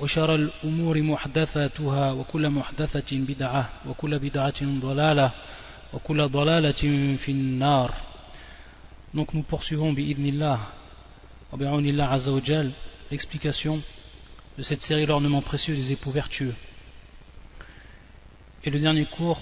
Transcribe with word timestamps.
وشر 0.00 0.34
الأمور 0.34 1.02
محدثاتها 1.02 2.12
وكل 2.12 2.50
محدثة 2.50 3.10
بدعة 3.12 3.70
وكل 3.88 4.18
بدعة 4.18 4.60
ضلالة 4.62 5.30
وكل 5.92 6.28
ضلالة 6.28 6.82
في 7.16 7.28
النار 7.28 7.94
Donc 9.14 9.32
nous 9.32 9.42
poursuivons 9.42 9.92
bi'idnillah 9.92 10.60
wa 11.50 11.58
bi'aunillah 11.58 12.12
azza 12.12 12.30
wa 12.30 12.40
jal 12.44 12.70
l'explication 13.10 13.80
de 14.58 14.62
cette 14.62 14.82
série 14.82 15.06
l'ornement 15.06 15.40
précieux 15.40 15.74
des 15.74 15.92
époux 15.92 16.10
vertueux. 16.10 16.54
Et 18.64 18.70
le 18.70 18.78
dernier 18.78 19.06
cours, 19.06 19.40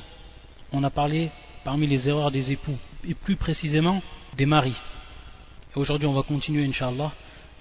on 0.72 0.84
a 0.84 0.90
parlé 0.90 1.30
parmi 1.64 1.86
les 1.86 2.08
erreurs 2.08 2.30
des 2.30 2.52
époux, 2.52 2.78
et 3.02 3.14
plus 3.14 3.34
précisément 3.34 4.00
des 4.36 4.46
maris. 4.46 4.76
Et 5.74 5.78
aujourd'hui, 5.78 6.06
on 6.06 6.12
va 6.12 6.22
continuer, 6.22 6.64
Inch'Allah, 6.64 7.10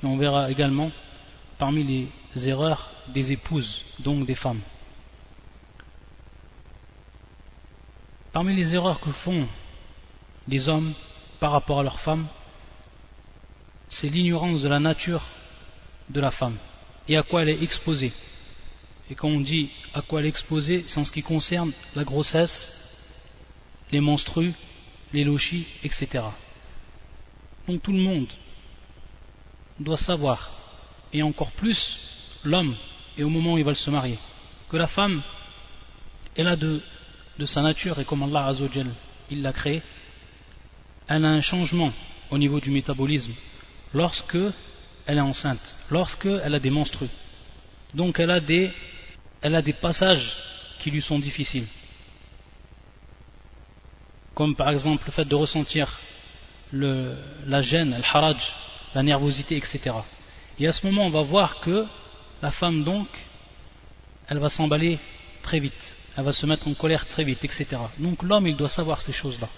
et 0.03 0.05
on 0.05 0.17
verra 0.17 0.51
également 0.51 0.91
parmi 1.57 1.83
les 1.83 2.07
erreurs 2.36 2.90
des 3.08 3.32
épouses, 3.32 3.82
donc 3.98 4.26
des 4.26 4.34
femmes. 4.34 4.60
Parmi 8.32 8.54
les 8.54 8.74
erreurs 8.74 9.00
que 9.00 9.10
font 9.10 9.48
les 10.46 10.68
hommes 10.68 10.94
par 11.40 11.52
rapport 11.52 11.80
à 11.80 11.82
leurs 11.82 12.00
femmes, 12.00 12.26
c'est 13.88 14.08
l'ignorance 14.08 14.62
de 14.62 14.68
la 14.68 14.78
nature 14.78 15.24
de 16.08 16.20
la 16.20 16.30
femme 16.30 16.56
et 17.08 17.16
à 17.16 17.22
quoi 17.22 17.42
elle 17.42 17.48
est 17.48 17.62
exposée. 17.62 18.12
Et 19.10 19.16
quand 19.16 19.28
on 19.28 19.40
dit 19.40 19.70
à 19.92 20.02
quoi 20.02 20.20
elle 20.20 20.26
est 20.26 20.30
exposée, 20.30 20.84
c'est 20.86 21.00
en 21.00 21.04
ce 21.04 21.10
qui 21.10 21.22
concerne 21.22 21.72
la 21.96 22.04
grossesse, 22.04 22.72
les 23.90 24.00
menstrues, 24.00 24.54
les 25.12 25.24
lochis, 25.24 25.66
etc. 25.82 26.22
Donc 27.66 27.82
tout 27.82 27.92
le 27.92 27.98
monde 27.98 28.28
doit 29.80 29.96
savoir, 29.96 30.52
et 31.12 31.22
encore 31.24 31.50
plus 31.52 32.19
l'homme, 32.44 32.74
et 33.16 33.24
au 33.24 33.28
moment 33.28 33.54
où 33.54 33.58
il 33.58 33.64
va 33.64 33.74
se 33.74 33.90
marier, 33.90 34.18
que 34.68 34.76
la 34.76 34.86
femme, 34.86 35.22
elle 36.36 36.48
a 36.48 36.56
de, 36.56 36.80
sa 37.44 37.62
nature, 37.62 37.98
et 37.98 38.04
comme 38.04 38.22
Allah 38.22 38.46
Azzawajal, 38.46 38.88
il 39.30 39.42
l'a 39.42 39.52
créée, 39.52 39.82
elle 41.08 41.24
a 41.24 41.28
un 41.28 41.40
changement 41.40 41.92
au 42.30 42.38
niveau 42.38 42.60
du 42.60 42.70
métabolisme 42.70 43.32
lorsque 43.92 44.38
elle 45.06 45.18
est 45.18 45.22
enceinte, 45.22 45.74
lorsque 45.90 46.26
elle 46.26 46.54
a 46.54 46.60
des 46.60 46.70
menstrues. 46.70 47.08
Donc 47.94 48.20
elle 48.20 48.30
a 48.30 48.40
des, 48.40 48.72
passages 49.80 50.36
qui 50.78 50.90
lui 50.90 51.02
sont 51.02 51.18
difficiles. 51.18 51.66
Comme 54.34 54.54
par 54.54 54.70
exemple 54.70 55.04
le 55.06 55.12
fait 55.12 55.24
de 55.24 55.34
ressentir 55.34 55.98
la 56.72 57.62
gêne, 57.62 57.96
le 57.96 58.04
haraj, 58.04 58.36
la 58.94 59.02
nervosité, 59.02 59.56
etc. 59.56 59.90
Et 60.58 60.66
à 60.66 60.72
ce 60.72 60.86
moment, 60.86 61.06
on 61.06 61.10
va 61.10 61.22
voir 61.22 61.60
que 61.60 61.86
la 62.42 62.50
femme, 62.50 62.84
donc, 62.84 63.08
elle 64.28 64.38
va 64.38 64.48
s'emballer 64.48 64.98
très 65.42 65.58
vite, 65.58 65.96
elle 66.16 66.24
va 66.24 66.32
se 66.32 66.46
mettre 66.46 66.68
en 66.68 66.74
colère 66.74 67.06
très 67.06 67.24
vite, 67.24 67.44
etc. 67.44 67.66
Donc 67.98 68.22
l'homme, 68.22 68.46
il 68.46 68.56
doit 68.56 68.68
savoir 68.68 69.02
ces 69.02 69.12
choses-là. 69.12 69.48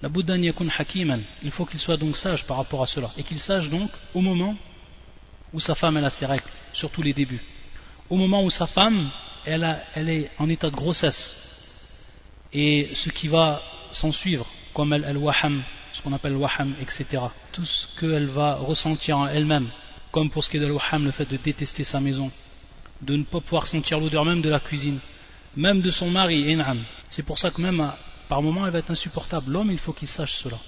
La 0.00 0.08
Bouddha 0.08 0.36
yakun 0.36 0.68
hakiman, 0.76 1.22
il 1.42 1.50
faut 1.50 1.64
qu'il 1.64 1.80
soit 1.80 1.96
donc 1.96 2.16
sage 2.16 2.46
par 2.46 2.58
rapport 2.58 2.82
à 2.82 2.86
cela, 2.86 3.10
et 3.16 3.22
qu'il 3.22 3.40
sache 3.40 3.68
donc 3.68 3.90
au 4.14 4.20
moment 4.20 4.56
où 5.52 5.60
sa 5.60 5.74
femme 5.74 5.96
elle 5.96 6.04
a 6.04 6.10
ses 6.10 6.26
règles, 6.26 6.44
surtout 6.72 7.02
les 7.02 7.12
débuts. 7.12 7.42
Au 8.08 8.16
moment 8.16 8.42
où 8.42 8.50
sa 8.50 8.66
femme 8.66 9.10
elle, 9.44 9.64
est 10.08 10.30
en 10.38 10.48
état 10.48 10.70
de 10.70 10.76
grossesse, 10.76 11.34
et 12.52 12.90
ce 12.94 13.08
qui 13.10 13.28
va 13.28 13.62
s'en 13.90 14.12
suivre, 14.12 14.46
comme 14.74 14.92
elle, 14.92 15.04
elle 15.08 15.16
waham, 15.16 15.62
ce 15.92 16.02
qu'on 16.02 16.12
appelle 16.12 16.36
waham, 16.36 16.74
etc. 16.80 17.22
Tout 17.52 17.64
ce 17.64 17.86
qu'elle 17.98 18.26
va 18.26 18.54
ressentir 18.54 19.18
en 19.18 19.26
elle-même, 19.26 19.68
comme 20.10 20.30
pour 20.30 20.42
ce 20.42 20.50
qui 20.50 20.56
est 20.56 20.60
de 20.60 20.70
waham, 20.70 21.04
le 21.04 21.10
fait 21.10 21.26
de 21.26 21.36
détester 21.36 21.84
sa 21.84 22.00
maison, 22.00 22.30
de 23.02 23.16
ne 23.16 23.24
pas 23.24 23.40
pouvoir 23.40 23.66
sentir 23.66 24.00
l'odeur 24.00 24.24
même 24.24 24.40
de 24.40 24.48
la 24.48 24.60
cuisine, 24.60 24.98
même 25.56 25.80
de 25.80 25.90
son 25.90 26.10
mari, 26.10 26.52
in'am. 26.52 26.82
C'est 27.10 27.24
pour 27.24 27.38
ça 27.38 27.50
que 27.50 27.60
même 27.60 27.92
par 28.28 28.42
moment 28.42 28.66
elle 28.66 28.72
va 28.72 28.78
être 28.78 28.90
insupportable. 28.90 29.52
L'homme, 29.52 29.70
il 29.70 29.78
faut 29.78 29.92
qu'il 29.92 30.08
sache 30.08 30.42
cela. 30.42 30.58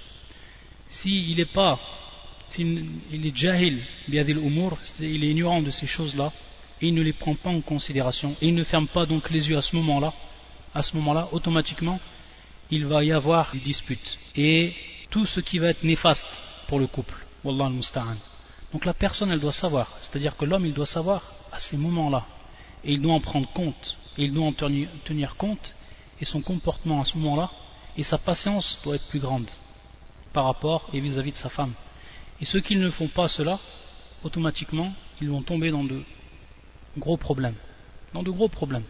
S'il 0.89 1.37
n'est 1.37 1.45
pas, 1.45 1.79
s'il 2.49 2.85
il 3.11 3.25
est 3.25 3.35
jahil, 3.35 3.79
il 4.07 4.17
est 4.17 5.31
ignorant 5.31 5.61
de 5.61 5.71
ces 5.71 5.87
choses-là, 5.87 6.31
et 6.81 6.87
il 6.87 6.93
ne 6.93 7.01
les 7.01 7.13
prend 7.13 7.35
pas 7.35 7.49
en 7.49 7.61
considération, 7.61 8.35
et 8.41 8.47
il 8.47 8.55
ne 8.55 8.63
ferme 8.63 8.87
pas 8.87 9.05
donc 9.05 9.29
les 9.29 9.49
yeux 9.49 9.57
à 9.57 9.61
ce 9.61 9.75
moment-là, 9.75 10.13
à 10.73 10.81
ce 10.81 10.95
moment-là, 10.97 11.29
automatiquement, 11.31 11.99
il 12.69 12.85
va 12.85 13.03
y 13.03 13.11
avoir 13.11 13.51
des 13.51 13.59
disputes. 13.59 14.17
Et 14.35 14.73
tout 15.09 15.25
ce 15.25 15.41
qui 15.41 15.59
va 15.59 15.69
être 15.69 15.83
néfaste 15.83 16.27
pour 16.67 16.79
le 16.79 16.87
couple. 16.87 17.15
Wallah 17.43 17.65
al-musta'an. 17.65 18.15
Donc 18.71 18.85
la 18.85 18.93
personne, 18.93 19.31
elle 19.31 19.39
doit 19.39 19.51
savoir, 19.51 19.97
c'est-à-dire 20.01 20.37
que 20.37 20.45
l'homme, 20.45 20.65
il 20.65 20.73
doit 20.73 20.85
savoir 20.85 21.23
à 21.51 21.59
ces 21.59 21.77
moments-là, 21.77 22.25
et 22.83 22.93
il 22.93 23.01
doit 23.01 23.13
en 23.13 23.19
prendre 23.19 23.51
compte, 23.51 23.97
et 24.17 24.23
il 24.25 24.33
doit 24.33 24.45
en 24.45 24.53
tenir 24.53 25.35
compte, 25.35 25.75
et 26.19 26.25
son 26.25 26.41
comportement 26.41 27.01
à 27.01 27.05
ce 27.05 27.17
moment-là, 27.17 27.49
et 27.97 28.03
sa 28.03 28.17
patience 28.17 28.79
doit 28.83 28.95
être 28.95 29.07
plus 29.09 29.19
grande 29.19 29.49
par 30.31 30.45
rapport 30.45 30.87
et 30.93 30.99
vis-à-vis 31.01 31.33
de 31.33 31.37
sa 31.37 31.49
femme. 31.49 31.73
Et 32.39 32.45
ceux 32.45 32.61
qui 32.61 32.75
ne 32.77 32.89
font 32.89 33.07
pas 33.07 33.27
cela, 33.27 33.59
automatiquement, 34.23 34.93
ils 35.21 35.29
vont 35.29 35.41
tomber 35.41 35.71
dans 35.71 35.83
de 35.83 36.03
gros 36.97 37.17
problèmes. 37.17 37.55
Dans 38.13 38.23
de 38.23 38.31
gros 38.31 38.47
problèmes. 38.47 38.85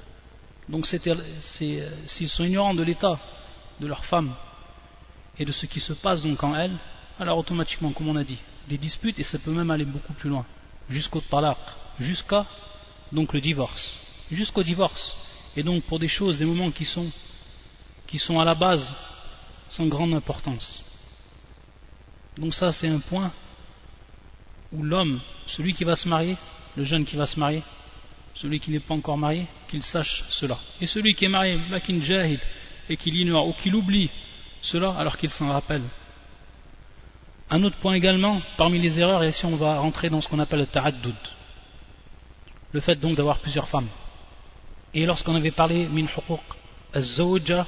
Donc 0.70 0.86
s'ils 0.86 2.30
sont 2.30 2.44
ignorants 2.44 2.74
de 2.74 2.84
l'état 2.84 3.20
de 3.80 3.88
leur 3.88 4.06
femme 4.06 4.34
et 5.40 5.46
de 5.46 5.52
ce 5.52 5.66
qui 5.66 5.80
se 5.80 5.94
passe 5.94 6.22
donc 6.24 6.44
en 6.44 6.56
elle, 6.56 6.76
alors 7.20 7.38
automatiquement, 7.40 7.92
comme 7.92 8.10
on 8.10 8.16
a 8.16 8.24
dit, 8.24 8.40
des 8.68 8.78
disputes 8.78 9.20
et 9.20 9.24
ça 9.24 9.40
peut 9.40 9.52
même 9.52 9.72
aller 9.72 9.86
beaucoup 9.86 10.14
plus 10.14 10.30
loin, 10.30 10.46
jusqu'au 10.90 11.22
talaq, 11.22 11.58
jusqu'à 12.00 12.46
donc 13.12 13.34
le 13.34 13.42
divorce, 13.42 13.98
jusqu'au 14.32 14.64
divorce. 14.64 15.16
Et 15.56 15.64
donc 15.64 15.84
pour 15.84 16.00
des 16.00 16.08
choses, 16.08 16.38
des 16.38 16.46
moments 16.46 16.72
qui 16.72 16.86
sont, 16.86 17.10
qui 18.08 18.20
sont 18.20 18.40
à 18.40 18.46
la 18.46 18.56
base 18.56 18.92
sans 19.70 19.88
grande 19.88 20.14
importance. 20.14 20.82
Donc 22.38 22.54
ça 22.54 22.72
c'est 22.72 22.88
un 22.88 23.00
point 23.00 23.32
où 24.72 24.84
l'homme, 24.84 25.20
celui 25.46 25.74
qui 25.74 25.84
va 25.84 25.96
se 25.96 26.08
marier, 26.08 26.38
le 26.78 26.86
jeune 26.86 27.06
qui 27.06 27.18
va 27.18 27.28
se 27.28 27.40
marier, 27.40 27.64
celui 28.34 28.60
qui 28.60 28.72
n'est 28.72 28.80
pas 28.80 28.94
encore 28.94 29.18
marié, 29.18 29.48
qu'il 29.68 29.84
sache 29.84 30.24
cela. 30.30 30.58
Et 30.80 30.88
celui 30.88 31.14
qui 31.14 31.26
est 31.26 31.30
marié, 31.30 31.60
et 32.90 32.98
qu'il 32.98 33.16
ignore 33.16 33.48
ou 33.48 33.54
qu'il 33.54 33.76
oublie 33.76 34.10
cela 34.62 34.92
alors 34.92 35.18
qu'il 35.18 35.30
s'en 35.30 35.50
rappelle. 35.50 35.84
Un 37.54 37.64
autre 37.64 37.76
point 37.80 37.96
également, 37.96 38.42
parmi 38.56 38.80
les 38.80 38.98
erreurs, 38.98 39.24
et 39.24 39.30
ici 39.30 39.46
on 39.46 39.58
va 39.58 39.78
rentrer 39.78 40.10
dans 40.10 40.22
ce 40.22 40.30
qu'on 40.30 40.40
appelle 40.40 40.60
le 40.60 40.68
ta'addud, 40.68 41.14
le 42.72 42.80
fait 42.80 42.96
donc 42.96 43.18
d'avoir 43.18 43.40
plusieurs 43.40 43.68
femmes. 43.68 43.90
Et 44.94 45.06
lorsqu'on 45.06 45.36
avait 45.36 45.52
parlé 45.52 45.86
min 45.90 46.06
huquq 46.06 46.40
al-zawja, 46.94 47.68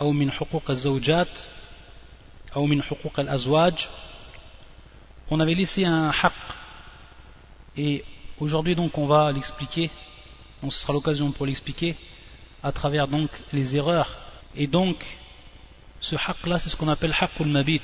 ou 0.00 0.12
min 0.14 0.30
huquq 0.30 0.70
al-zawjat, 0.70 1.28
ou 2.56 2.66
min 2.66 2.80
huquq 2.80 3.18
al-azwaj, 3.18 3.90
on 5.30 5.38
avait 5.38 5.54
laissé 5.54 5.84
un 5.84 6.08
haqq. 6.08 6.32
Et 7.76 8.04
aujourd'hui 8.40 8.74
donc 8.74 8.96
on 8.96 9.06
va 9.06 9.30
l'expliquer, 9.32 9.90
donc 10.62 10.72
ce 10.72 10.80
sera 10.80 10.94
l'occasion 10.94 11.30
pour 11.30 11.44
l'expliquer, 11.44 11.94
à 12.62 12.72
travers 12.72 13.06
donc 13.06 13.28
les 13.52 13.76
erreurs. 13.76 14.16
Et 14.56 14.66
donc, 14.66 14.96
ce 16.00 16.16
haqq 16.16 16.46
là, 16.46 16.58
c'est 16.58 16.70
ce 16.70 16.76
qu'on 16.76 16.88
appelle 16.88 17.12
haqqul 17.20 17.48
mabit, 17.48 17.82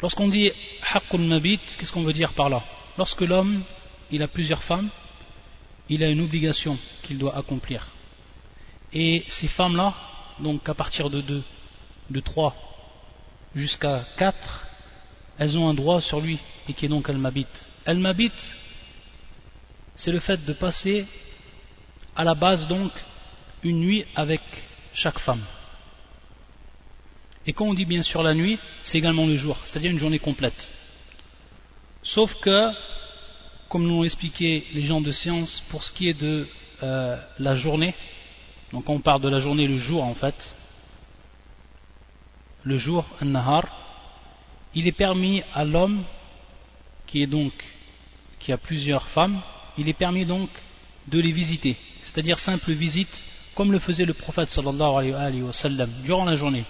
Lorsqu'on 0.00 0.28
dit 0.28 0.50
haqqul 0.94 1.20
mabit, 1.20 1.60
qu'est-ce 1.78 1.92
qu'on 1.92 2.04
veut 2.04 2.12
dire 2.12 2.32
par 2.32 2.48
là? 2.48 2.62
Lorsque 2.96 3.20
l'homme, 3.20 3.62
il 4.10 4.22
a 4.22 4.28
plusieurs 4.28 4.62
femmes, 4.62 4.88
il 5.88 6.02
a 6.02 6.08
une 6.08 6.22
obligation 6.22 6.78
qu'il 7.02 7.18
doit 7.18 7.36
accomplir. 7.36 7.86
Et 8.92 9.24
ces 9.28 9.48
femmes-là, 9.48 9.94
donc 10.40 10.68
à 10.68 10.74
partir 10.74 11.10
de 11.10 11.20
2, 11.20 11.42
de 12.10 12.20
3 12.20 12.54
jusqu'à 13.54 14.04
4, 14.16 14.66
elles 15.38 15.58
ont 15.58 15.68
un 15.68 15.74
droit 15.74 16.00
sur 16.00 16.20
lui, 16.20 16.38
et 16.68 16.72
qui 16.72 16.86
est 16.86 16.88
donc. 16.88 17.08
Elle 17.10 17.18
m'habite, 17.18 18.54
c'est 19.96 20.12
le 20.12 20.20
fait 20.20 20.42
de 20.44 20.52
passer 20.54 21.06
à 22.14 22.24
la 22.24 22.34
base 22.34 22.66
donc 22.68 22.90
une 23.62 23.80
nuit 23.80 24.06
avec 24.14 24.40
chaque 24.94 25.18
femme. 25.18 25.44
Et 27.46 27.52
quand 27.52 27.66
on 27.66 27.74
dit 27.74 27.84
bien 27.84 28.02
sûr 28.02 28.22
la 28.22 28.34
nuit, 28.34 28.58
c'est 28.82 28.98
également 28.98 29.26
le 29.26 29.36
jour, 29.36 29.56
c'est-à-dire 29.64 29.90
une 29.90 29.98
journée 29.98 30.18
complète. 30.18 30.72
Sauf 32.02 32.34
que 32.40 32.70
comme 33.68 33.86
l'ont 33.88 34.04
expliqué 34.04 34.64
les 34.74 34.82
gens 34.82 35.00
de 35.00 35.10
science, 35.10 35.62
pour 35.70 35.82
ce 35.82 35.90
qui 35.92 36.08
est 36.08 36.20
de 36.20 36.46
euh, 36.82 37.16
la 37.38 37.54
journée, 37.54 37.94
donc 38.72 38.88
on 38.88 39.00
parle 39.00 39.20
de 39.22 39.28
la 39.28 39.38
journée, 39.38 39.66
le 39.66 39.78
jour 39.78 40.04
en 40.04 40.14
fait, 40.14 40.54
le 42.62 42.76
jour, 42.78 43.06
an-nahar, 43.20 43.64
il 44.74 44.86
est 44.86 44.92
permis 44.92 45.42
à 45.54 45.64
l'homme 45.64 46.04
qui 47.06 47.22
est 47.22 47.26
donc 47.26 47.52
qui 48.38 48.52
a 48.52 48.58
plusieurs 48.58 49.06
femmes, 49.08 49.40
il 49.78 49.88
est 49.88 49.94
permis 49.94 50.26
donc 50.26 50.50
de 51.08 51.20
les 51.20 51.32
visiter, 51.32 51.76
c'est-à-dire 52.02 52.38
simple 52.38 52.72
visite, 52.72 53.22
comme 53.54 53.72
le 53.72 53.78
faisait 53.78 54.04
le 54.04 54.14
prophète 54.14 54.50
sallallahu 54.50 55.12
alayhi 55.14 55.42
wa 55.42 55.52
sallam 55.52 55.90
durant 56.04 56.24
la 56.24 56.34
journée. 56.34 56.64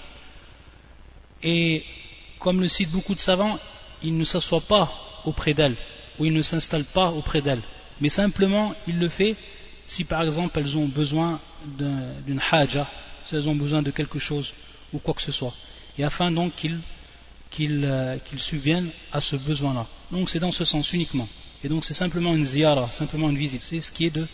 Et 1.43 1.85
comme 2.39 2.61
le 2.61 2.69
citent 2.69 2.93
beaucoup 2.93 3.15
de 3.15 3.21
savants, 3.21 3.59
il 4.03 4.17
ne 4.17 4.25
s'assoit 4.25 4.61
pas 4.63 4.91
auprès 5.25 5.55
d'elle, 5.55 5.77
ou 6.19 6.25
il 6.25 6.33
ne 6.33 6.43
s'installe 6.43 6.85
pas 6.95 7.11
auprès 7.11 7.41
d'elle, 7.41 7.63
mais 8.01 8.09
simplement 8.09 8.75
il 8.87 8.99
le 8.99 9.09
fait 9.09 9.37
si 9.87 10.05
par 10.05 10.23
exemple 10.23 10.59
elles 10.59 10.77
ont 10.77 10.89
besoin 10.89 11.41
d'une 11.79 12.41
haja, 12.51 12.87
si 13.25 13.35
elles 13.35 13.49
ont 13.49 13.55
besoin 13.55 13.83
de 13.83 13.91
quelque 13.91 14.19
chose 14.19 14.53
ou 14.93 14.99
quoi 14.99 15.15
que 15.15 15.23
ce 15.23 15.33
soit, 15.33 15.55
et 15.99 16.05
afin 16.05 16.31
donc 16.31 16.55
qu'il 16.57 16.81
qu'il 17.51 17.85
euh, 17.85 18.19
à 19.13 19.21
ce 19.21 19.37
besoin-là. 19.37 19.87
Donc 20.11 20.29
c'est 20.29 20.39
dans 20.41 20.53
ce 20.53 20.65
sens 20.65 20.93
uniquement. 20.93 21.29
Et 21.65 21.69
donc 21.69 21.85
c'est 21.85 21.95
simplement 21.95 22.35
une 22.35 22.45
ziyara, 22.45 22.93
simplement 22.93 23.31
une 23.31 23.39
visite. 23.39 23.63
C'est 23.63 23.81
ce 23.81 23.91
qui 23.91 24.07
est 24.07 24.11
de, 24.11 24.27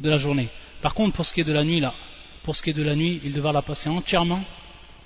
de 0.00 0.10
la 0.10 0.18
journée. 0.18 0.48
Par 0.80 0.94
contre, 0.94 1.16
pour 1.16 1.26
ce 1.26 1.34
qui 1.34 1.40
est 1.40 1.44
de 1.44 1.52
la 1.52 1.64
nuit, 1.64 1.80
là, 1.80 1.92
pour 2.42 2.54
ce 2.54 2.62
qui 2.62 2.70
est 2.70 2.74
de 2.74 2.82
la 2.82 2.94
nuit, 2.94 3.20
il 3.24 3.32
devra 3.32 3.52
la 3.52 3.62
passer 3.62 3.88
entièrement 3.88 4.42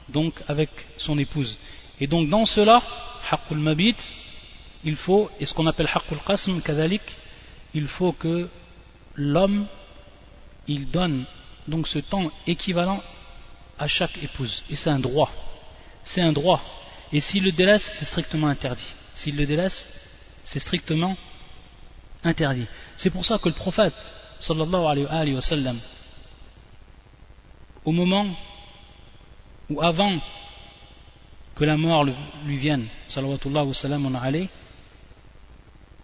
donc 0.08 0.34
avec 0.46 0.70
son 0.96 1.18
épouse. 1.18 1.56
Et 2.00 2.06
donc 2.06 2.28
dans 2.28 2.44
cela, 2.44 2.82
haqqul 3.30 3.58
mabit, 3.58 3.96
il 4.84 4.96
faut, 4.96 5.30
et 5.40 5.46
ce 5.46 5.54
qu'on 5.54 5.66
appelle 5.66 5.88
haqqul 5.92 6.18
qasm, 6.26 6.60
kadalik, 6.62 7.02
il 7.74 7.86
faut 7.88 8.12
que 8.12 8.48
l'homme, 9.14 9.66
il 10.66 10.88
donne 10.90 11.24
donc 11.66 11.88
ce 11.88 11.98
temps 11.98 12.30
équivalent 12.46 13.02
à 13.78 13.86
chaque 13.88 14.22
épouse. 14.22 14.62
Et 14.70 14.76
c'est 14.76 14.90
un 14.90 14.98
droit. 14.98 15.30
C'est 16.04 16.22
un 16.22 16.32
droit. 16.32 16.62
Et 17.12 17.20
s'il 17.20 17.44
le 17.44 17.52
délaisse, 17.52 17.96
c'est 17.98 18.04
strictement 18.04 18.48
interdit. 18.48 18.82
S'il 19.14 19.36
le 19.36 19.46
délaisse, 19.46 19.86
c'est 20.44 20.58
strictement 20.58 21.16
interdit. 22.24 22.66
C'est 22.96 23.10
pour 23.10 23.24
ça 23.24 23.38
que 23.38 23.48
le 23.48 23.54
prophète, 23.54 24.14
sallallahu 24.40 25.06
alayhi 25.10 25.34
wa 25.34 25.40
sallam, 25.40 25.78
au 27.84 27.92
moment 27.92 28.26
ou 29.70 29.82
avant 29.82 30.18
que 31.54 31.64
la 31.64 31.76
mort 31.76 32.04
lui 32.04 32.56
vienne, 32.56 32.86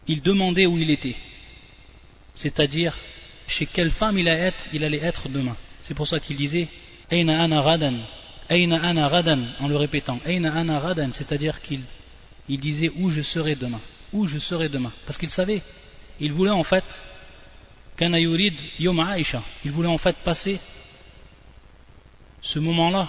il 0.07 0.23
demandait 0.23 0.67
où 0.67 0.79
il 0.79 0.91
était. 0.91 1.17
C'est-à-dire, 2.35 2.97
chez 3.47 3.67
quelle 3.67 3.91
femme 3.91 4.19
il 4.19 4.29
allait 4.29 4.49
être, 4.49 4.67
il 4.73 4.85
allait 4.85 4.99
être 4.99 5.29
demain. 5.29 5.57
C'est 5.81 5.95
pour 5.95 6.09
ça 6.09 6.19
qu'il 6.19 6.37
disait, 6.37 6.69
Aina 7.11 7.43
ana 7.43 7.63
en 9.61 9.69
le 9.69 9.77
répétant, 9.77 10.19
c'est-à-dire 10.25 11.63
qu'il 11.63 11.81
il 12.49 12.61
disait 12.61 12.91
où 12.97 13.11
je 13.11 13.23
serai 13.23 13.55
demain, 13.55 13.81
où 14.13 14.27
je 14.27 14.39
serai 14.39 14.69
demain, 14.69 14.93
parce 15.07 15.17
qu'il 15.19 15.31
savait, 15.31 15.63
il 16.21 16.33
voulait 16.33 16.51
en 16.51 16.65
fait, 16.65 16.85
il 18.01 19.71
voulait 19.71 19.89
en 19.89 19.99
fait 19.99 20.17
passer 20.17 20.61
ce 22.43 22.59
moment-là, 22.59 23.09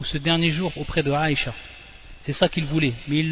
ou 0.00 0.04
ce 0.04 0.18
dernier 0.18 0.50
jour 0.50 0.72
auprès 0.76 1.02
de 1.02 1.12
Aïcha, 1.12 1.54
c'est 2.22 2.32
ça 2.32 2.48
qu'il 2.48 2.64
voulait, 2.64 2.94
mais 3.08 3.24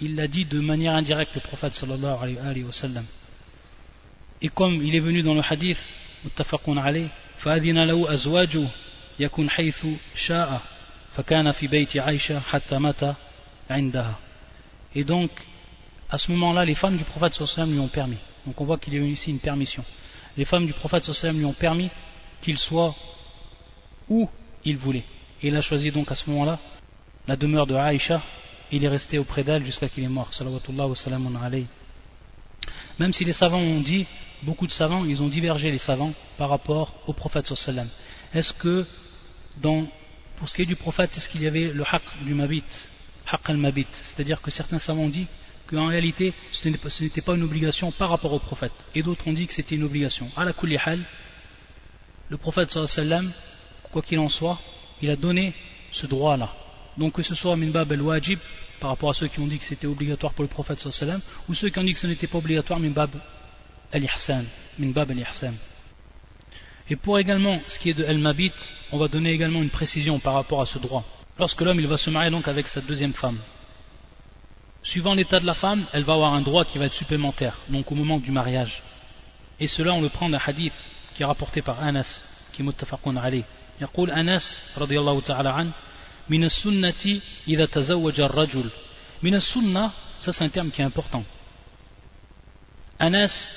il 0.00 0.14
l'a 0.14 0.28
dit 0.28 0.44
de 0.44 0.60
manière 0.60 0.94
indirecte, 0.94 1.34
le 1.34 1.40
prophète 1.40 1.74
sallallahu 1.74 2.38
alayhi 2.38 2.64
wa 2.64 2.72
sallam. 2.72 3.04
Et 4.40 4.48
comme 4.48 4.82
il 4.82 4.94
est 4.94 5.00
venu 5.00 5.22
dans 5.22 5.34
le 5.34 5.42
hadith, 5.42 5.78
muttafaqun 6.24 6.76
alayhi, 6.76 7.08
فأذن 7.38 7.78
له 7.84 8.14
أزواجه 8.14 8.68
يكون 9.18 9.50
حيث 9.50 9.86
شاء 10.14 10.62
فكان 11.12 11.52
في 11.52 11.66
بيت 11.66 11.96
عائشة 11.96 12.40
حتى 12.40 12.78
مات 12.78 13.16
عندها 13.70 14.18
et 14.94 15.04
donc 15.04 15.30
à 16.10 16.18
ce 16.18 16.32
moment-là 16.32 16.64
les 16.64 16.74
femmes 16.74 16.96
du 16.96 17.04
prophète 17.04 17.34
sallam 17.34 17.72
lui 17.72 17.78
ont 17.78 17.88
permis 17.88 18.16
donc 18.46 18.60
on 18.60 18.64
voit 18.64 18.78
qu'il 18.78 18.94
y 18.94 18.96
a 18.96 19.00
eu 19.00 19.10
ici 19.10 19.30
une 19.30 19.40
permission 19.40 19.84
les 20.36 20.44
femmes 20.44 20.66
du 20.66 20.72
prophète 20.72 21.04
sallam 21.04 21.38
lui 21.38 21.44
ont 21.44 21.52
permis 21.52 21.90
qu'il 22.42 22.58
soit 22.58 22.94
où 24.08 24.28
il 24.64 24.76
voulait 24.76 25.04
il 25.43 25.55
a 25.55 25.61
choisi 25.61 25.91
donc 25.91 26.11
à 26.11 26.15
ce 26.15 26.29
moment-là 26.29 26.59
la 27.27 27.35
demeure 27.35 27.67
de 27.67 27.75
Aïcha. 27.75 28.21
Il 28.71 28.83
est 28.83 28.87
resté 28.87 29.17
auprès 29.17 29.43
d'elle 29.43 29.63
jusqu'à 29.63 29.87
qu'il 29.87 30.03
est 30.03 30.07
mort. 30.07 30.31
Même 32.99 33.13
si 33.13 33.25
les 33.25 33.33
savants 33.33 33.59
ont 33.59 33.81
dit 33.81 34.05
beaucoup 34.41 34.67
de 34.67 34.71
savants 34.71 35.05
ils 35.05 35.21
ont 35.21 35.29
divergé 35.29 35.71
les 35.71 35.77
savants 35.77 36.13
par 36.37 36.49
rapport 36.49 36.93
au 37.07 37.13
prophète 37.13 37.51
est-ce 38.33 38.53
que 38.53 38.85
pour 40.37 40.49
ce 40.49 40.55
qui 40.55 40.63
est 40.63 40.65
du 40.65 40.75
prophète, 40.75 41.15
est-ce 41.15 41.29
qu'il 41.29 41.43
y 41.43 41.47
avait 41.47 41.71
le 41.71 41.83
haqq 41.83 42.03
du 42.25 42.33
mabit, 42.33 42.63
haqq 43.27 43.49
al-mabit? 43.49 43.87
C'est-à-dire 43.91 44.41
que 44.41 44.49
certains 44.49 44.79
savants 44.79 45.03
ont 45.03 45.09
dit 45.09 45.27
qu'en 45.67 45.87
réalité, 45.87 46.33
ce 46.51 46.67
n'était 46.67 47.21
pas 47.21 47.35
une 47.35 47.43
obligation 47.43 47.91
par 47.91 48.09
rapport 48.09 48.33
au 48.33 48.39
prophète. 48.39 48.73
Et 48.95 49.03
d'autres 49.03 49.27
ont 49.27 49.33
dit 49.33 49.45
que 49.45 49.53
c'était 49.53 49.75
une 49.75 49.83
obligation. 49.83 50.29
À 50.35 50.45
la 50.45 50.53
le 52.29 52.37
prophète 52.37 52.71
sallam, 52.71 53.31
quoi 53.91 54.01
qu'il 54.01 54.17
en 54.17 54.29
soit, 54.29 54.59
il 55.01 55.09
a 55.09 55.15
donné 55.15 55.53
ce 55.91 56.07
droit-là. 56.07 56.49
Donc 56.97 57.13
que 57.13 57.23
ce 57.23 57.35
soit 57.35 57.55
minbab 57.55 57.91
al-wajib, 57.91 58.39
par 58.79 58.89
rapport 58.91 59.11
à 59.11 59.13
ceux 59.13 59.27
qui 59.27 59.39
ont 59.39 59.47
dit 59.47 59.57
que 59.57 59.65
c'était 59.65 59.87
obligatoire 59.87 60.33
pour 60.33 60.43
le 60.43 60.49
prophète 60.49 60.79
sallam, 60.79 61.21
ou 61.49 61.53
ceux 61.53 61.69
qui 61.69 61.79
ont 61.79 61.83
dit 61.83 61.93
que 61.93 61.99
ce 61.99 62.07
n'était 62.07 62.27
pas 62.27 62.37
obligatoire 62.37 62.79
al-ihsan, 63.91 64.43
minbab 64.77 65.11
al-ihsan. 65.11 65.53
Et 66.89 66.95
pour 66.95 67.17
également 67.17 67.61
ce 67.67 67.79
qui 67.79 67.91
est 67.91 67.93
de 67.93 68.03
El-Mabit, 68.03 68.51
on 68.91 68.97
va 68.97 69.07
donner 69.07 69.31
également 69.31 69.61
une 69.61 69.69
précision 69.69 70.19
par 70.19 70.33
rapport 70.33 70.61
à 70.61 70.65
ce 70.65 70.79
droit. 70.79 71.05
Lorsque 71.39 71.61
l'homme 71.61 71.79
va 71.85 71.97
se 71.97 72.09
marier 72.09 72.29
donc 72.29 72.47
avec 72.47 72.67
sa 72.67 72.81
deuxième 72.81 73.13
femme, 73.13 73.39
suivant 74.83 75.13
l'état 75.13 75.39
de 75.39 75.45
la 75.45 75.53
femme, 75.53 75.85
elle 75.93 76.03
va 76.03 76.13
avoir 76.13 76.33
un 76.33 76.41
droit 76.41 76.65
qui 76.65 76.77
va 76.77 76.85
être 76.85 76.93
supplémentaire, 76.93 77.57
donc 77.69 77.91
au 77.91 77.95
moment 77.95 78.19
du 78.19 78.31
mariage. 78.31 78.83
Et 79.59 79.67
cela 79.67 79.93
on 79.93 80.01
le 80.01 80.09
prend 80.09 80.29
d'un 80.29 80.39
hadith 80.45 80.73
qui 81.15 81.23
est 81.23 81.25
rapporté 81.25 81.61
par 81.61 81.81
Anas, 81.81 82.21
qui 82.51 82.61
est 82.61 82.65
muttafaqun 82.65 83.15
alayh. 83.15 83.45
يقول 83.80 84.10
أنس 84.10 84.74
رضي 84.78 85.00
الله 85.00 85.20
تعالى 85.20 85.48
عنه 85.48 85.72
من 86.28 86.44
السنة 86.44 87.20
إذا 87.48 87.66
تزوج 87.66 88.20
الرجل 88.20 88.70
من 89.22 89.34
السنة 89.34 89.90
ça 90.20 90.32
c'est 90.32 90.44
un 90.44 90.48
terme 90.48 90.70
qui 90.70 90.82
est 90.82 90.84
important 90.84 91.24
Anas 92.98 93.52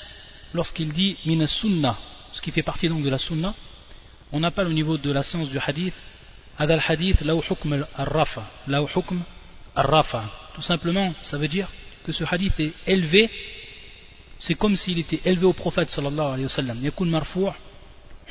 lorsqu'il 0.54 0.94
dit 0.94 1.18
من 1.26 1.42
السنة 1.42 1.96
ce 2.34 2.42
qui 2.42 2.52
fait 2.52 2.64
partie 2.64 2.88
donc 2.88 3.04
de 3.04 3.10
la 3.10 3.18
sunna, 3.18 3.54
on 4.32 4.44
appelle 4.44 4.68
au 4.68 4.74
niveau 4.74 4.98
de 4.98 5.12
la 5.12 5.24
science 5.24 5.50
du 5.50 5.60
hadith, 5.60 5.94
adal 6.58 6.82
hadith 6.88 7.22
hukm 7.22 7.86
al-rafa, 7.96 8.44
hukm 8.68 9.22
al-rafa. 9.76 10.24
Tout 10.56 10.62
simplement, 10.62 11.14
ça 11.24 11.38
veut 11.38 11.48
dire 11.48 11.68
que 12.04 12.12
ce 12.12 12.24
hadith 12.24 12.60
est 12.60 12.74
élevé, 12.88 13.30
c'est 14.40 14.56
comme 14.56 14.76
s'il 14.76 15.00
était 15.00 15.22
élevé 15.26 15.46
au 15.46 15.54
prophète 15.54 15.90
sallallahu 15.90 16.28
alayhi 16.28 16.44
wa 16.44 16.50
sallam. 16.50 16.84
Yakun 16.84 17.06
marfou' 17.06 17.52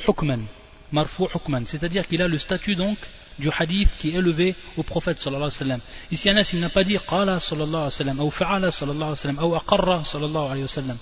hukman, 0.07 0.45
marfou' 0.92 1.28
hukman, 1.34 1.66
c'est-à-dire 1.66 2.06
qu'il 2.06 2.22
a 2.22 2.28
le 2.28 2.38
statut 2.38 2.76
donc 2.76 2.98
du 3.38 3.50
hadith 3.50 3.90
qui 3.98 4.10
est 4.10 4.14
élevé 4.14 4.54
au 4.76 4.82
prophète 4.82 5.18
sallallahu 5.18 5.48
alayhi 5.48 5.58
wa 5.60 5.66
sallam. 5.66 5.80
Ici 6.10 6.28
Anas 6.30 6.50
il 6.52 6.60
n'a 6.60 6.70
pas 6.70 6.84
dit 6.84 6.98
qala 7.08 7.38
sallallahu 7.40 7.68
alayhi 7.68 7.84
wa 7.84 7.90
sallam, 7.90 8.20
ou 8.20 8.30
fa'ala 8.30 8.70
sallallahu 8.70 8.96
alayhi 8.96 9.10
wa 9.10 9.16
sallam, 9.16 9.38
ou 9.44 9.54
aqarra 9.54 10.04
sallallahu 10.04 10.46
alayhi 10.46 10.62
wa 10.62 10.68
sallam. 10.68 10.98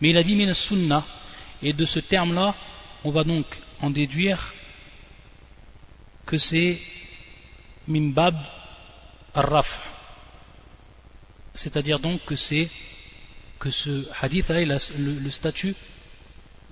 Mais 0.00 0.10
il 0.10 0.18
a 0.18 0.22
dit 0.22 0.36
min 0.36 0.52
sunnah 0.52 1.04
et 1.62 1.72
de 1.72 1.86
ce 1.86 2.00
terme-là, 2.00 2.54
on 3.04 3.10
va 3.10 3.24
donc 3.24 3.46
en 3.80 3.90
déduire 3.90 4.52
que 6.26 6.38
c'est 6.38 6.78
mimbab 7.86 8.34
al-raf. 9.34 9.68
C'est-à-dire 11.54 12.00
donc 12.00 12.24
que 12.24 12.36
c'est 12.36 12.68
que 13.58 13.70
ce 13.70 14.04
hadith 14.20 14.50
a 14.50 14.54
le, 14.54 15.30
statut 15.30 15.74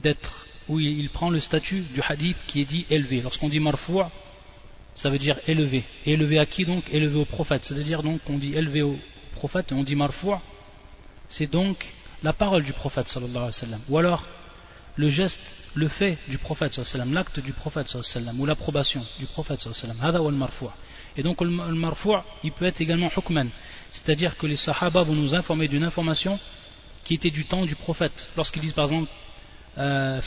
d'être, 0.02 0.46
où 0.68 0.80
il, 0.80 1.08
prend 1.10 1.30
le 1.30 1.40
statut 1.40 1.80
du 1.94 2.00
hadith 2.06 2.36
qui 2.46 2.60
est 2.60 2.64
dit 2.64 2.86
élevé. 2.90 3.20
Lorsqu'on 3.20 3.48
dit 3.48 3.60
marfou', 3.60 4.02
ça 4.94 5.10
veut 5.10 5.18
dire 5.18 5.38
élevé. 5.46 5.84
élevé 6.06 6.38
à 6.38 6.46
qui 6.46 6.64
donc? 6.64 6.84
Élevé 6.90 7.18
au 7.18 7.24
prophète. 7.24 7.64
C'est-à-dire 7.64 8.02
donc 8.02 8.22
qu'on 8.24 8.38
dit 8.38 8.54
élevé 8.54 8.82
au 8.82 8.98
prophète 9.32 9.72
et 9.72 9.74
on 9.74 9.82
dit 9.82 9.96
marfou', 9.96 10.34
c'est 11.28 11.50
donc 11.50 11.84
la 12.22 12.32
parole 12.32 12.62
du 12.62 12.72
prophète 12.72 13.08
sallallahu 13.08 13.36
alayhi 13.36 13.46
wa 13.46 13.52
sallam. 13.52 13.80
Ou 13.88 13.98
alors 13.98 14.26
le 14.96 15.08
geste, 15.08 15.40
le 15.74 15.88
fait 15.88 16.18
du 16.28 16.38
prophète 16.38 16.78
l'acte 17.12 17.40
du 17.40 17.52
prophète 17.52 17.96
ou 18.38 18.46
l'approbation 18.46 19.04
du 19.18 19.26
prophète 19.26 19.66
et 21.16 21.22
donc 21.22 21.40
le 21.40 21.48
marfou' 21.48 22.16
il 22.42 22.52
peut 22.52 22.66
être 22.66 22.80
également 22.80 23.10
hukman 23.16 23.48
c'est-à-dire 23.90 24.36
que 24.36 24.46
les 24.46 24.56
sahaba 24.56 25.02
vont 25.02 25.14
nous 25.14 25.34
informer 25.34 25.68
d'une 25.68 25.84
information 25.84 26.38
qui 27.04 27.14
était 27.14 27.30
du 27.30 27.44
temps 27.46 27.64
du 27.64 27.74
prophète 27.74 28.28
lorsqu'ils 28.36 28.62
disent 28.62 28.74
par 28.74 28.84
exemple 28.84 29.10
euh, 29.78 30.20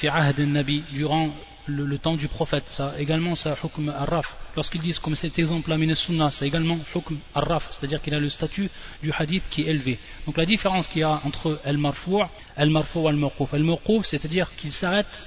durant 0.91 1.31
le, 1.67 1.97
temps 1.97 2.15
du 2.15 2.27
prophète. 2.27 2.63
Ça 2.67 2.99
également, 2.99 3.35
ça 3.35 3.57
hukm 3.63 3.89
arraf. 3.89 4.35
Lorsqu'ils 4.55 4.81
disent 4.81 4.99
comme 4.99 5.15
cet 5.15 5.37
exemple-là, 5.37 5.77
sunnah, 5.95 6.31
c'est 6.31 6.47
également 6.47 6.77
hukm 6.95 7.17
arraf, 7.33 7.67
c'est-à-dire 7.71 8.01
qu'il 8.01 8.13
a 8.13 8.19
le 8.19 8.29
statut 8.29 8.69
du 9.01 9.11
hadith 9.11 9.43
qui 9.49 9.63
est 9.63 9.67
élevé. 9.67 9.99
Donc 10.25 10.37
la 10.37 10.45
différence 10.45 10.87
qu'il 10.87 11.01
y 11.01 11.03
a 11.03 11.21
entre 11.23 11.59
al-marfou' 11.65 12.23
al-marfou' 12.55 13.07
al-mawquf. 13.07 13.53
Al-mawquf, 13.53 14.05
c'est-à-dire 14.05 14.55
qu'il 14.55 14.71
s'arrête 14.71 15.25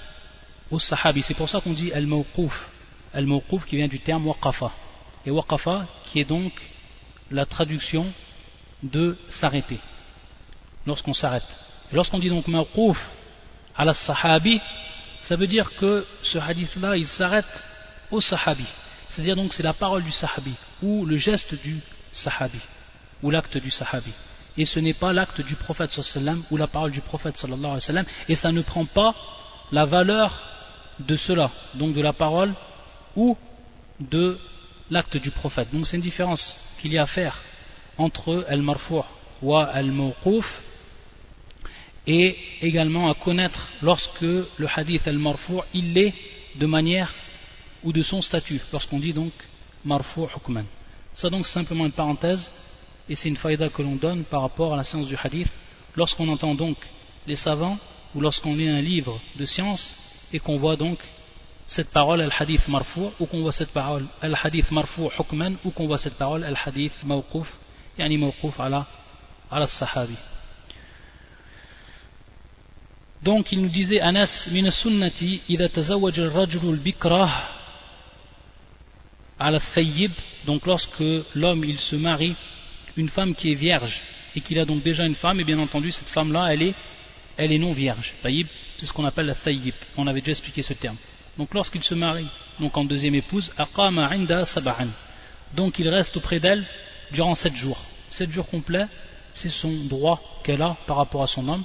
au 0.70 0.78
sahabi. 0.78 1.22
C'est 1.22 1.34
pour 1.34 1.48
ça 1.48 1.60
qu'on 1.60 1.72
dit 1.72 1.92
al-mawquf. 1.92 2.68
Al-mawquf 3.12 3.64
qui 3.64 3.76
vient 3.76 3.88
du 3.88 4.00
terme 4.00 4.26
waqafa. 4.26 4.72
Et 5.26 5.30
waqafa 5.30 5.86
qui 6.04 6.20
est 6.20 6.24
donc 6.24 6.52
la 7.30 7.46
traduction 7.46 8.06
de 8.82 9.16
s'arrêter. 9.28 9.78
Lorsqu'on 10.86 11.12
s'arrête. 11.14 11.46
Lorsqu'on 11.92 12.18
dit 12.18 12.28
donc 12.28 12.46
mawquf 12.46 12.98
à 13.78 13.84
la 13.84 13.94
sahabi, 13.94 14.60
ça 15.22 15.36
veut 15.36 15.46
dire 15.46 15.70
que 15.76 16.04
ce 16.20 16.36
hadith-là, 16.38 16.96
il 16.96 17.06
s'arrête 17.06 17.64
au 18.10 18.20
sahabi. 18.20 18.66
C'est-à-dire 19.08 19.36
donc 19.36 19.54
c'est 19.54 19.62
la 19.62 19.72
parole 19.72 20.02
du 20.02 20.10
sahabi, 20.10 20.54
ou 20.82 21.06
le 21.06 21.16
geste 21.16 21.54
du 21.62 21.78
sahabi, 22.12 22.60
ou 23.22 23.30
l'acte 23.30 23.56
du 23.56 23.70
sahabi. 23.70 24.12
Et 24.56 24.66
ce 24.66 24.80
n'est 24.80 24.94
pas 24.94 25.12
l'acte 25.12 25.40
du 25.40 25.54
prophète 25.54 25.92
sallam 25.92 26.42
ou 26.50 26.56
la 26.56 26.66
parole 26.66 26.90
du 26.90 27.00
prophète 27.00 27.36
sallallahu 27.36 27.64
alayhi 27.64 27.74
wa 27.74 27.80
sallam, 27.80 28.06
et 28.28 28.36
ça 28.36 28.50
ne 28.50 28.62
prend 28.62 28.84
pas 28.84 29.14
la 29.70 29.84
valeur 29.84 30.42
de 30.98 31.16
cela, 31.16 31.50
donc 31.74 31.94
de 31.94 32.00
la 32.00 32.12
parole 32.12 32.52
ou 33.14 33.38
de 34.00 34.38
l'acte 34.90 35.16
du 35.16 35.30
prophète. 35.30 35.68
Donc 35.72 35.86
c'est 35.86 35.96
une 35.96 36.02
différence 36.02 36.54
qu'il 36.80 36.92
y 36.92 36.98
a 36.98 37.02
à 37.02 37.06
faire 37.06 37.36
entre 37.96 38.44
al-marfou' 38.48 39.04
ou 39.42 39.56
al-mawquf 39.56 40.62
et 42.08 42.36
également 42.62 43.10
à 43.10 43.14
connaître 43.14 43.68
lorsque 43.82 44.22
le 44.22 44.66
hadith 44.74 45.06
al-marfou' 45.06 45.60
il 45.74 45.96
est 45.98 46.14
de 46.56 46.64
manière 46.64 47.14
ou 47.84 47.92
de 47.92 48.02
son 48.02 48.22
statut 48.22 48.60
lorsqu'on 48.72 48.98
dit 48.98 49.12
donc 49.12 49.32
marfou' 49.84 50.26
hukman. 50.34 50.64
Ça 51.12 51.28
donc 51.28 51.46
simplement 51.46 51.84
une 51.84 51.92
parenthèse 51.92 52.50
et 53.10 53.14
c'est 53.14 53.28
une 53.28 53.36
faïda 53.36 53.68
que 53.68 53.82
l'on 53.82 53.96
donne 53.96 54.24
par 54.24 54.40
rapport 54.40 54.72
à 54.72 54.76
la 54.78 54.84
science 54.84 55.06
du 55.06 55.16
hadith. 55.22 55.48
Lorsqu'on 55.96 56.28
entend 56.28 56.54
donc 56.54 56.78
les 57.26 57.36
savants 57.36 57.78
ou 58.14 58.22
lorsqu'on 58.22 58.56
lit 58.56 58.68
un 58.68 58.80
livre 58.80 59.20
de 59.36 59.44
science 59.44 59.94
et 60.32 60.38
qu'on 60.38 60.56
voit 60.56 60.76
donc 60.76 60.98
cette 61.66 61.92
parole 61.92 62.22
al-hadith 62.22 62.66
marfou' 62.68 63.12
ou 63.20 63.26
qu'on 63.26 63.42
voit 63.42 63.52
cette 63.52 63.72
parole 63.72 64.06
al-hadith 64.22 64.70
marfou' 64.70 65.10
hukman 65.18 65.58
ou 65.62 65.72
qu'on 65.72 65.86
voit 65.86 65.98
cette 65.98 66.16
parole 66.16 66.42
al-hadith 66.42 67.04
mawquf 67.04 67.52
yani 67.98 68.16
mawquf 68.16 68.58
ala 68.58 68.86
ala 69.50 69.66
sahabi 69.66 70.16
donc 73.22 73.52
il 73.52 73.60
nous 73.60 73.68
disait 73.68 74.00
Anas 74.00 74.48
min 74.52 74.70
sunnati 74.70 75.42
idha 75.48 75.68
tazawwaj 75.68 76.18
al-rajul 76.20 76.68
al-bikra 76.74 77.28
ala 79.38 79.60
thayyib 79.74 80.12
donc 80.46 80.66
lorsque 80.66 81.02
l'homme 81.34 81.64
il 81.64 81.78
se 81.78 81.96
marie 81.96 82.36
une 82.96 83.08
femme 83.08 83.34
qui 83.34 83.52
est 83.52 83.54
vierge 83.54 84.02
et 84.34 84.40
qu'il 84.40 84.58
a 84.60 84.64
donc 84.64 84.82
déjà 84.82 85.04
une 85.04 85.14
femme 85.14 85.40
et 85.40 85.44
bien 85.44 85.58
entendu 85.58 85.90
cette 85.90 86.08
femme 86.08 86.32
là 86.32 86.52
elle 86.52 86.62
est 86.62 86.74
elle 87.36 87.52
est 87.52 87.58
non 87.58 87.72
vierge. 87.72 88.14
Tayyib 88.22 88.48
c'est 88.78 88.86
ce 88.86 88.92
qu'on 88.92 89.04
appelle 89.04 89.26
la 89.26 89.34
thayyib. 89.34 89.74
On 89.96 90.06
avait 90.06 90.20
déjà 90.20 90.32
expliqué 90.32 90.62
ce 90.62 90.72
terme. 90.72 90.96
Donc 91.36 91.54
lorsqu'il 91.54 91.82
se 91.82 91.94
marie 91.94 92.26
donc 92.60 92.76
en 92.76 92.84
deuxième 92.84 93.14
épouse 93.14 93.52
aqama 93.56 94.08
inda 94.10 94.44
donc 95.54 95.78
il 95.78 95.88
reste 95.88 96.16
auprès 96.16 96.40
d'elle 96.40 96.64
durant 97.12 97.34
sept 97.34 97.54
jours. 97.54 97.80
Sept 98.10 98.30
jours 98.30 98.48
complets 98.48 98.86
c'est 99.32 99.50
son 99.50 99.72
droit 99.84 100.20
qu'elle 100.44 100.62
a 100.62 100.76
par 100.86 100.96
rapport 100.96 101.22
à 101.22 101.26
son 101.26 101.48
homme 101.48 101.64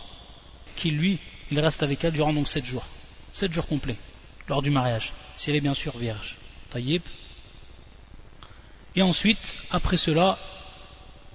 qui 0.75 0.91
lui 0.91 1.19
il 1.53 1.59
reste 1.59 1.83
avec 1.83 2.03
elle 2.03 2.13
durant 2.13 2.33
donc 2.33 2.47
7 2.47 2.65
jours. 2.65 2.85
7 3.33 3.51
jours 3.51 3.67
complets, 3.67 3.97
lors 4.47 4.61
du 4.61 4.69
mariage, 4.69 5.13
si 5.35 5.49
elle 5.49 5.55
est 5.55 5.61
bien 5.61 5.73
sûr 5.73 5.97
vierge. 5.97 6.35
Taïb. 6.71 7.01
Et 8.95 9.01
ensuite, 9.01 9.57
après 9.71 9.97
cela, 9.97 10.37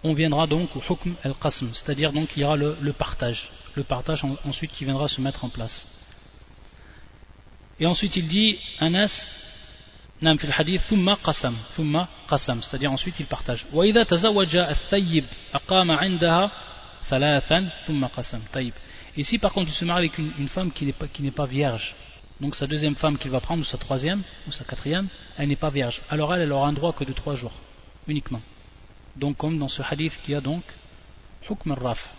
on 0.03 0.13
viendra 0.13 0.47
donc 0.47 0.75
au 0.77 0.81
hukm 0.81 1.15
al-qasm, 1.25 1.69
c'est-à-dire 1.73 2.13
donc 2.13 2.37
il 2.37 2.41
y 2.41 2.45
aura 2.45 2.57
le, 2.57 2.93
partage. 2.93 3.51
Le 3.75 3.85
partage 3.85 4.25
ensuite 4.45 4.73
qui 4.73 4.85
viendra 4.85 5.09
se 5.09 5.21
mettre 5.21 5.45
en 5.45 5.49
place. 5.49 5.87
Et 7.81 7.87
ensuite 7.87 8.17
il 8.17 8.27
dit, 8.27 8.59
Anas, 8.81 9.31
nam 10.21 10.39
fil 10.39 10.53
hadith, 10.57 10.83
thumma 10.89 11.17
qasam, 11.25 11.57
thumma 11.77 12.09
qasam, 12.29 12.63
c'est-à-dire 12.63 12.93
ensuite 12.93 13.19
il 13.21 13.27
partage. 13.27 13.67
Wa 13.73 13.87
idha 13.87 14.05
tazawaja 14.05 14.65
al-thayyib 14.65 15.25
aqama 15.53 16.05
indaha 16.05 16.51
thalathan, 17.09 17.69
thumma 17.87 18.09
qasam. 18.15 18.43
Taïb. 18.53 18.75
Et 19.19 19.25
si 19.25 19.39
par 19.39 19.53
contre 19.53 19.69
il 19.69 19.75
se 19.75 19.85
marie 19.85 20.07
avec 20.07 20.17
une, 20.17 20.49
femme 20.49 20.71
qui 20.71 20.87
n'est 20.87 21.31
pas, 21.33 21.45
vierge, 21.45 21.97
donc 22.41 22.55
sa 22.55 22.69
deuxième 22.69 22.95
femme 22.95 23.19
qu'il 23.19 23.33
va 23.33 23.41
prendre, 23.41 23.63
ou 23.63 23.65
sa 23.65 23.77
troisième, 23.77 24.23
ou 24.47 24.53
sa 24.53 24.63
quatrième, 24.63 25.09
elle 25.37 25.49
n'est 25.49 25.57
pas 25.57 25.71
vierge, 25.71 26.01
alors 26.09 26.33
elle, 26.33 26.43
elle 26.43 26.53
aura 26.53 26.69
un 26.69 26.73
droit 26.73 26.93
que 26.93 27.03
de 27.03 27.13
trois 27.13 27.35
jours, 27.35 27.53
uniquement. 28.07 28.41
Donc 29.17 29.37
comme 29.37 29.59
dans 29.59 29.67
ce 29.67 29.83
hadith 29.83 30.13
qui 30.25 30.37
a 30.37 30.41
donc 30.41 30.63
hukm 31.51 31.73
raf 31.73 32.15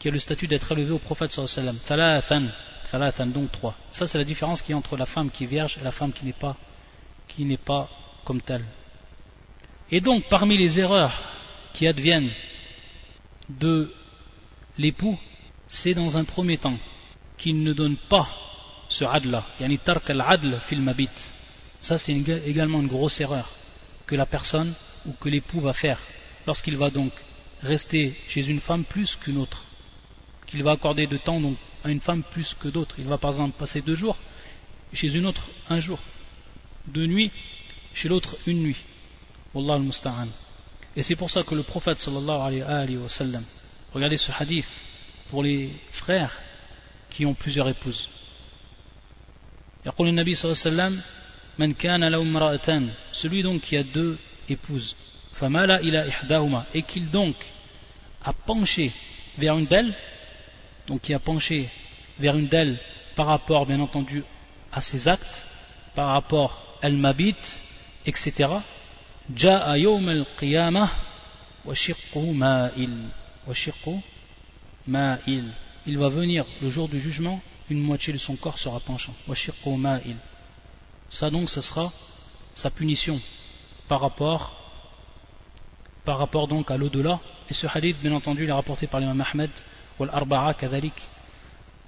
qui 0.00 0.08
a 0.08 0.10
le 0.10 0.18
statut 0.18 0.48
d'être 0.48 0.70
élevé 0.72 0.90
au 0.90 0.98
prophète 0.98 1.30
sallallahu 1.30 1.76
alayhi 1.88 2.50
wa 2.92 3.12
sallam, 3.12 3.32
donc 3.32 3.52
trois. 3.52 3.76
Ça 3.92 4.08
c'est 4.08 4.18
la 4.18 4.24
différence 4.24 4.60
qu'il 4.62 4.72
y 4.72 4.74
a 4.74 4.78
entre 4.78 4.96
la 4.96 5.06
femme 5.06 5.30
qui 5.30 5.44
est 5.44 5.46
vierge 5.46 5.78
et 5.80 5.84
la 5.84 5.92
femme 5.92 6.12
qui 6.12 6.24
n'est 6.24 6.32
pas, 6.32 6.56
qui 7.28 7.44
n'est 7.44 7.56
pas 7.56 7.88
comme 8.24 8.40
telle. 8.42 8.64
Et 9.92 10.00
donc 10.00 10.24
parmi 10.28 10.56
les 10.56 10.80
erreurs 10.80 11.16
qui 11.72 11.86
adviennent 11.86 12.32
de 13.48 13.94
l'époux, 14.76 15.16
c'est 15.68 15.94
dans 15.94 16.16
un 16.16 16.24
premier 16.24 16.58
temps 16.58 16.78
qu'il 17.38 17.62
ne 17.62 17.72
donne 17.72 17.96
pas 18.08 18.28
ce 18.88 19.04
adl 19.04 19.42
yani 19.60 19.78
tark 19.78 20.08
al-adl 20.10 20.60
fil 20.66 20.80
mabit. 20.80 21.10
Ça 21.80 21.98
c'est 21.98 22.12
également 22.12 22.80
une 22.80 22.86
grosse 22.86 23.20
erreur 23.20 23.50
que 24.06 24.14
la 24.14 24.26
personne 24.26 24.72
ou 25.06 25.12
que 25.12 25.28
l'époux 25.28 25.60
va 25.60 25.72
faire 25.72 25.98
lorsqu'il 26.46 26.76
va 26.76 26.90
donc 26.90 27.12
rester 27.62 28.14
chez 28.28 28.46
une 28.46 28.60
femme 28.60 28.84
plus 28.84 29.16
qu'une 29.16 29.38
autre. 29.38 29.62
Qu'il 30.46 30.62
va 30.62 30.72
accorder 30.72 31.06
de 31.06 31.16
temps 31.16 31.40
donc 31.40 31.56
à 31.84 31.90
une 31.90 32.00
femme 32.00 32.22
plus 32.22 32.54
que 32.54 32.68
d'autres. 32.68 32.94
Il 32.98 33.06
va 33.06 33.18
par 33.18 33.32
exemple 33.32 33.58
passer 33.58 33.82
deux 33.82 33.96
jours 33.96 34.16
chez 34.92 35.12
une 35.14 35.26
autre 35.26 35.46
un 35.68 35.80
jour, 35.80 35.98
deux 36.86 37.06
nuits 37.06 37.30
chez 37.92 38.08
l'autre 38.08 38.36
une 38.46 38.62
nuit. 38.62 38.76
Wallah 39.52 39.74
al-musta'an. 39.74 40.28
Et 40.94 41.02
c'est 41.02 41.16
pour 41.16 41.30
ça 41.30 41.42
que 41.42 41.54
le 41.54 41.62
prophète 41.62 41.98
sallallahu 41.98 42.62
alayhi 42.62 42.96
wa 42.96 43.08
sallam, 43.08 43.44
regardez 43.92 44.16
ce 44.16 44.30
hadith 44.32 44.66
pour 45.29 45.43
les 45.43 45.71
frères 45.91 46.39
qui 47.09 47.25
ont 47.25 47.33
plusieurs 47.33 47.67
épouses. 47.67 48.09
celui 53.11 53.43
donc 53.43 53.61
qui 53.61 53.77
a 53.77 53.83
deux 53.83 54.17
épouses 54.49 54.95
et 56.73 56.81
qu'il 56.83 57.09
donc 57.09 57.35
a 58.23 58.33
penché 58.33 58.91
vers 59.37 59.57
une 59.57 59.65
d'elles 59.65 59.93
donc 60.87 61.01
qui 61.01 61.13
a 61.13 61.19
penché 61.19 61.69
vers 62.19 62.35
une 62.35 62.47
d'elles 62.47 62.77
par 63.15 63.27
rapport 63.27 63.65
bien 63.65 63.79
entendu 63.79 64.23
à 64.71 64.81
ses 64.81 65.07
actes 65.07 65.45
par 65.95 66.07
rapport 66.09 66.77
à 66.81 66.89
mabit 66.89 67.35
etc 68.05 68.61
جاء 69.29 69.75
يوم 69.75 70.09
القيامة 70.09 70.89
وشقه 71.65 72.31
مائل 72.31 73.07
وشقه 73.47 73.99
ma'il. 74.86 75.44
Il 75.86 75.98
va 75.98 76.08
venir 76.08 76.44
le 76.60 76.68
jour 76.68 76.88
du 76.88 77.00
jugement, 77.00 77.40
une 77.70 77.80
moitié 77.80 78.12
de 78.12 78.18
son 78.18 78.36
corps 78.36 78.58
sera 78.58 78.80
penchant. 78.80 79.14
ma'il. 79.66 80.16
Ça 81.10 81.30
donc, 81.30 81.50
ce 81.50 81.60
sera 81.60 81.92
sa 82.54 82.70
punition 82.70 83.20
par 83.88 84.00
rapport, 84.00 84.52
par 86.04 86.18
rapport 86.18 86.48
donc 86.48 86.70
à 86.70 86.76
l'au-delà. 86.76 87.20
Et 87.48 87.54
ce 87.54 87.66
hadith, 87.72 88.00
bien 88.00 88.12
entendu, 88.12 88.44
il 88.44 88.48
est 88.48 88.52
rapporté 88.52 88.86
par 88.86 89.00
l'imam 89.00 89.20
Ahmed, 89.20 89.50
ou 89.98 90.04
al-Arba'a 90.04 90.54
kadhalik, 90.54 90.94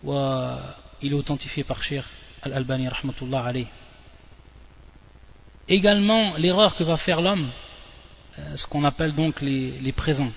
il 0.05 1.13
est 1.13 1.15
authentifié 1.15 1.65
par 1.65 1.83
Shir 1.83 2.05
al-Albani, 2.43 2.89
rahmatullah 2.89 3.45
alayh. 3.45 3.67
Également, 5.69 6.37
l'erreur 6.37 6.77
que 6.77 6.85
va 6.85 6.97
faire 6.97 7.21
l'homme, 7.21 7.51
euh, 8.39 8.57
ce 8.57 8.67
qu'on 8.67 8.85
appelle 8.85 9.15
donc 9.15 9.41
les 9.43 9.93
présents, 9.93 10.31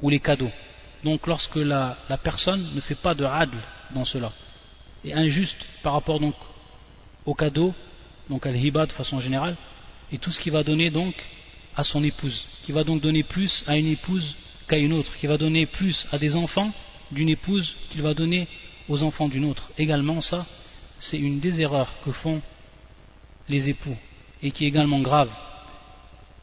ou 0.00 0.08
les 0.08 0.20
cadeaux 0.20 0.52
donc 1.04 1.26
lorsque 1.26 1.56
la, 1.56 1.96
personne 2.22 2.66
ne 2.74 2.80
fait 2.80 2.94
pas 2.96 3.14
de 3.14 3.24
adl 3.24 3.56
dans 3.94 4.04
cela, 4.04 4.32
et 5.04 5.14
injuste 5.14 5.58
par 5.82 5.92
rapport 5.92 6.20
donc 6.20 6.34
au 7.24 7.34
cadeau, 7.34 7.74
donc 8.28 8.46
à 8.46 8.50
l'hiba 8.50 8.86
de 8.86 8.92
façon 8.92 9.20
générale, 9.20 9.56
et 10.10 10.18
tout 10.18 10.30
ce 10.30 10.40
qui 10.40 10.50
va 10.50 10.62
donner 10.62 10.90
donc 10.90 11.14
à 11.76 11.84
son 11.84 12.02
épouse, 12.02 12.46
qui 12.64 12.72
va 12.72 12.84
donc 12.84 13.00
donner 13.00 13.22
plus 13.22 13.62
à 13.66 13.76
une 13.76 13.86
épouse 13.86 14.34
qu'à 14.66 14.78
une 14.78 14.92
autre, 14.92 15.16
qui 15.16 15.26
va 15.26 15.38
donner 15.38 15.66
plus 15.66 16.06
à 16.10 16.18
des 16.18 16.34
enfants 16.34 16.72
d'une 17.10 17.28
épouse 17.28 17.76
qu'il 17.90 18.02
va 18.02 18.14
donner 18.14 18.48
aux 18.88 19.02
enfants 19.02 19.28
d'une 19.28 19.44
autre. 19.44 19.70
Également 19.78 20.20
ça, 20.20 20.44
c'est 21.00 21.18
une 21.18 21.40
des 21.40 21.60
erreurs 21.60 21.90
que 22.04 22.12
font 22.12 22.42
les 23.48 23.68
époux, 23.68 23.96
et 24.42 24.50
qui 24.50 24.64
est 24.64 24.68
également 24.68 25.00
grave. 25.00 25.30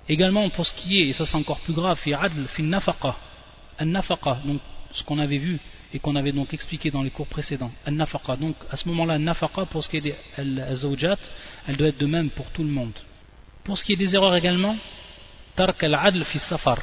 Également 0.07 0.49
pour 0.49 0.65
ce 0.65 0.71
qui 0.73 0.99
est, 0.99 1.07
et 1.07 1.13
ça 1.13 1.25
c'est 1.25 1.37
encore 1.37 1.59
plus 1.59 1.73
grave, 1.73 1.99
fi 1.99 2.13
adl 2.13 2.47
fi 2.47 2.63
nafaqa, 2.63 3.15
donc 3.79 4.61
ce 4.93 5.03
qu'on 5.03 5.19
avait 5.19 5.37
vu 5.37 5.59
et 5.93 5.99
qu'on 5.99 6.15
avait 6.15 6.31
donc 6.31 6.53
expliqué 6.53 6.91
dans 6.91 7.03
les 7.03 7.09
cours 7.09 7.27
précédents, 7.27 7.71
al-nafaqa. 7.85 8.35
Donc 8.35 8.55
à 8.69 8.77
ce 8.77 8.87
moment-là, 8.89 9.13
al-nafaqa, 9.13 9.65
pour 9.65 9.83
ce 9.83 9.89
qui 9.89 9.97
est 9.97 10.01
des 10.01 10.15
al 10.37 10.77
elle 11.67 11.77
doit 11.77 11.87
être 11.87 11.97
de 11.97 12.05
même 12.05 12.29
pour 12.29 12.49
tout 12.51 12.63
le 12.63 12.69
monde. 12.69 12.93
Pour 13.63 13.77
ce 13.77 13.83
qui 13.83 13.93
est 13.93 13.95
des 13.95 14.13
erreurs 14.13 14.35
également, 14.35 14.77
tark 15.55 15.83
al-adl 15.83 16.23
fi 16.25 16.39
safar. 16.39 16.79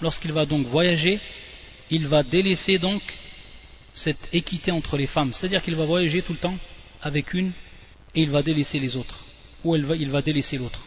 Lorsqu'il 0.00 0.32
va 0.32 0.44
donc 0.44 0.66
voyager, 0.66 1.20
il 1.90 2.06
va 2.08 2.22
délaisser 2.22 2.78
donc 2.78 3.02
cette 3.92 4.34
équité 4.34 4.72
entre 4.72 4.96
les 4.96 5.06
femmes. 5.06 5.32
C'est-à-dire 5.32 5.62
qu'il 5.62 5.76
va 5.76 5.84
voyager 5.84 6.22
tout 6.22 6.32
le 6.32 6.38
temps 6.38 6.56
avec 7.02 7.32
une 7.32 7.52
et 8.14 8.22
il 8.22 8.30
va 8.30 8.42
délaisser 8.42 8.78
les 8.78 8.96
autres. 8.96 9.24
Ou 9.64 9.76
il 9.76 10.10
va 10.10 10.22
délaisser 10.22 10.58
l'autre. 10.58 10.80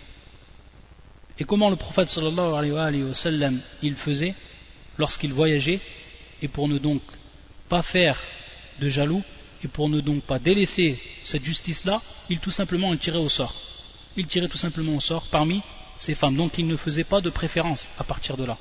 Et 1.37 1.45
comment 1.45 1.69
le 1.69 1.77
prophète 1.77 2.09
sallallahu 2.09 2.53
alayhi 2.53 3.03
wa 3.03 3.13
sallam 3.13 3.61
il 3.81 3.95
faisait? 3.95 4.35
Lorsqu'il 4.99 5.33
voyageait 5.33 5.79
et 6.41 6.47
pour 6.47 6.67
ne 6.67 6.77
donc 6.77 7.01
pas 7.67 7.81
faire 7.81 8.19
de 8.79 8.87
jaloux 8.87 9.23
et 9.63 9.67
pour 9.67 9.89
ne 9.89 10.01
donc 10.01 10.23
pas 10.23 10.39
délaisser 10.39 10.99
cette 11.23 11.43
justice 11.43 11.85
là 11.85 12.01
il 12.29 12.39
tout 12.39 12.51
simplement 12.51 12.93
il 12.93 12.99
tirait 12.99 13.17
au 13.17 13.29
sort. 13.29 13.55
Il 14.15 14.27
tirait 14.27 14.47
tout 14.47 14.57
simplement 14.57 14.95
au 14.95 14.99
sort 14.99 15.25
parmi 15.31 15.61
ces 15.97 16.15
femmes. 16.15 16.35
Donc 16.35 16.57
il 16.57 16.67
ne 16.67 16.75
faisait 16.75 17.03
pas 17.03 17.21
de 17.21 17.29
préférence 17.29 17.89
à 17.97 18.03
partir 18.03 18.37
de 18.37 18.45
là. 18.45 18.57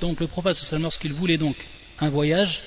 Donc 0.00 0.20
le 0.20 0.26
prophète 0.26 0.56
lorsqu'il 0.80 1.12
voulait 1.12 1.38
donc 1.38 1.56
un 2.00 2.08
voyage 2.08 2.62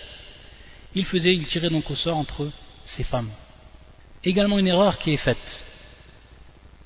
il 0.93 1.05
faisait 1.05 1.33
il 1.33 1.45
tirait 1.47 1.69
donc 1.69 1.89
au 1.89 1.95
sort 1.95 2.17
entre 2.17 2.51
ces 2.85 3.03
femmes. 3.03 3.31
Également 4.23 4.59
une 4.59 4.67
erreur 4.67 4.97
qui 4.97 5.13
est 5.13 5.17
faite. 5.17 5.63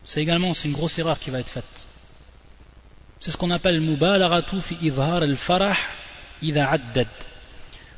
C'est 0.06 0.22
également 0.22 0.54
une 0.54 0.72
grosse 0.72 0.98
erreur 1.00 1.20
qui 1.20 1.30
va 1.30 1.40
être 1.40 1.50
faite. 1.50 1.88
C'est 3.20 3.32
ce 3.32 3.38
qu'on 3.38 3.52
appelle 3.52 3.82
mubalaratu 3.82 4.62
fi 4.62 4.78
idhar 4.82 5.24
al-farah 5.24 5.78
idha. 6.42 6.78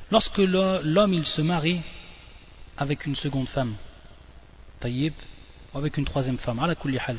Lorsque 0.10 0.38
l'homme 0.38 1.14
il 1.14 1.26
se 1.26 1.42
marie 1.42 1.82
avec 2.78 3.06
une 3.06 3.16
seconde 3.16 3.50
femme, 3.50 3.76
tayyib, 4.80 5.14
ou 5.74 5.78
avec 5.78 5.98
une 5.98 6.06
troisième 6.06 6.38
femme, 6.38 6.60
ala 6.60 6.76
kulli 6.76 6.98
hal. 6.98 7.18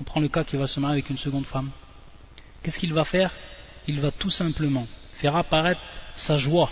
On 0.00 0.04
prend 0.04 0.20
le 0.20 0.28
cas 0.28 0.44
qu'il 0.44 0.58
va 0.58 0.66
se 0.66 0.78
marier 0.78 1.00
avec 1.00 1.10
une 1.10 1.18
seconde 1.18 1.46
femme. 1.46 1.70
Qu'est-ce 2.62 2.78
qu'il 2.78 2.92
va 2.92 3.04
faire? 3.04 3.32
Il 3.88 4.00
va 4.00 4.10
tout 4.10 4.30
simplement 4.30 4.86
faire 5.14 5.34
apparaître 5.36 5.80
sa 6.14 6.36
joie 6.36 6.70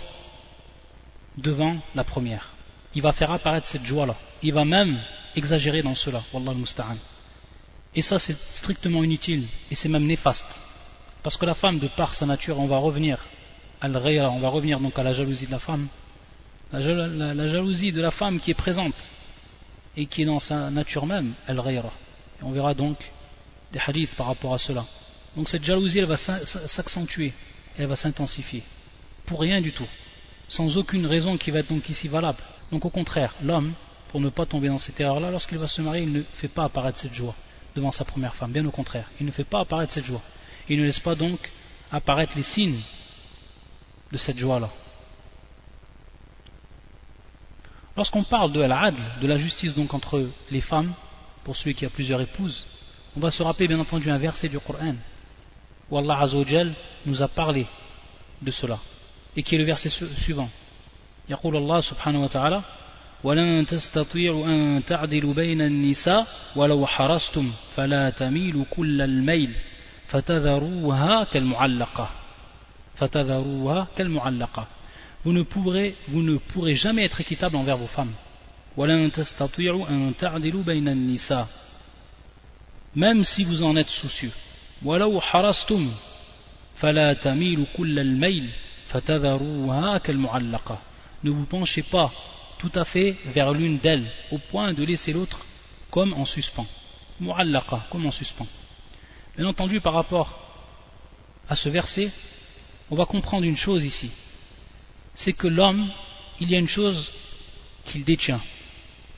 devant 1.37 1.77
la 1.95 2.03
première 2.03 2.55
il 2.95 3.01
va 3.01 3.11
faire 3.11 3.29
apparaître 3.31 3.67
cette 3.67 3.83
joie-là. 3.83 4.15
Il 4.41 4.53
va 4.53 4.65
même 4.65 4.99
exagérer 5.35 5.83
dans 5.83 5.95
cela. 5.95 6.23
Wallah 6.33 6.53
musta'an. 6.53 6.95
Et 7.95 8.01
ça, 8.01 8.19
c'est 8.19 8.37
strictement 8.37 9.03
inutile 9.03 9.47
et 9.71 9.75
c'est 9.75 9.87
même 9.87 10.05
néfaste. 10.05 10.59
Parce 11.23 11.37
que 11.37 11.45
la 11.45 11.55
femme, 11.55 11.79
de 11.79 11.87
par 11.87 12.13
sa 12.13 12.25
nature, 12.25 12.59
on 12.59 12.67
va 12.67 12.77
revenir 12.77 13.17
à 13.81 13.87
on 13.87 14.39
va 14.39 14.49
revenir 14.49 14.79
donc 14.79 14.97
à 14.97 15.03
la 15.03 15.13
jalousie 15.13 15.45
de 15.45 15.51
la 15.51 15.59
femme. 15.59 15.87
La, 16.71 17.47
jalousie 17.47 17.91
de 17.91 18.01
la 18.01 18.11
femme 18.11 18.39
qui 18.39 18.51
est 18.51 18.55
présente 18.55 18.95
et 19.95 20.07
qui 20.07 20.23
est 20.23 20.25
dans 20.25 20.39
sa 20.39 20.69
nature 20.71 21.05
même, 21.05 21.33
al 21.47 21.59
Et 21.67 21.81
on 22.43 22.51
verra 22.51 22.73
donc 22.73 22.97
des 23.71 23.79
hadiths 23.79 24.15
par 24.15 24.27
rapport 24.27 24.53
à 24.53 24.57
cela. 24.57 24.85
Donc 25.35 25.47
cette 25.47 25.63
jalousie, 25.63 25.99
elle 25.99 26.05
va 26.05 26.17
s'accentuer, 26.17 27.33
elle 27.77 27.87
va 27.87 27.95
s'intensifier. 27.95 28.63
Pour 29.25 29.39
rien 29.39 29.61
du 29.61 29.71
tout. 29.71 29.87
Sans 30.47 30.77
aucune 30.77 31.05
raison 31.05 31.37
qui 31.37 31.51
va 31.51 31.59
être 31.59 31.69
donc 31.69 31.89
ici 31.89 32.07
valable. 32.07 32.39
Donc 32.71 32.85
au 32.85 32.89
contraire, 32.89 33.33
l'homme, 33.41 33.73
pour 34.09 34.19
ne 34.19 34.29
pas 34.29 34.45
tomber 34.45 34.67
dans 34.67 34.77
cette 34.77 34.99
erreur-là, 34.99 35.31
lorsqu'il 35.31 35.57
va 35.57 35.67
se 35.67 35.81
marier, 35.81 36.03
il 36.03 36.11
ne 36.11 36.21
fait 36.35 36.47
pas 36.47 36.65
apparaître 36.65 36.99
cette 36.99 37.13
joie 37.13 37.35
devant 37.74 37.90
sa 37.90 38.04
première 38.04 38.34
femme. 38.34 38.52
Bien 38.52 38.64
au 38.66 38.70
contraire, 38.70 39.08
il 39.20 39.26
ne 39.26 39.30
fait 39.30 39.44
pas 39.44 39.60
apparaître 39.60 39.92
cette 39.92 40.04
joie. 40.04 40.22
Il 40.68 40.78
ne 40.80 40.84
laisse 40.84 41.00
pas 41.00 41.14
donc 41.14 41.38
apparaître 41.90 42.36
les 42.36 42.42
signes 42.42 42.80
de 44.12 44.18
cette 44.18 44.36
joie-là. 44.36 44.70
Lorsqu'on 47.96 48.24
parle 48.24 48.52
de 48.52 48.60
l'adl, 48.60 49.00
de 49.20 49.26
la 49.26 49.36
justice 49.36 49.74
donc 49.74 49.92
entre 49.94 50.28
les 50.50 50.60
femmes, 50.60 50.92
pour 51.44 51.56
celui 51.56 51.74
qui 51.74 51.84
a 51.84 51.90
plusieurs 51.90 52.20
épouses, 52.20 52.66
on 53.16 53.20
va 53.20 53.30
se 53.30 53.42
rappeler 53.42 53.68
bien 53.68 53.80
entendu 53.80 54.10
un 54.10 54.18
verset 54.18 54.48
du 54.48 54.58
Coran 54.60 54.94
où 55.90 55.98
Allah 55.98 56.18
Azzawajal 56.20 56.72
nous 57.06 57.20
a 57.22 57.28
parlé 57.28 57.66
de 58.40 58.50
cela, 58.50 58.78
et 59.36 59.42
qui 59.42 59.56
est 59.56 59.58
le 59.58 59.64
verset 59.64 59.90
suivant. 59.90 60.48
يقول 61.28 61.56
الله 61.56 61.80
سبحانه 61.80 62.24
وتعالى 62.24 62.62
ولن 63.24 63.66
تستطيعوا 63.66 64.46
أن 64.46 64.82
تعدلوا 64.86 65.34
بين 65.34 65.60
النساء 65.62 66.26
ولو 66.56 66.86
حرصتم 66.86 67.52
فلا 67.76 68.10
تميلوا 68.10 68.64
كل 68.70 69.02
الميل 69.02 69.54
فتذروها 70.08 71.24
كالمعلقة 71.24 72.10
فتذروها 72.96 73.86
كالمعلقة 73.96 74.66
vous 75.22 75.32
ne, 75.32 75.42
pourrez, 75.42 75.96
vous 76.08 76.22
ne 76.22 76.38
pourrez 76.38 76.74
jamais 76.74 77.04
être 77.04 77.20
équitable 77.20 77.56
envers 77.56 77.76
vos 77.76 77.86
femmes 77.86 78.14
ولن 78.76 79.12
تستطيعوا 79.12 79.88
أن 79.88 80.14
تعدلوا 80.18 80.62
بين 80.62 80.88
النساء 80.88 81.46
même 82.96 83.22
si 83.24 83.44
vous 83.44 83.62
en 83.62 83.76
êtes 83.76 83.90
soucieux 83.90 84.32
ولو 84.82 85.20
حرصتم 85.20 85.90
فلا 86.76 87.12
تميلوا 87.12 87.66
كل 87.76 87.98
الميل 87.98 88.50
فتذروها 88.86 89.98
كالمعلقة 89.98 90.78
ne 91.24 91.30
vous 91.30 91.44
penchez 91.46 91.82
pas 91.82 92.10
tout 92.69 92.79
à 92.79 92.85
fait 92.85 93.15
vers 93.27 93.51
l'une 93.51 93.77
d'elles, 93.77 94.11
au 94.31 94.39
point 94.39 94.73
de 94.73 94.83
laisser 94.83 95.13
l'autre 95.13 95.45
comme 95.91 96.13
en 96.13 96.25
suspens. 96.25 96.65
Mu'allaqa, 97.19 97.85
comme 97.91 98.05
en 98.07 98.11
suspens. 98.11 98.47
Bien 99.37 99.45
entendu, 99.45 99.81
par 99.81 99.93
rapport 99.93 100.39
à 101.47 101.55
ce 101.55 101.69
verset, 101.69 102.11
on 102.89 102.95
va 102.95 103.05
comprendre 103.05 103.45
une 103.45 103.55
chose 103.55 103.83
ici. 103.83 104.11
C'est 105.13 105.33
que 105.33 105.47
l'homme, 105.47 105.87
il 106.39 106.49
y 106.49 106.55
a 106.55 106.59
une 106.59 106.67
chose 106.67 107.11
qu'il 107.85 108.03
détient, 108.03 108.41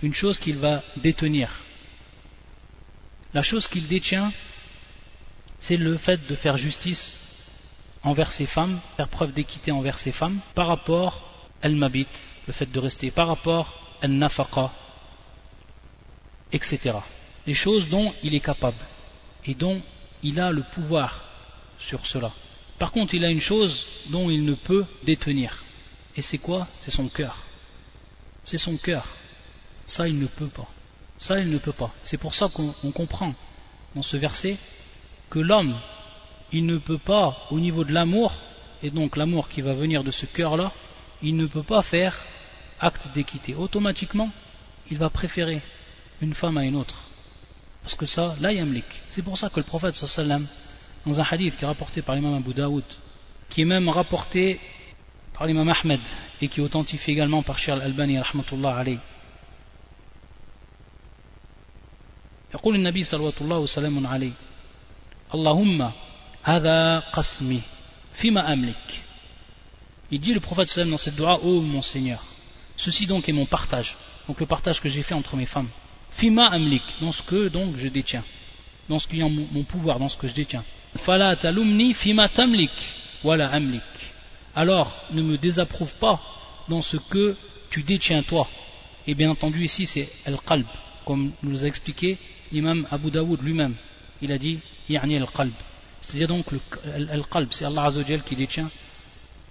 une 0.04 0.14
chose 0.14 0.40
qu'il 0.40 0.58
va 0.58 0.84
détenir. 0.98 1.50
La 3.34 3.42
chose 3.42 3.68
qu'il 3.68 3.88
détient, 3.88 4.34
c'est 5.60 5.78
le 5.78 5.98
fait 5.98 6.28
de 6.28 6.36
faire 6.36 6.58
justice 6.58 7.18
envers 8.04 8.32
ses 8.32 8.46
femmes, 8.46 8.80
faire 8.98 9.08
preuve 9.08 9.32
d'équité 9.32 9.72
envers 9.72 10.00
ses 10.00 10.12
femmes, 10.12 10.40
par 10.54 10.68
rapport 10.68 11.37
al-mabit, 11.62 12.08
le 12.48 12.54
fait 12.54 12.72
de 12.72 12.80
rester 12.80 13.12
par 13.12 13.28
rapport 13.28 13.74
al-nafaqa, 14.02 14.72
etc. 16.52 16.98
Les 17.46 17.54
choses 17.54 17.90
dont 17.90 18.14
il 18.24 18.36
est 18.36 18.40
capable 18.40 18.78
et 19.46 19.56
dont 19.56 19.82
il 20.24 20.40
a 20.40 20.52
le 20.52 20.64
pouvoir 20.74 21.24
sur 21.80 22.06
cela. 22.06 22.32
Par 22.80 22.92
contre, 22.92 23.16
il 23.16 23.26
a 23.26 23.30
une 23.30 23.42
chose 23.42 23.86
dont 24.10 24.30
il 24.30 24.46
ne 24.46 24.54
peut 24.54 24.86
détenir. 25.04 25.64
Et 26.16 26.22
c'est 26.22 26.38
quoi? 26.38 26.68
C'est 26.82 26.92
son 26.92 27.08
cœur. 27.08 27.36
C'est 28.44 28.58
son 28.58 28.78
cœur. 28.78 29.06
Ça, 29.86 30.08
il 30.08 30.20
ne 30.20 30.28
peut 30.28 30.50
pas. 30.50 30.68
Ça, 31.18 31.40
il 31.40 31.50
ne 31.50 31.58
peut 31.58 31.72
pas. 31.72 31.92
C'est 32.04 32.18
pour 32.18 32.36
ça 32.36 32.50
qu'on 32.50 32.92
comprend 32.92 33.34
dans 33.96 34.04
ce 34.04 34.18
verset 34.18 34.58
que 35.30 35.40
l'homme, 35.40 35.76
il 36.52 36.66
ne 36.66 36.78
peut 36.78 37.00
pas, 37.00 37.36
au 37.52 37.60
niveau 37.60 37.84
de 37.84 37.94
l'amour, 37.94 38.34
et 38.84 38.90
donc 38.90 39.18
l'amour 39.18 39.50
qui 39.50 39.62
va 39.62 39.74
venir 39.74 40.04
de 40.04 40.12
ce 40.12 40.26
cœur-là, 40.26 40.72
il 41.23 41.37
ne 41.37 41.47
peut 41.47 41.63
pas 41.63 41.83
faire 41.83 42.17
acte 42.81 43.09
d'équité. 43.15 43.55
Automatiquement, 43.55 44.31
il 44.91 44.99
va 44.99 45.09
préférer 45.11 45.61
une 46.21 46.35
femme 46.35 46.57
à 46.59 46.65
une 46.65 46.77
autre. 46.77 46.97
Parce 47.83 47.95
que 47.95 48.07
ça, 48.07 48.37
là, 48.41 48.53
yamlik. 48.53 48.85
C'est 49.11 49.23
pour 49.23 49.39
ça 49.39 49.49
que 49.49 49.59
le 49.61 49.65
prophète 49.65 49.95
sallam, 49.95 50.47
dans 51.07 51.21
un 51.21 51.25
hadith 51.25 51.57
qui 51.57 51.65
est 51.65 51.67
rapporté 51.67 52.03
par 52.03 52.15
l'imam 52.15 52.35
Abu 52.35 52.55
Daoud, 52.55 52.85
qui 53.49 53.63
est 53.63 53.65
même 53.65 53.89
rapporté 53.89 54.61
par 55.35 55.47
l'imam 55.47 55.69
Ahmed 55.69 56.01
et 56.41 56.49
qui 56.49 56.61
est 56.61 56.63
authentifié 56.63 57.13
également 57.15 57.43
par 57.43 57.59
Cheikh 57.59 57.75
Al-Albani 57.75 58.19
rahmatullah 58.19 58.77
alayhi. 58.77 58.99
يقول 62.55 62.75
النبي 62.75 63.05
صلى 63.05 63.33
الله 63.41 63.59
وسلم 63.59 64.07
عليه 64.07 64.33
اللهم 65.35 65.93
هذا 66.43 66.99
قسمي 66.99 67.63
فيما 68.13 68.53
أملك 68.53 69.05
il 70.12 70.20
dit 70.20 70.34
le 70.34 70.40
prophète 70.40 70.70
sallam 70.70 70.92
dans 70.92 70.98
cette 70.98 71.16
dua 71.16 71.40
Ô 71.44 71.62
mon 71.62 71.82
Seigneur, 71.82 72.24
ceci 72.78 73.06
donc 73.06 73.28
est 73.28 73.34
mon 73.34 73.46
partage, 73.46 73.96
donc 74.28 74.40
le 74.40 74.46
partage 74.46 74.82
que 74.82 74.90
j'ai 74.90 75.04
fait 75.04 75.14
entre 75.14 75.36
mes 75.36 75.46
femmes. 75.46 75.70
Fima 76.12 76.48
amlik, 76.48 76.84
dans 77.02 77.12
ce 77.12 77.22
que 77.22 77.50
donc 77.50 77.76
je 77.76 77.88
détiens, 77.90 78.24
dans 78.88 79.00
ce 79.00 79.08
qui 79.08 79.20
est 79.20 79.24
mon, 79.24 79.64
pouvoir, 79.64 80.00
dans 80.00 80.10
ce 80.10 80.18
que 80.18 80.28
je 80.28 80.34
détiens. 80.34 80.64
Fala 81.00 81.36
talumni 81.36 81.94
fima 81.94 82.30
tamlik, 82.30 82.72
wala 83.24 83.50
amlik. 83.50 83.84
Alors 84.56 85.02
ne 85.12 85.22
me 85.22 85.38
désapprouve 85.38 85.94
pas 86.00 86.22
dans 86.70 86.82
ce 86.82 86.98
que 86.98 87.36
tu 87.70 87.84
détiens 87.84 88.24
toi. 88.24 88.48
Et 89.06 89.14
bien 89.14 89.30
entendu 89.30 89.64
ici 89.64 89.86
c'est 89.86 90.10
al-qalb, 90.26 90.66
comme 91.06 91.32
nous 91.44 91.64
a 91.64 91.68
expliqué 91.68 92.18
l'imam 92.52 92.88
Abu 92.92 93.12
Daoud 93.12 93.42
lui-même. 93.42 93.76
Il 94.22 94.32
a 94.32 94.38
dit 94.38 94.60
yani 94.90 95.18
al-qalb. 95.18 95.54
C'est-à-dire 96.00 96.30
donc 96.30 96.46
al-qalb, 97.10 97.50
c'est 97.52 97.66
Allah 97.66 97.84
Azzawajal 97.84 98.24
qui 98.24 98.36
détient 98.36 98.70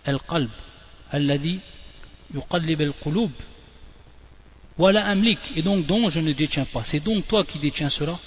القلب 0.08 0.50
الذي 1.13 1.60
يقلب 2.34 2.82
القلوب 2.82 3.32
ولا 4.78 5.12
amlik 5.13 5.39
et 5.56 5.62
donc 5.62 5.86
dont 5.86 6.10
je 6.10 6.20
ne 6.20 6.34
détiens 6.34 6.65
pas 6.65 6.84
c'est 6.86 7.00
donc 7.00 7.28
toi 7.28 7.44
qui 7.44 7.60
détiens 7.60 7.89
cela 7.89 8.17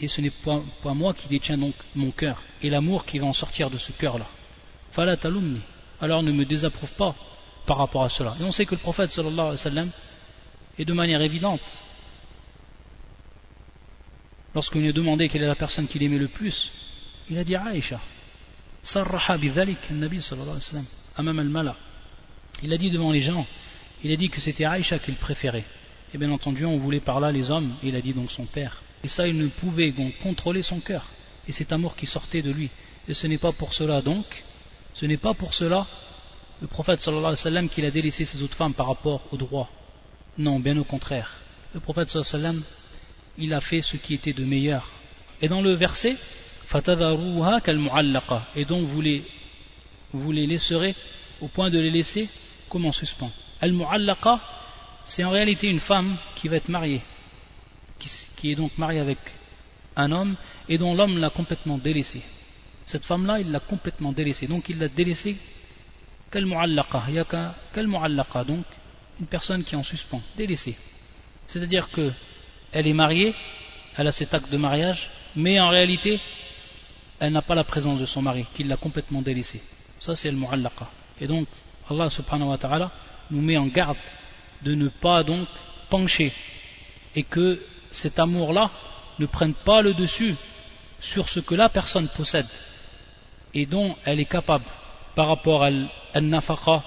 et 0.00 0.08
ce 0.08 0.20
n'est 0.20 0.32
pas, 0.82 0.94
moi 0.94 1.14
qui 1.14 1.28
détiens 1.28 1.56
donc 1.56 1.74
mon 1.94 2.10
cœur 2.10 2.42
et 2.62 2.70
l'amour 2.70 3.04
qui 3.04 3.18
va 3.18 3.26
en 3.26 3.32
sortir 3.32 3.70
de 3.70 3.78
ce 3.78 3.92
cœur 3.92 4.18
là 4.18 4.26
alors 6.00 6.22
ne 6.22 6.32
me 6.32 6.44
désapprouve 6.44 6.92
pas 6.96 7.14
par 7.66 7.78
rapport 7.78 8.04
à 8.04 8.08
cela 8.08 8.36
et 8.40 8.44
on 8.44 8.52
sait 8.52 8.66
que 8.66 8.74
le 8.74 8.80
prophète 8.80 9.10
sallallahu 9.10 9.38
alayhi 9.40 9.50
wa 9.52 9.70
sallam 9.70 9.90
est 10.78 10.84
de 10.84 10.92
manière 10.92 11.22
évidente 11.22 11.82
lorsqu'on 14.54 14.80
lui 14.80 14.88
a 14.88 14.92
demandé 14.92 15.28
quelle 15.28 15.42
est 15.42 15.46
la 15.46 15.54
personne 15.54 15.88
qu'il 15.88 16.02
aimait 16.02 16.18
le 16.18 16.28
plus 16.28 16.70
il 17.30 17.38
a 17.38 17.44
dit 17.44 17.56
Aïcha 17.56 18.00
il 22.61 22.73
a 22.73 22.77
dit 22.77 22.91
devant 22.91 23.11
les 23.11 23.21
gens 23.21 23.45
il 24.03 24.11
a 24.11 24.15
dit 24.15 24.29
que 24.29 24.39
c'était 24.41 24.65
Aïcha 24.65 24.99
qu'il 24.99 25.15
préférait 25.15 25.65
et 26.13 26.17
bien 26.17 26.31
entendu 26.31 26.65
on 26.65 26.77
voulait 26.77 26.99
par 26.99 27.19
là 27.19 27.31
les 27.31 27.51
hommes 27.51 27.75
il 27.83 27.95
a 27.95 28.01
dit 28.01 28.13
donc 28.13 28.31
son 28.31 28.45
père 28.45 28.81
et 29.03 29.07
ça, 29.07 29.27
il 29.27 29.37
ne 29.37 29.47
pouvait 29.47 29.91
donc 29.91 30.17
contrôler 30.19 30.61
son 30.61 30.79
cœur. 30.79 31.05
Et 31.47 31.51
cet 31.51 31.71
amour 31.71 31.95
qui 31.95 32.05
sortait 32.05 32.41
de 32.41 32.51
lui. 32.51 32.69
Et 33.07 33.13
ce 33.13 33.27
n'est 33.27 33.37
pas 33.37 33.51
pour 33.51 33.73
cela 33.73 34.01
donc, 34.01 34.25
ce 34.93 35.05
n'est 35.05 35.17
pas 35.17 35.33
pour 35.33 35.53
cela 35.53 35.87
le 36.61 36.67
prophète 36.67 36.99
sallallahu 36.99 37.23
alayhi 37.23 37.39
wa 37.39 37.43
sallam 37.43 37.69
qu'il 37.69 37.85
a 37.85 37.91
délaissé 37.91 38.25
ses 38.25 38.41
autres 38.41 38.57
femmes 38.57 38.73
par 38.73 38.87
rapport 38.87 39.21
au 39.31 39.37
droit. 39.37 39.69
Non, 40.37 40.59
bien 40.59 40.77
au 40.77 40.83
contraire. 40.83 41.39
Le 41.73 41.79
prophète 41.79 42.09
sallallahu 42.09 42.35
alayhi 42.35 42.45
wa 42.45 42.51
sallam, 42.51 42.63
il 43.37 43.53
a 43.53 43.61
fait 43.61 43.81
ce 43.81 43.95
qui 43.95 44.15
était 44.15 44.33
de 44.33 44.43
meilleur. 44.43 44.85
Et 45.41 45.47
dans 45.47 45.61
le 45.61 45.73
verset, 45.73 46.17
et 48.55 48.65
donc 48.65 48.87
vous 48.87 49.01
les, 49.01 49.23
laisserez 50.47 50.95
au 51.41 51.47
point 51.47 51.69
de 51.69 51.79
les 51.79 51.91
laisser 51.91 52.29
comme 52.69 52.85
en 52.85 52.91
suspens. 52.91 53.31
Al-mu'allaqa, 53.61 54.39
c'est 55.05 55.23
en 55.23 55.31
réalité 55.31 55.69
une 55.69 55.79
femme 55.79 56.15
qui 56.35 56.47
va 56.47 56.57
être 56.57 56.69
mariée 56.69 57.01
qui, 57.99 58.51
est 58.51 58.55
donc 58.55 58.77
mariée 58.77 58.99
avec 58.99 59.17
un 59.95 60.11
homme 60.11 60.35
et 60.67 60.77
dont 60.77 60.95
l'homme 60.95 61.19
l'a 61.19 61.29
complètement 61.29 61.77
délaissé. 61.77 62.21
Cette 62.85 63.05
femme-là, 63.05 63.39
il 63.39 63.51
l'a 63.51 63.59
complètement 63.59 64.11
délaissée. 64.11 64.47
Donc 64.47 64.69
il 64.69 64.79
l'a 64.79 64.87
délaissée 64.87 65.35
quel 66.31 66.45
mu'allaqa, 66.45 67.03
quel 67.73 67.87
mu'allaqa, 67.87 68.43
donc 68.43 68.65
une 69.19 69.27
personne 69.27 69.63
qui 69.63 69.75
est 69.75 69.77
en 69.77 69.83
suspens, 69.83 70.21
délaissée. 70.37 70.75
C'est-à-dire 71.47 71.89
que 71.91 72.11
elle 72.71 72.87
est 72.87 72.93
mariée, 72.93 73.33
elle 73.97 74.07
a 74.07 74.11
cet 74.11 74.33
acte 74.33 74.51
de 74.51 74.57
mariage, 74.57 75.09
mais 75.35 75.59
en 75.59 75.69
réalité, 75.69 76.19
elle 77.19 77.33
n'a 77.33 77.41
pas 77.41 77.55
la 77.55 77.63
présence 77.63 77.99
de 77.99 78.05
son 78.05 78.21
mari, 78.21 78.45
qui 78.53 78.63
l'a 78.63 78.77
complètement 78.77 79.21
délaissée. 79.21 79.61
Ça, 79.99 80.15
c'est 80.15 80.31
le 80.31 80.37
mu'allaqa. 80.37 80.87
Et 81.19 81.27
donc, 81.27 81.47
Allah 81.89 82.09
subhanahu 82.09 82.49
wa 82.49 82.57
ta'ala 82.57 82.91
nous 83.31 83.41
met 83.41 83.57
en 83.57 83.67
garde 83.67 83.97
de 84.61 84.75
ne 84.75 84.87
pas 84.87 85.23
donc 85.23 85.47
pencher 85.89 86.33
et 87.15 87.23
que 87.23 87.61
cet 87.91 88.19
amour-là 88.19 88.69
ne 89.17 89.25
prenne 89.25 89.53
pas 89.53 89.81
le 89.81 89.93
dessus 89.93 90.35
sur 90.99 91.27
ce 91.27 91.39
que 91.39 91.55
la 91.55 91.69
personne 91.69 92.07
possède 92.15 92.47
et 93.53 93.65
dont 93.65 93.95
elle 94.05 94.19
est 94.19 94.25
capable 94.25 94.65
par 95.15 95.27
rapport 95.27 95.63
à 95.63 95.69
al-nafaqa, 96.13 96.83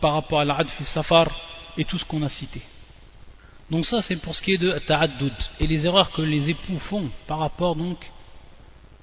par 0.00 0.14
rapport 0.14 0.40
à 0.40 0.44
l'adfi 0.44 0.84
safar 0.84 1.28
et 1.76 1.84
tout 1.84 1.98
ce 1.98 2.04
qu'on 2.04 2.22
a 2.22 2.28
cité. 2.28 2.62
Donc 3.70 3.86
ça 3.86 4.00
c'est 4.02 4.16
pour 4.16 4.34
ce 4.34 4.42
qui 4.42 4.54
est 4.54 4.58
de 4.58 4.78
ta'addud 4.78 5.32
et 5.60 5.66
les 5.66 5.86
erreurs 5.86 6.10
que 6.10 6.22
les 6.22 6.50
époux 6.50 6.78
font 6.78 7.08
par 7.26 7.38
rapport 7.38 7.76
donc 7.76 7.98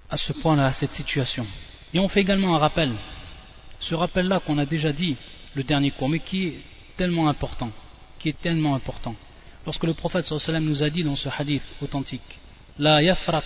à 0.09 0.17
ce 0.17 0.33
point-là, 0.33 0.67
à 0.67 0.73
cette 0.73 0.93
situation. 0.93 1.45
Et 1.93 1.99
on 1.99 2.07
fait 2.07 2.21
également 2.21 2.55
un 2.55 2.59
rappel. 2.59 2.93
Ce 3.79 3.95
rappel-là 3.95 4.39
qu'on 4.39 4.57
a 4.57 4.65
déjà 4.65 4.91
dit 4.91 5.15
le 5.53 5.63
dernier 5.63 5.91
cours, 5.91 6.09
mais 6.09 6.19
qui 6.19 6.47
est 6.47 6.61
tellement 6.95 7.29
important, 7.29 7.71
qui 8.19 8.29
est 8.29 8.39
tellement 8.39 8.75
important. 8.75 9.15
Lorsque 9.65 9.83
le 9.83 9.93
prophète 9.93 10.25
sallam 10.25 10.63
nous 10.63 10.83
a 10.83 10.89
dit 10.89 11.03
dans 11.03 11.15
ce 11.15 11.29
hadith 11.29 11.63
authentique 11.81 12.39
La 12.79 13.01
yafrak 13.01 13.43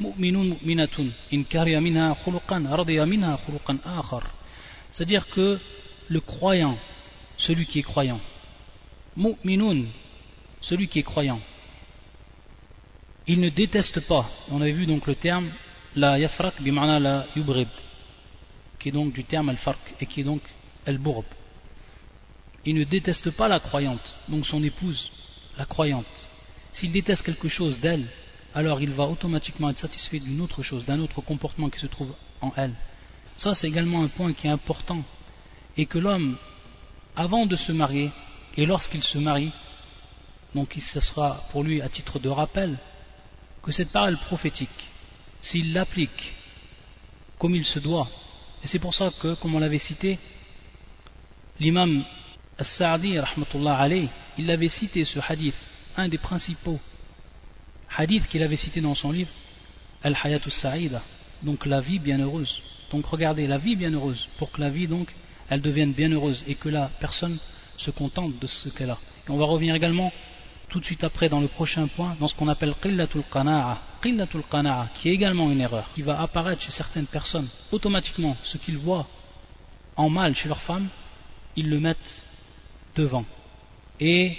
mu'minun 0.00 0.44
mu'minatun 0.44 1.08
in 1.32 1.42
kariya 1.42 1.80
minha 1.80 2.16
khuluqan 2.24 2.64
radiya 2.66 3.04
minha 3.06 3.38
khuluqan 3.44 3.76
akhar. 3.84 4.22
C'est-à-dire 4.92 5.28
que 5.28 5.58
le 6.08 6.20
croyant, 6.20 6.78
celui 7.36 7.66
qui 7.66 7.80
est 7.80 7.82
croyant, 7.82 8.20
mu'minun, 9.16 9.84
celui 10.60 10.88
qui 10.88 11.00
est 11.00 11.04
croyant, 11.04 11.40
il 13.26 13.40
ne 13.40 13.50
déteste 13.50 14.06
pas, 14.08 14.28
on 14.50 14.60
avait 14.60 14.72
vu 14.72 14.86
donc 14.86 15.06
le 15.06 15.14
terme 15.14 15.50
la 15.96 16.18
yafrak 16.18 16.60
bimana 16.62 16.98
la 16.98 17.26
yubrid, 17.36 17.68
qui 18.78 18.88
est 18.88 18.92
donc 18.92 19.12
du 19.12 19.24
terme 19.24 19.48
al-farq 19.48 19.80
et 20.00 20.06
qui 20.06 20.20
est 20.20 20.24
donc 20.24 20.42
al-burb. 20.86 21.24
Il 22.64 22.76
ne 22.76 22.84
déteste 22.84 23.30
pas 23.36 23.48
la 23.48 23.60
croyante, 23.60 24.16
donc 24.28 24.46
son 24.46 24.62
épouse, 24.62 25.10
la 25.58 25.64
croyante, 25.64 26.28
s'il 26.72 26.92
déteste 26.92 27.24
quelque 27.24 27.48
chose 27.48 27.80
d'elle, 27.80 28.06
alors 28.54 28.80
il 28.80 28.90
va 28.90 29.04
automatiquement 29.04 29.70
être 29.70 29.78
satisfait 29.78 30.20
d'une 30.20 30.40
autre 30.40 30.62
chose, 30.62 30.84
d'un 30.84 31.00
autre 31.00 31.20
comportement 31.20 31.68
qui 31.68 31.80
se 31.80 31.86
trouve 31.86 32.14
en 32.40 32.52
elle. 32.56 32.74
Ça, 33.36 33.54
c'est 33.54 33.68
également 33.68 34.02
un 34.02 34.08
point 34.08 34.32
qui 34.32 34.46
est 34.46 34.50
important. 34.50 35.02
Et 35.76 35.86
que 35.86 35.98
l'homme, 35.98 36.36
avant 37.16 37.46
de 37.46 37.56
se 37.56 37.72
marier, 37.72 38.10
et 38.56 38.66
lorsqu'il 38.66 39.02
se 39.02 39.18
marie, 39.18 39.52
donc 40.54 40.76
ce 40.78 41.00
sera 41.00 41.40
pour 41.52 41.62
lui 41.62 41.80
à 41.80 41.88
titre 41.88 42.18
de 42.18 42.28
rappel, 42.28 42.76
que 43.62 43.72
cette 43.72 43.92
parole 43.92 44.18
prophétique, 44.18 44.89
s'il 45.40 45.72
l'applique 45.72 46.32
comme 47.38 47.54
il 47.54 47.64
se 47.64 47.78
doit, 47.78 48.08
et 48.62 48.66
c'est 48.66 48.78
pour 48.78 48.94
ça 48.94 49.10
que, 49.20 49.34
comme 49.34 49.54
on 49.54 49.58
l'avait 49.58 49.78
cité, 49.78 50.18
l'imam 51.58 52.04
As-Sa'di, 52.58 53.18
il 54.38 54.50
avait 54.50 54.68
cité 54.68 55.04
ce 55.04 55.18
hadith, 55.26 55.54
un 55.96 56.08
des 56.08 56.18
principaux 56.18 56.78
hadiths 57.96 58.28
qu'il 58.28 58.42
avait 58.42 58.56
cité 58.56 58.80
dans 58.80 58.94
son 58.94 59.12
livre, 59.12 59.30
Al-Hayatus 60.02 60.54
Sa'ida, 60.54 61.02
donc 61.42 61.66
la 61.66 61.80
vie 61.80 61.98
bienheureuse. 61.98 62.60
Donc 62.90 63.06
regardez, 63.06 63.46
la 63.46 63.58
vie 63.58 63.76
bienheureuse, 63.76 64.28
pour 64.38 64.50
que 64.50 64.60
la 64.60 64.70
vie 64.70 64.88
donc, 64.88 65.14
elle 65.48 65.60
devienne 65.60 65.92
bienheureuse 65.92 66.44
et 66.46 66.54
que 66.54 66.68
la 66.68 66.90
personne 67.00 67.38
se 67.76 67.90
contente 67.90 68.38
de 68.38 68.46
ce 68.46 68.68
qu'elle 68.68 68.90
a. 68.90 68.98
Et 69.26 69.30
on 69.30 69.38
va 69.38 69.46
revenir 69.46 69.74
également 69.74 70.12
tout 70.70 70.80
de 70.80 70.84
suite 70.84 71.04
après 71.04 71.28
dans 71.28 71.40
le 71.40 71.48
prochain 71.48 71.86
point, 71.88 72.16
dans 72.20 72.28
ce 72.28 72.34
qu'on 72.34 72.48
appelle 72.48 72.74
Qillatul 72.80 73.24
Qana'a. 73.30 73.82
Qillatul 74.00 74.44
Qana'a, 74.48 74.88
qui 74.94 75.08
est 75.08 75.12
également 75.12 75.50
une 75.50 75.60
erreur, 75.60 75.90
qui 75.92 76.02
va 76.02 76.20
apparaître 76.22 76.62
chez 76.62 76.70
certaines 76.70 77.06
personnes. 77.06 77.48
Automatiquement, 77.72 78.36
ce 78.44 78.56
qu'ils 78.56 78.78
voient 78.78 79.06
en 79.96 80.08
mal 80.08 80.34
chez 80.34 80.48
leurs 80.48 80.62
femmes, 80.62 80.88
ils 81.56 81.68
le 81.68 81.80
mettent 81.80 82.22
devant. 82.94 83.24
Et 83.98 84.38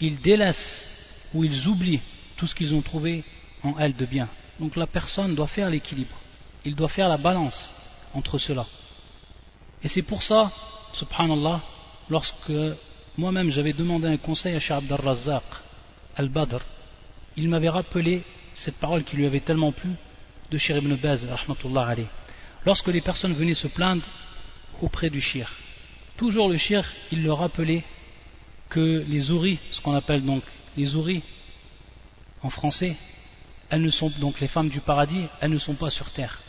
ils 0.00 0.20
délaissent 0.20 1.28
ou 1.34 1.42
ils 1.42 1.66
oublient 1.66 2.02
tout 2.36 2.46
ce 2.46 2.54
qu'ils 2.54 2.74
ont 2.74 2.82
trouvé 2.82 3.24
en 3.62 3.78
elle 3.78 3.96
de 3.96 4.04
bien. 4.04 4.28
Donc 4.60 4.76
la 4.76 4.86
personne 4.86 5.34
doit 5.34 5.46
faire 5.46 5.70
l'équilibre. 5.70 6.16
Il 6.64 6.74
doit 6.74 6.88
faire 6.88 7.08
la 7.08 7.16
balance 7.16 7.70
entre 8.14 8.38
cela. 8.38 8.66
Et 9.82 9.88
c'est 9.88 10.02
pour 10.02 10.22
ça, 10.22 10.52
subhanallah, 10.92 11.60
lorsque 12.08 12.52
moi-même 13.18 13.50
j'avais 13.50 13.72
demandé 13.72 14.08
un 14.08 14.16
conseil 14.16 14.54
à 14.56 14.60
Cheikh 14.60 14.78
Abdel 14.78 15.00
Razzaq 15.00 15.42
al-Badr, 16.16 16.60
il 17.36 17.48
m'avait 17.48 17.68
rappelé 17.68 18.22
cette 18.54 18.76
parole 18.76 19.04
qui 19.04 19.16
lui 19.16 19.26
avait 19.26 19.40
tellement 19.40 19.72
plu 19.72 19.90
de 20.50 20.58
Shir 20.58 20.76
ibn 20.78 20.94
Baz, 20.96 21.24
rahmatullah 21.24 21.94
Lorsque 22.64 22.88
les 22.88 23.00
personnes 23.00 23.32
venaient 23.32 23.54
se 23.54 23.68
plaindre 23.68 24.04
auprès 24.80 25.10
du 25.10 25.20
shir, 25.20 25.50
toujours 26.16 26.48
le 26.48 26.56
shir, 26.56 26.84
il 27.10 27.24
leur 27.24 27.38
rappelait 27.38 27.84
que 28.68 29.04
les 29.06 29.30
ouris, 29.30 29.58
ce 29.70 29.80
qu'on 29.80 29.94
appelle 29.94 30.24
donc 30.24 30.42
les 30.76 30.96
ouris 30.96 31.22
en 32.42 32.50
français, 32.50 32.96
elles 33.70 33.82
ne 33.82 33.90
sont 33.90 34.10
donc 34.20 34.40
les 34.40 34.48
femmes 34.48 34.68
du 34.68 34.80
paradis, 34.80 35.26
elles 35.40 35.50
ne 35.50 35.58
sont 35.58 35.74
pas 35.74 35.90
sur 35.90 36.10
terre. 36.10 36.40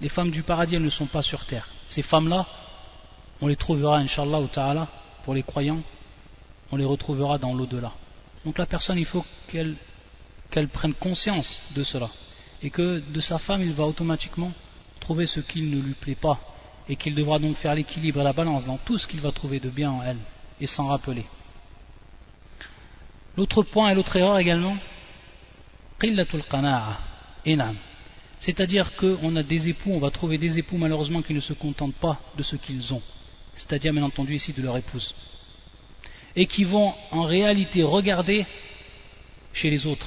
Les 0.00 0.08
femmes 0.08 0.30
du 0.30 0.42
paradis, 0.42 0.74
elles 0.76 0.82
ne 0.82 0.90
sont 0.90 1.06
pas 1.06 1.22
sur 1.22 1.44
terre. 1.46 1.68
Ces 1.86 2.02
femmes-là, 2.02 2.46
on 3.40 3.46
les 3.46 3.56
trouvera, 3.56 3.98
inshallah 3.98 4.40
ou 4.40 4.48
ta'ala, 4.48 4.88
pour 5.24 5.34
les 5.34 5.42
croyants, 5.42 5.82
on 6.72 6.76
les 6.76 6.84
retrouvera 6.84 7.38
dans 7.38 7.54
l'au-delà. 7.54 7.92
Donc 8.44 8.58
la 8.58 8.66
personne, 8.66 8.98
il 8.98 9.04
faut 9.04 9.24
qu'elle 9.48 9.76
prenne 10.68 10.94
conscience 10.94 11.72
de 11.74 11.82
cela. 11.84 12.10
Et 12.62 12.70
que 12.70 13.00
de 13.00 13.20
sa 13.20 13.38
femme, 13.38 13.62
il 13.62 13.72
va 13.72 13.84
automatiquement 13.84 14.52
trouver 15.00 15.26
ce 15.26 15.40
qui 15.40 15.62
ne 15.62 15.80
lui 15.80 15.94
plaît 15.94 16.14
pas 16.14 16.40
et 16.88 16.96
qu'il 16.96 17.14
devra 17.14 17.38
donc 17.38 17.56
faire 17.56 17.74
l'équilibre 17.74 18.20
et 18.20 18.24
la 18.24 18.32
balance 18.32 18.66
dans 18.66 18.78
tout 18.78 18.98
ce 18.98 19.06
qu'il 19.06 19.20
va 19.20 19.32
trouver 19.32 19.60
de 19.60 19.68
bien 19.68 19.90
en 19.90 20.02
elle 20.02 20.18
et 20.60 20.66
s'en 20.66 20.86
rappeler. 20.86 21.24
L'autre 23.36 23.62
point 23.62 23.90
et 23.90 23.94
l'autre 23.94 24.16
erreur 24.16 24.38
également, 24.38 24.76
c'est-à-dire 28.38 28.96
qu'on 28.96 29.36
a 29.36 29.42
des 29.42 29.68
époux, 29.68 29.90
on 29.90 29.98
va 29.98 30.10
trouver 30.10 30.38
des 30.38 30.58
époux 30.58 30.76
malheureusement 30.78 31.22
qui 31.22 31.34
ne 31.34 31.40
se 31.40 31.52
contentent 31.52 31.94
pas 31.96 32.18
de 32.36 32.42
ce 32.42 32.56
qu'ils 32.56 32.94
ont, 32.94 33.02
c'est-à-dire 33.54 33.92
bien 33.92 34.02
entendu 34.02 34.34
ici 34.34 34.52
de 34.52 34.62
leur 34.62 34.76
épouse, 34.76 35.14
et 36.36 36.46
qui 36.46 36.64
vont 36.64 36.94
en 37.10 37.22
réalité 37.22 37.82
regarder 37.82 38.46
chez 39.52 39.70
les 39.70 39.86
autres, 39.86 40.06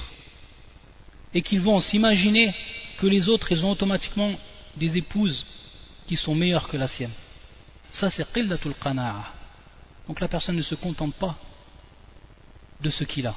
et 1.34 1.42
qu'ils 1.42 1.60
vont 1.60 1.80
s'imaginer 1.80 2.54
que 2.98 3.06
les 3.06 3.28
autres, 3.28 3.50
ils 3.50 3.64
ont 3.64 3.72
automatiquement 3.72 4.32
des 4.76 4.96
épouses 4.96 5.44
qui 6.06 6.16
sont 6.16 6.34
meilleures 6.34 6.68
que 6.68 6.76
la 6.76 6.86
sienne. 6.86 7.12
Ça, 7.90 8.08
c'est 8.10 8.32
qillatul 8.32 8.74
qana'a. 8.74 9.32
Donc 10.06 10.20
la 10.20 10.28
personne 10.28 10.56
ne 10.56 10.62
se 10.62 10.76
contente 10.76 11.14
pas 11.14 11.36
de 12.80 12.90
ce 12.90 13.04
qu'il 13.04 13.26
a. 13.26 13.34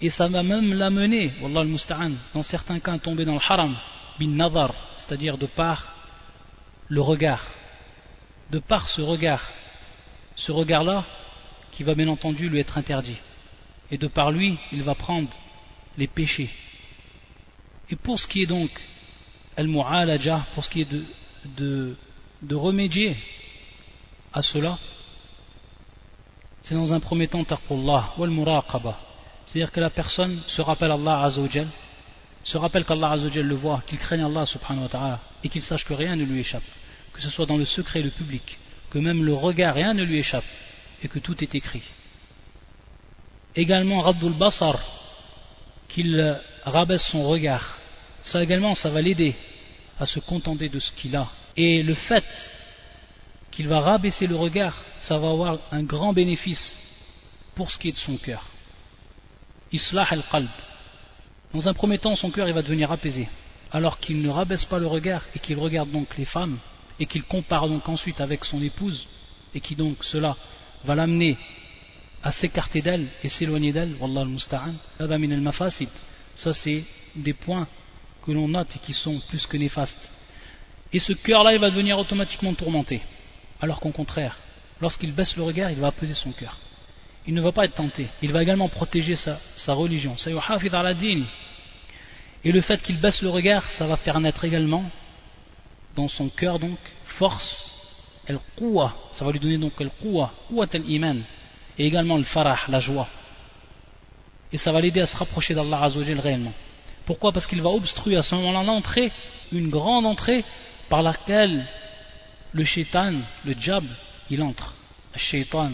Et 0.00 0.10
ça 0.10 0.28
va 0.28 0.42
même 0.42 0.72
l'amener, 0.74 1.32
Wallah 1.40 1.60
al-Musta'an, 1.60 2.12
dans 2.32 2.42
certains 2.42 2.80
cas, 2.80 2.94
à 2.94 2.98
tomber 2.98 3.24
dans 3.24 3.34
le 3.34 3.40
haram, 3.40 3.76
bin 4.18 4.28
nazar, 4.28 4.74
c'est-à-dire 4.96 5.36
de 5.36 5.46
par 5.46 5.92
le 6.88 7.00
regard. 7.00 7.44
De 8.50 8.58
par 8.58 8.88
ce 8.88 9.02
regard. 9.02 9.42
Ce 10.36 10.50
regard-là, 10.52 11.04
qui 11.72 11.82
va 11.82 11.94
bien 11.94 12.08
entendu 12.08 12.48
lui 12.48 12.60
être 12.60 12.78
interdit. 12.78 13.18
Et 13.90 13.98
de 13.98 14.06
par 14.06 14.30
lui, 14.30 14.58
il 14.72 14.82
va 14.82 14.94
prendre 14.94 15.28
les 15.98 16.06
péchés. 16.06 16.50
Et 17.90 17.96
pour 17.96 18.18
ce 18.18 18.26
qui 18.26 18.42
est 18.42 18.46
donc 18.46 18.70
al-mu'alaja, 19.56 20.46
pour 20.54 20.64
ce 20.64 20.70
qui 20.70 20.82
est 20.82 20.88
de, 21.56 21.96
remédier 22.52 23.16
à 24.32 24.42
cela, 24.42 24.78
c'est 26.62 26.74
dans 26.74 26.94
un 26.94 27.00
premier 27.00 27.26
temps 27.26 27.44
taqullah 27.44 28.12
wal. 28.16 28.30
C'est-à-dire 29.44 29.72
que 29.72 29.80
la 29.80 29.90
personne 29.90 30.40
se 30.46 30.62
rappelle 30.62 30.92
Allah 30.92 31.22
Azzawajal, 31.24 31.66
se 32.44 32.56
rappelle 32.56 32.84
qu'Allah 32.84 33.16
le 33.16 33.54
voit, 33.54 33.82
qu'il 33.86 33.98
craigne 33.98 34.22
Allah 34.22 34.46
subhanahu 34.46 34.84
wa 34.84 34.88
ta'ala 34.88 35.20
et 35.42 35.48
qu'il 35.48 35.62
sache 35.62 35.84
que 35.84 35.94
rien 35.94 36.16
ne 36.16 36.24
lui 36.24 36.40
échappe, 36.40 36.62
que 37.12 37.20
ce 37.20 37.28
soit 37.28 37.46
dans 37.46 37.56
le 37.56 37.64
secret 37.64 38.00
et 38.00 38.02
le 38.04 38.10
public, 38.10 38.58
que 38.90 38.98
même 38.98 39.24
le 39.24 39.34
regard, 39.34 39.74
rien 39.74 39.94
ne 39.94 40.04
lui 40.04 40.18
échappe 40.18 40.44
et 41.02 41.08
que 41.08 41.18
tout 41.18 41.42
est 41.42 41.54
écrit. 41.54 41.82
Également, 43.56 44.00
Rabdul 44.00 44.34
Basar, 44.34 44.78
qu'il 45.88 46.38
rabaisse 46.64 47.06
son 47.10 47.28
regard. 47.28 47.78
Ça 48.22 48.42
également, 48.42 48.74
ça 48.74 48.90
va 48.90 49.02
l'aider 49.02 49.34
à 49.98 50.06
se 50.06 50.20
contenter 50.20 50.68
de 50.68 50.78
ce 50.78 50.92
qu'il 50.92 51.16
a. 51.16 51.28
Et 51.56 51.82
le 51.82 51.94
fait 51.94 52.24
qu'il 53.50 53.66
va 53.66 53.80
rabaisser 53.80 54.26
le 54.26 54.36
regard, 54.36 54.76
ça 55.00 55.18
va 55.18 55.30
avoir 55.30 55.58
un 55.72 55.82
grand 55.82 56.12
bénéfice 56.12 56.72
pour 57.54 57.70
ce 57.70 57.78
qui 57.78 57.88
est 57.88 57.92
de 57.92 57.98
son 57.98 58.16
cœur. 58.16 58.44
Islah 59.72 60.06
al-qalb. 60.10 60.48
Dans 61.52 61.68
un 61.68 61.74
premier 61.74 61.98
temps, 61.98 62.14
son 62.14 62.30
cœur 62.30 62.48
il 62.48 62.54
va 62.54 62.62
devenir 62.62 62.92
apaisé, 62.92 63.28
alors 63.72 63.98
qu'il 63.98 64.22
ne 64.22 64.28
rabaisse 64.28 64.64
pas 64.64 64.78
le 64.78 64.86
regard 64.86 65.22
et 65.34 65.40
qu'il 65.40 65.58
regarde 65.58 65.90
donc 65.90 66.16
les 66.16 66.24
femmes 66.24 66.58
et 67.00 67.06
qu'il 67.06 67.24
compare 67.24 67.68
donc 67.68 67.88
ensuite 67.88 68.20
avec 68.20 68.44
son 68.44 68.62
épouse 68.62 69.06
et 69.54 69.60
qui 69.60 69.74
donc 69.74 70.04
cela 70.04 70.36
va 70.84 70.94
l'amener 70.94 71.36
à 72.22 72.32
s'écarter 72.32 72.82
d'elle 72.82 73.06
et 73.24 73.28
s'éloigner 73.28 73.72
d'elle, 73.72 73.94
wallah 74.00 74.22
al-musta'an, 74.22 74.74
min 75.00 75.30
al-mafasid. 75.32 75.88
Ça 76.36 76.52
c'est 76.52 76.84
des 77.16 77.32
points 77.32 77.66
que 78.24 78.32
l'on 78.32 78.48
note 78.48 78.76
et 78.76 78.78
qui 78.78 78.92
sont 78.92 79.18
plus 79.28 79.46
que 79.46 79.56
néfastes. 79.56 80.10
Et 80.92 80.98
ce 80.98 81.12
cœur-là, 81.12 81.54
il 81.54 81.60
va 81.60 81.70
devenir 81.70 81.98
automatiquement 81.98 82.52
tourmenté. 82.54 83.00
Alors 83.60 83.80
qu'au 83.80 83.90
contraire, 83.90 84.36
lorsqu'il 84.80 85.12
baisse 85.12 85.36
le 85.36 85.42
regard, 85.42 85.70
il 85.70 85.78
va 85.78 85.88
apaiser 85.88 86.14
son 86.14 86.32
cœur. 86.32 86.56
Il 87.26 87.34
ne 87.34 87.40
va 87.40 87.52
pas 87.52 87.64
être 87.64 87.74
tenté. 87.74 88.08
Il 88.22 88.32
va 88.32 88.42
également 88.42 88.68
protéger 88.68 89.14
sa, 89.14 89.38
sa 89.56 89.72
religion. 89.74 90.16
Et 92.42 92.52
le 92.52 92.60
fait 92.60 92.82
qu'il 92.82 92.98
baisse 92.98 93.22
le 93.22 93.28
regard, 93.28 93.70
ça 93.70 93.86
va 93.86 93.96
faire 93.96 94.18
naître 94.20 94.44
également 94.44 94.84
dans 95.94 96.08
son 96.08 96.28
cœur 96.28 96.58
donc 96.58 96.78
force, 97.04 97.79
el 98.30 98.38
quwa, 98.56 98.94
ça 99.12 99.24
va 99.24 99.32
lui 99.32 99.40
donner 99.40 99.58
donc 99.58 99.80
el 99.80 99.90
quwa, 100.00 100.32
el 100.72 100.90
iman, 100.90 101.22
et 101.78 101.86
également 101.86 102.16
le 102.16 102.24
farah, 102.24 102.60
la 102.68 102.80
joie. 102.80 103.08
Et 104.52 104.58
ça 104.58 104.72
va 104.72 104.80
l'aider 104.80 105.00
à 105.00 105.06
se 105.06 105.16
rapprocher 105.16 105.54
d'Allah 105.54 105.82
Azzawajal 105.84 106.18
réellement. 106.18 106.52
Pourquoi? 107.06 107.32
Parce 107.32 107.46
qu'il 107.46 107.62
va 107.62 107.70
obstruer 107.70 108.16
à 108.16 108.22
ce 108.22 108.34
moment-là 108.34 108.62
l'entrée, 108.62 109.10
une 109.52 109.68
grande 109.68 110.06
entrée 110.06 110.44
par 110.88 111.02
laquelle 111.02 111.66
le 112.52 112.64
shaitan, 112.64 113.14
le 113.44 113.54
diable, 113.54 113.88
il 114.28 114.42
entre. 114.42 114.74
Shaitan. 115.16 115.72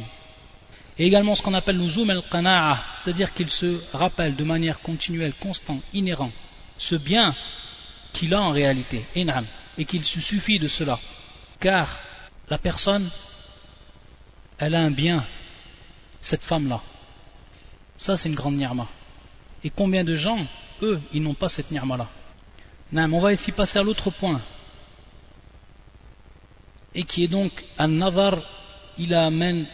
Et 0.99 1.07
également 1.07 1.35
ce 1.35 1.43
qu'on 1.43 1.55
appelle 1.55 1.79
le 1.79 1.89
zoom 1.89 2.09
al-qana'a, 2.09 2.85
c'est-à-dire 2.95 3.35
qu'il 3.35 3.51
se 3.51 3.81
rappelle 3.93 4.35
de 4.35 4.45
manière 4.45 4.81
continuelle, 4.81 5.35
constante, 5.35 5.83
inhérente, 5.93 6.33
ce 6.79 6.95
bien 6.95 7.35
qu'il 8.15 8.33
a 8.33 8.41
en 8.41 8.51
réalité, 8.51 9.05
et 9.77 9.85
qu'il 9.85 10.05
se 10.05 10.21
suffit 10.21 10.59
de 10.59 10.69
cela. 10.69 10.99
Car 11.61 11.99
la 12.50 12.58
personne, 12.58 13.10
elle 14.58 14.76
a 14.76 14.82
un 14.82 14.92
bien, 14.92 15.26
cette 16.22 16.44
femme-là. 16.44 16.82
Ça, 17.98 18.18
c'est 18.18 18.30
une 18.30 18.36
grande 18.36 18.56
ni'ma. 18.56 18.88
Et 19.64 19.70
combien 19.70 20.04
de 20.04 20.16
gens, 20.16 20.40
eux, 20.82 21.00
ils 21.14 21.22
n'ont 21.22 21.34
pas 21.34 21.50
cette 21.50 21.72
ni'ma-là 21.72 22.08
On 22.94 23.20
va 23.20 23.34
ici 23.34 23.52
passer 23.52 23.80
à 23.80 23.84
l'autre 23.84 24.10
point 24.12 24.42
et 26.94 27.04
qui 27.04 27.24
est 27.24 27.28
donc 27.28 27.52
un 27.78 27.88
nazar 27.88 28.42
ila 28.98 29.30
man 29.30 29.66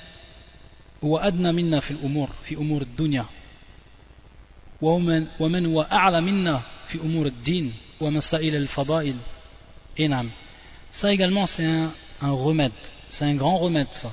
هو 1.03 1.17
أدنى 1.17 1.51
منا 1.51 1.79
في 1.79 1.91
الأمور 1.91 2.29
في 2.43 2.55
أمور 2.55 2.81
الدنيا 2.81 3.25
ومن, 4.81 5.27
ومن 5.39 5.65
هو 5.65 5.81
أعلى 5.81 6.21
منا 6.21 6.61
في 6.87 6.97
أمور 7.01 7.25
الدين 7.25 7.73
ومسائل 8.01 8.55
الفضائل 8.55 9.15
et 9.99 10.07
نعم 10.07 10.29
ça 10.91 11.13
également 11.13 11.45
c'est 11.45 11.65
un, 11.65 11.91
un 12.21 12.31
remède 12.31 12.71
c'est 13.09 13.25
un 13.25 13.35
grand 13.35 13.57
remède 13.57 13.87
ça 13.91 14.11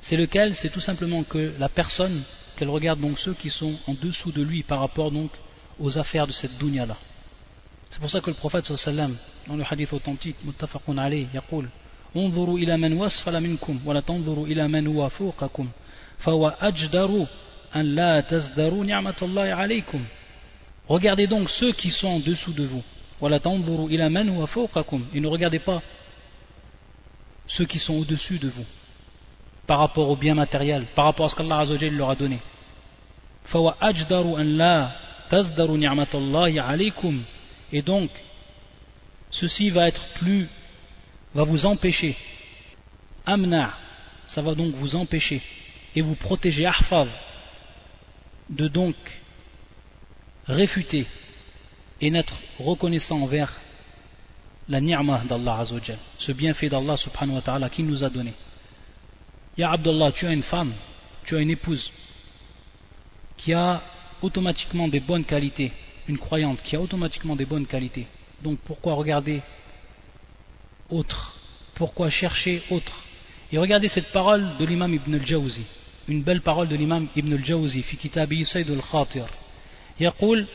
c'est 0.00 0.16
lequel 0.16 0.54
c'est 0.56 0.70
tout 0.70 0.80
simplement 0.80 1.22
que 1.24 1.52
la 1.58 1.68
personne 1.68 2.22
qu'elle 2.56 2.70
regarde 2.70 3.00
donc 3.00 3.18
ceux 3.18 3.34
qui 3.34 3.50
sont 3.50 3.74
en 3.86 3.94
dessous 3.94 4.32
de 4.32 4.42
lui 4.42 4.62
par 4.62 4.80
rapport 4.80 5.10
donc 5.10 5.30
aux 5.78 5.98
affaires 5.98 6.26
de 6.26 6.32
cette 6.32 6.58
dunya 6.58 6.86
là 6.86 6.96
c'est 7.88 8.00
pour 8.00 8.10
ça 8.10 8.20
que 8.20 8.30
le 8.30 8.36
prophète 8.36 8.64
sallam 8.64 9.16
dans 9.48 9.56
le 9.56 9.64
hadith 9.68 9.92
authentique 9.92 10.36
muttafaqun 10.44 10.98
alayh 10.98 11.28
يقول 11.34 11.68
انظروا 12.16 12.58
إلى 12.58 12.76
من 12.76 12.92
واسفل 12.92 13.40
منكم 13.40 13.80
ولا 13.86 14.00
تنظروا 14.00 14.46
إلى 14.46 14.68
من 14.68 14.86
هو 14.86 15.08
فوقكم 15.08 15.68
فهو 16.18 16.56
أجدر 16.60 17.26
أن 17.76 17.94
لا 17.94 18.20
تزدروا 18.20 18.84
نعمة 18.84 19.16
الله 19.22 19.42
عليكم 19.42 20.04
Regardez 20.88 21.28
donc 21.28 21.48
ceux 21.48 21.72
qui 21.72 21.90
sont 21.92 22.08
en 22.08 22.18
dessous 22.18 22.52
de 22.52 22.64
vous. 22.64 22.82
ولا 23.20 23.38
تنظروا 23.38 23.88
إلى 23.88 24.08
من 24.08 24.28
هو 24.28 24.46
فوقكم 24.46 25.04
Et 25.14 25.20
ne 25.20 25.28
regardez 25.28 25.60
pas 25.60 25.82
ceux 27.47 27.65
qui 27.65 27.79
sont 27.79 27.95
au-dessus 27.95 28.39
de 28.39 28.49
vous 28.49 28.65
par 29.67 29.79
rapport 29.79 30.09
au 30.09 30.15
bien 30.15 30.35
matériel, 30.35 30.85
par 30.95 31.05
rapport 31.05 31.25
à 31.25 31.29
ce 31.29 31.35
qu'Allah 31.35 31.65
leur 31.91 32.09
a 32.09 32.15
donné. 32.15 32.39
Et 37.71 37.81
donc, 37.81 38.11
ceci 39.29 39.69
va 39.69 39.87
être 39.87 40.07
plus, 40.15 40.47
va 41.33 41.43
vous 41.43 41.65
empêcher. 41.65 42.15
Amna, 43.25 43.73
ça 44.27 44.41
va 44.41 44.53
donc 44.53 44.73
vous 44.75 44.95
empêcher 44.95 45.41
et 45.95 46.01
vous 46.01 46.15
protéger, 46.15 46.65
ahfav, 46.65 47.09
de 48.49 48.67
donc 48.67 48.95
réfuter 50.47 51.07
et 52.01 52.11
n'être 52.11 52.39
reconnaissant 52.59 53.19
envers 53.21 53.59
la 54.68 54.80
ni'mah 54.80 55.24
d'Allah 55.24 55.58
Azzawajal, 55.58 55.98
ce 56.18 56.32
bienfait 56.32 56.68
d'Allah 56.68 56.96
subhanahu 56.96 57.36
wa 57.36 57.42
ta'ala 57.42 57.68
qui 57.68 57.82
nous 57.82 58.04
a 58.04 58.10
donné. 58.10 58.32
Ya 59.56 59.72
Abdullah, 59.72 60.12
tu 60.12 60.26
as 60.26 60.32
une 60.32 60.42
femme, 60.42 60.72
tu 61.24 61.36
as 61.36 61.40
une 61.40 61.50
épouse 61.50 61.90
qui 63.36 63.52
a 63.52 63.82
automatiquement 64.22 64.86
des 64.86 65.00
bonnes 65.00 65.24
qualités, 65.24 65.72
une 66.08 66.18
croyante 66.18 66.62
qui 66.62 66.76
a 66.76 66.80
automatiquement 66.80 67.34
des 67.34 67.46
bonnes 67.46 67.66
qualités. 67.66 68.06
Donc 68.42 68.58
pourquoi 68.60 68.94
regarder 68.94 69.42
autre 70.88 71.34
Pourquoi 71.74 72.10
chercher 72.10 72.62
autre 72.70 73.04
Et 73.52 73.58
regardez 73.58 73.88
cette 73.88 74.12
parole 74.12 74.56
de 74.58 74.64
l'imam 74.64 74.92
Ibn 74.94 75.14
al-Jawzi, 75.14 75.64
une 76.08 76.22
belle 76.22 76.42
parole 76.42 76.68
de 76.68 76.76
l'imam 76.76 77.08
Ibn 77.16 77.32
al-Jawzi, 77.32 77.82
في 77.82 77.96
كتابه 77.96 78.44
سيد 78.44 78.70
الخاطر 78.70 79.30
يقول 80.00 80.46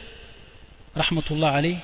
رحمة 0.97 1.23
الله 1.31 1.49
عليه 1.49 1.77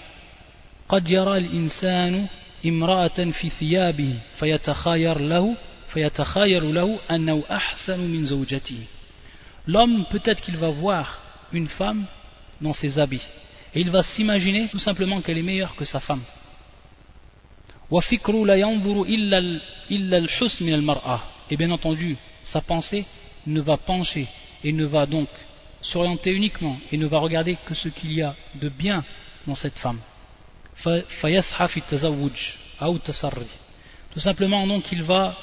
قد 0.90 1.10
يرى 1.10 1.38
الإنسان 1.38 2.28
امرأة 2.66 3.32
في 3.32 3.50
ثيابه 3.50 4.14
فيتخاير 4.40 5.20
له 5.20 5.56
فيتخاير 5.88 6.64
له 6.64 7.00
أنه 7.12 7.44
أحسن 7.52 8.00
من 8.00 8.26
زوجته 8.26 8.80
L'homme 9.68 10.06
peut-être 10.10 10.42
qu'il 10.42 10.58
va 10.58 10.70
voir 10.70 11.22
une 11.54 11.68
femme 11.68 12.06
dans 12.62 12.74
ses 12.74 12.98
habits 12.98 13.22
et 13.76 13.82
il 13.82 13.92
va 13.92 14.04
s'imaginer 14.04 14.68
tout 14.70 14.80
simplement 14.80 15.22
qu'elle 15.22 15.38
est 15.38 15.44
meilleure 15.44 15.76
que 15.76 15.86
sa 15.86 16.00
femme 16.00 16.24
et 21.50 21.58
bien 21.58 21.72
entendu 21.72 22.18
sa 22.44 22.62
pensée 22.62 23.06
ne 23.46 23.62
va 23.62 23.78
pencher 23.78 24.28
et 24.64 24.72
ne 24.72 24.86
va 24.86 25.06
donc 25.06 25.30
s'orienter 25.82 26.32
uniquement 26.34 26.78
et 26.92 26.98
ne 26.98 27.06
va 27.06 27.20
regarder 27.20 27.58
que 27.66 27.76
ce 27.76 27.90
qu'il 27.90 28.14
y 28.14 28.22
a 28.22 28.36
de 28.56 28.70
bien 28.70 29.04
dans 29.46 29.56
cette 29.56 29.78
femme 29.78 30.00
tout 34.14 34.20
simplement 34.20 34.68
donc 34.68 34.92
il 34.92 35.04
va 35.04 35.36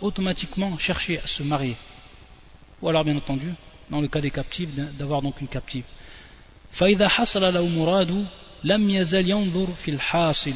automatiquement 0.00 0.78
chercher 0.78 1.18
à 1.18 1.26
se 1.26 1.42
marier 1.42 1.76
ou 2.80 2.88
alors 2.88 3.04
bien 3.04 3.16
entendu 3.16 3.54
dans 3.90 4.00
le 4.00 4.08
cas 4.08 4.20
des 4.20 4.30
captifs 4.30 4.74
d'avoir 4.74 5.22
donc 5.22 5.40
une 5.40 5.48
captive 5.48 5.84
فإذا 6.70 7.08
حصل 7.08 7.54
له 7.54 7.66
مراد 7.66 8.26
لم 8.64 8.90
يزل 8.90 9.30
ينظر 9.30 9.72
في 9.84 9.90
الحاصل 9.90 10.54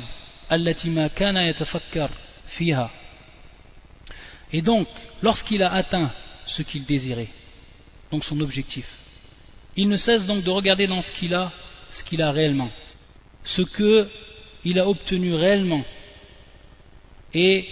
et 4.52 4.62
donc, 4.62 4.86
lorsqu'il 5.22 5.62
a 5.62 5.72
atteint 5.72 6.10
ce 6.46 6.62
qu'il 6.62 6.84
désirait, 6.84 7.28
donc 8.10 8.24
son 8.24 8.38
objectif, 8.40 8.86
il 9.76 9.88
ne 9.88 9.96
cesse 9.96 10.26
donc 10.26 10.44
de 10.44 10.50
regarder 10.50 10.86
dans 10.86 11.00
ce 11.00 11.10
qu'il 11.12 11.34
a, 11.34 11.50
ce 11.90 12.04
qu'il 12.04 12.20
a 12.20 12.30
réellement, 12.30 12.70
ce 13.55 13.61
que 13.61 14.07
il 14.65 14.77
a 14.79 14.87
obtenu 14.87 15.33
réellement 15.35 15.83
et 17.33 17.65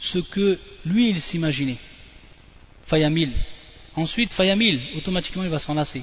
ce 0.00 0.18
que 0.18 0.58
lui 0.86 1.10
il 1.10 1.20
s'imaginait. 1.20 1.78
Fayamil. 2.86 3.32
Ensuite, 3.94 4.32
Fayamil, 4.32 4.80
automatiquement 4.96 5.44
il 5.44 5.50
va 5.50 5.58
s'en 5.58 5.74
lasser. 5.74 6.02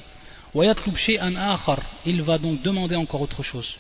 Il 2.06 2.22
va 2.22 2.38
donc 2.38 2.62
demander 2.62 2.96
encore 2.96 3.22
autre 3.22 3.44
chose. 3.44 3.76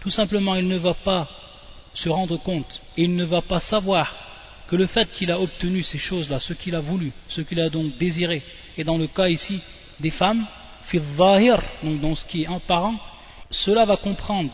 Tout 0.00 0.10
simplement, 0.10 0.54
il 0.54 0.68
ne 0.68 0.76
va 0.76 0.94
pas 0.94 1.28
se 1.92 2.08
rendre 2.08 2.36
compte 2.38 2.82
il 2.96 3.14
ne 3.16 3.24
va 3.24 3.42
pas 3.42 3.60
savoir 3.60 4.14
que 4.68 4.76
le 4.76 4.86
fait 4.86 5.10
qu'il 5.12 5.30
a 5.30 5.38
obtenu 5.38 5.82
ces 5.82 5.98
choses-là, 5.98 6.40
ce 6.40 6.54
qu'il 6.54 6.74
a 6.74 6.80
voulu, 6.80 7.12
ce 7.28 7.42
qu'il 7.42 7.60
a 7.60 7.68
donc 7.68 7.96
désiré, 7.98 8.42
et 8.76 8.84
dans 8.84 8.98
le 8.98 9.06
cas 9.06 9.28
ici 9.28 9.62
des 10.00 10.10
femmes, 10.10 10.46
donc 11.82 12.00
dans 12.00 12.14
ce 12.14 12.24
qui 12.26 12.42
est 12.42 12.46
apparent, 12.46 12.94
cela 13.50 13.84
va 13.84 13.96
comprendre 13.96 14.50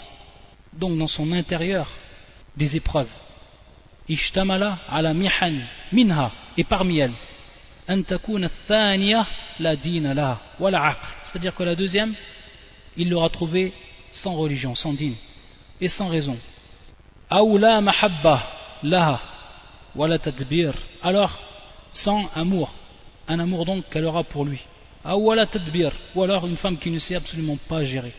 donc 0.73 0.99
dans 0.99 1.07
son 1.09 1.33
intérieur 1.33 1.89
des 2.57 2.77
épreuves. 2.77 3.11
Ishtamala 4.09 4.79
ala 4.89 5.15
mihan 5.15 5.55
minha, 5.93 6.31
et 6.57 6.65
parmi 6.65 6.99
elles, 6.99 7.15
c'est-à-dire 11.23 11.55
que 11.55 11.63
la 11.63 11.75
deuxième, 11.75 12.15
il 12.99 13.09
l'aura 13.09 13.31
trouvé 13.31 13.73
sans 14.13 14.35
religion, 14.35 14.75
sans 14.75 14.93
dîne, 14.93 15.15
et 15.81 15.89
sans 15.89 16.09
raison. 16.09 16.37
Aoula 17.31 17.81
mahabba 17.81 18.47
laha, 18.83 19.21
alors 21.03 21.39
sans 21.93 22.29
amour, 22.35 22.71
un 23.29 23.39
amour 23.39 23.65
donc 23.65 23.89
qu'elle 23.91 24.05
aura 24.05 24.25
pour 24.25 24.45
lui. 24.45 24.65
ou 25.05 25.31
alors 26.23 26.47
une 26.47 26.57
femme 26.57 26.79
qui 26.79 26.91
ne 26.91 26.99
sait 26.99 27.15
absolument 27.15 27.57
pas 27.69 27.85
gérer, 27.85 28.13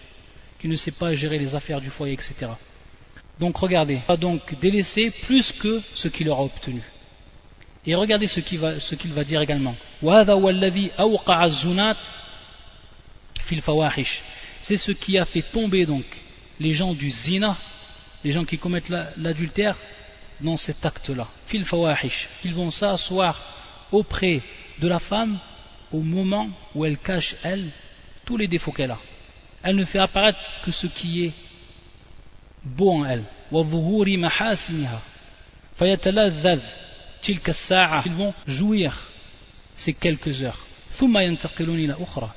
qui 0.60 0.68
ne 0.68 0.76
sait 0.76 0.92
pas 0.92 1.14
gérer 1.14 1.38
les 1.38 1.54
affaires 1.56 1.82
du 1.82 1.90
foyer, 1.90 2.14
etc. 2.14 2.52
Donc 3.40 3.58
regardez, 3.58 4.00
va 4.08 4.18
donc 4.18 4.60
délaisser 4.60 5.12
plus 5.26 5.52
que 5.54 5.82
ce 5.96 6.08
qu'il 6.08 6.30
aura 6.30 6.44
obtenu. 6.44 6.82
Et 7.86 7.96
regardez 7.96 8.28
ce 8.28 8.42
qu'il 8.42 8.60
va, 8.60 8.74
va, 8.74 9.24
dire 9.24 9.42
également. 9.42 9.76
C'est 14.62 14.78
ce 14.78 14.92
qui 14.92 15.18
a 15.18 15.26
fait 15.26 15.42
tomber 15.42 15.86
donc 15.86 16.06
les 16.60 16.72
gens 16.74 16.94
du 16.94 17.10
zina, 17.10 17.58
les 18.24 18.32
gens 18.32 18.44
qui 18.44 18.58
commettent 18.58 18.92
l'adultère, 19.18 19.78
dans 20.42 20.58
cet 20.58 20.86
acte-là. 20.86 21.28
Fil. 21.48 21.66
Qu'ils 22.42 22.54
vont 22.54 22.72
s'asseoir 22.72 23.42
auprès 23.92 24.42
de 24.80 24.88
la 24.88 25.00
femme 25.00 25.40
au 25.92 26.02
moment 26.02 26.50
où 26.76 26.86
elle 26.86 27.00
cache, 27.00 27.36
elle, 27.44 27.70
tous 28.26 28.38
les 28.38 28.48
défauts 28.48 28.72
qu'elle 28.72 28.92
a. 28.92 29.00
Elle 29.64 29.76
ne 29.76 29.86
fait 29.86 30.00
apparaître 30.00 30.40
que 30.64 30.72
ce 30.72 30.88
qui 30.88 31.26
est 31.26 31.34
beau 32.64 32.92
en 32.92 33.06
elle. 33.06 33.24
Ils 38.06 38.14
vont 38.14 38.34
jouir 38.48 39.12
ces 39.76 39.94
quelques 39.94 40.42
heures. 40.42 40.66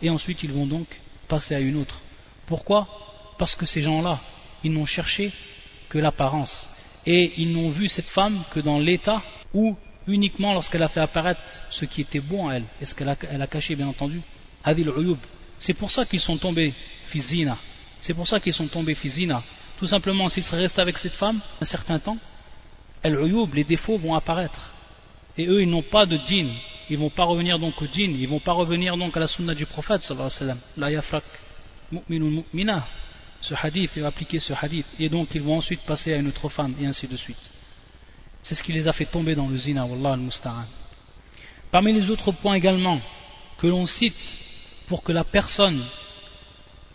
Et 0.02 0.10
ensuite 0.10 0.42
ils 0.42 0.52
vont 0.52 0.66
donc 0.66 0.86
passer 1.28 1.54
à 1.54 1.60
une 1.60 1.76
autre. 1.76 2.00
Pourquoi? 2.46 2.88
Parce 3.38 3.54
que 3.54 3.66
ces 3.66 3.82
gens-là, 3.82 4.20
ils 4.64 4.72
n'ont 4.72 4.86
cherché 4.86 5.32
que 5.88 5.98
l'apparence. 5.98 6.68
Et 7.06 7.32
ils 7.38 7.52
n'ont 7.52 7.70
vu 7.70 7.88
cette 7.88 8.08
femme 8.08 8.42
que 8.52 8.60
dans 8.60 8.78
l'état 8.78 9.22
où 9.52 9.76
uniquement 10.06 10.52
lorsqu'elle 10.54 10.82
a 10.82 10.88
fait 10.88 11.00
apparaître 11.00 11.40
ce 11.70 11.84
qui 11.84 12.00
était 12.00 12.20
bon 12.20 12.48
à 12.48 12.54
elle, 12.54 12.64
et 12.80 12.86
ce 12.86 12.94
qu'elle 12.94 13.08
a, 13.08 13.46
caché 13.46 13.74
bien 13.76 13.88
entendu, 13.88 14.20
C'est 15.58 15.74
pour 15.74 15.90
ça 15.90 16.04
qu'ils 16.04 16.20
sont 16.20 16.38
tombés 16.38 16.72
fizina. 17.08 17.58
C'est 18.00 18.14
pour 18.14 18.26
ça 18.26 18.40
qu'ils 18.40 18.54
sont 18.54 18.66
tombés 18.66 18.94
fizina. 18.94 19.42
Tout 19.78 19.86
simplement, 19.86 20.28
s'ils 20.28 20.44
restés 20.44 20.80
avec 20.80 20.98
cette 20.98 21.14
femme 21.14 21.40
un 21.60 21.64
certain 21.64 21.98
temps, 21.98 22.18
les 23.04 23.64
défauts 23.64 23.98
vont 23.98 24.14
apparaître. 24.14 24.72
Et 25.38 25.46
eux, 25.46 25.62
ils 25.62 25.70
n'ont 25.70 25.82
pas 25.82 26.06
de 26.06 26.18
djinn. 26.24 26.50
Ils 26.90 26.98
ne 26.98 27.04
vont 27.04 27.10
pas 27.10 27.24
revenir 27.24 27.58
donc 27.58 27.80
au 27.80 27.86
djinn. 27.86 28.14
Ils 28.14 28.22
ne 28.22 28.28
vont 28.28 28.40
pas 28.40 28.52
revenir 28.52 28.96
donc 28.96 29.16
à 29.16 29.20
la 29.20 29.26
sunna 29.26 29.54
du 29.54 29.66
prophète, 29.66 30.02
La 30.76 30.90
yafrak 30.90 31.24
mu'mina. 32.08 32.86
Ce 33.40 33.54
hadith, 33.60 33.96
et 33.96 34.04
appliquer 34.04 34.38
ce 34.38 34.52
hadith. 34.52 34.86
Et 35.00 35.08
donc, 35.08 35.34
ils 35.34 35.42
vont 35.42 35.56
ensuite 35.56 35.80
passer 35.80 36.12
à 36.12 36.18
une 36.18 36.28
autre 36.28 36.48
femme, 36.48 36.74
et 36.80 36.86
ainsi 36.86 37.08
de 37.08 37.16
suite. 37.16 37.50
C'est 38.42 38.54
ce 38.54 38.62
qui 38.62 38.72
les 38.72 38.88
a 38.88 38.92
fait 38.92 39.06
tomber 39.06 39.34
dans 39.34 39.48
le 39.48 39.56
zina, 39.56 39.84
wallah 39.84 40.14
al-musta'an. 40.14 40.66
Parmi 41.70 41.92
les 41.92 42.10
autres 42.10 42.32
points 42.32 42.54
également, 42.54 43.00
que 43.58 43.66
l'on 43.66 43.86
cite 43.86 44.18
pour 44.88 45.02
que 45.02 45.12
la 45.12 45.24
personne 45.24 45.82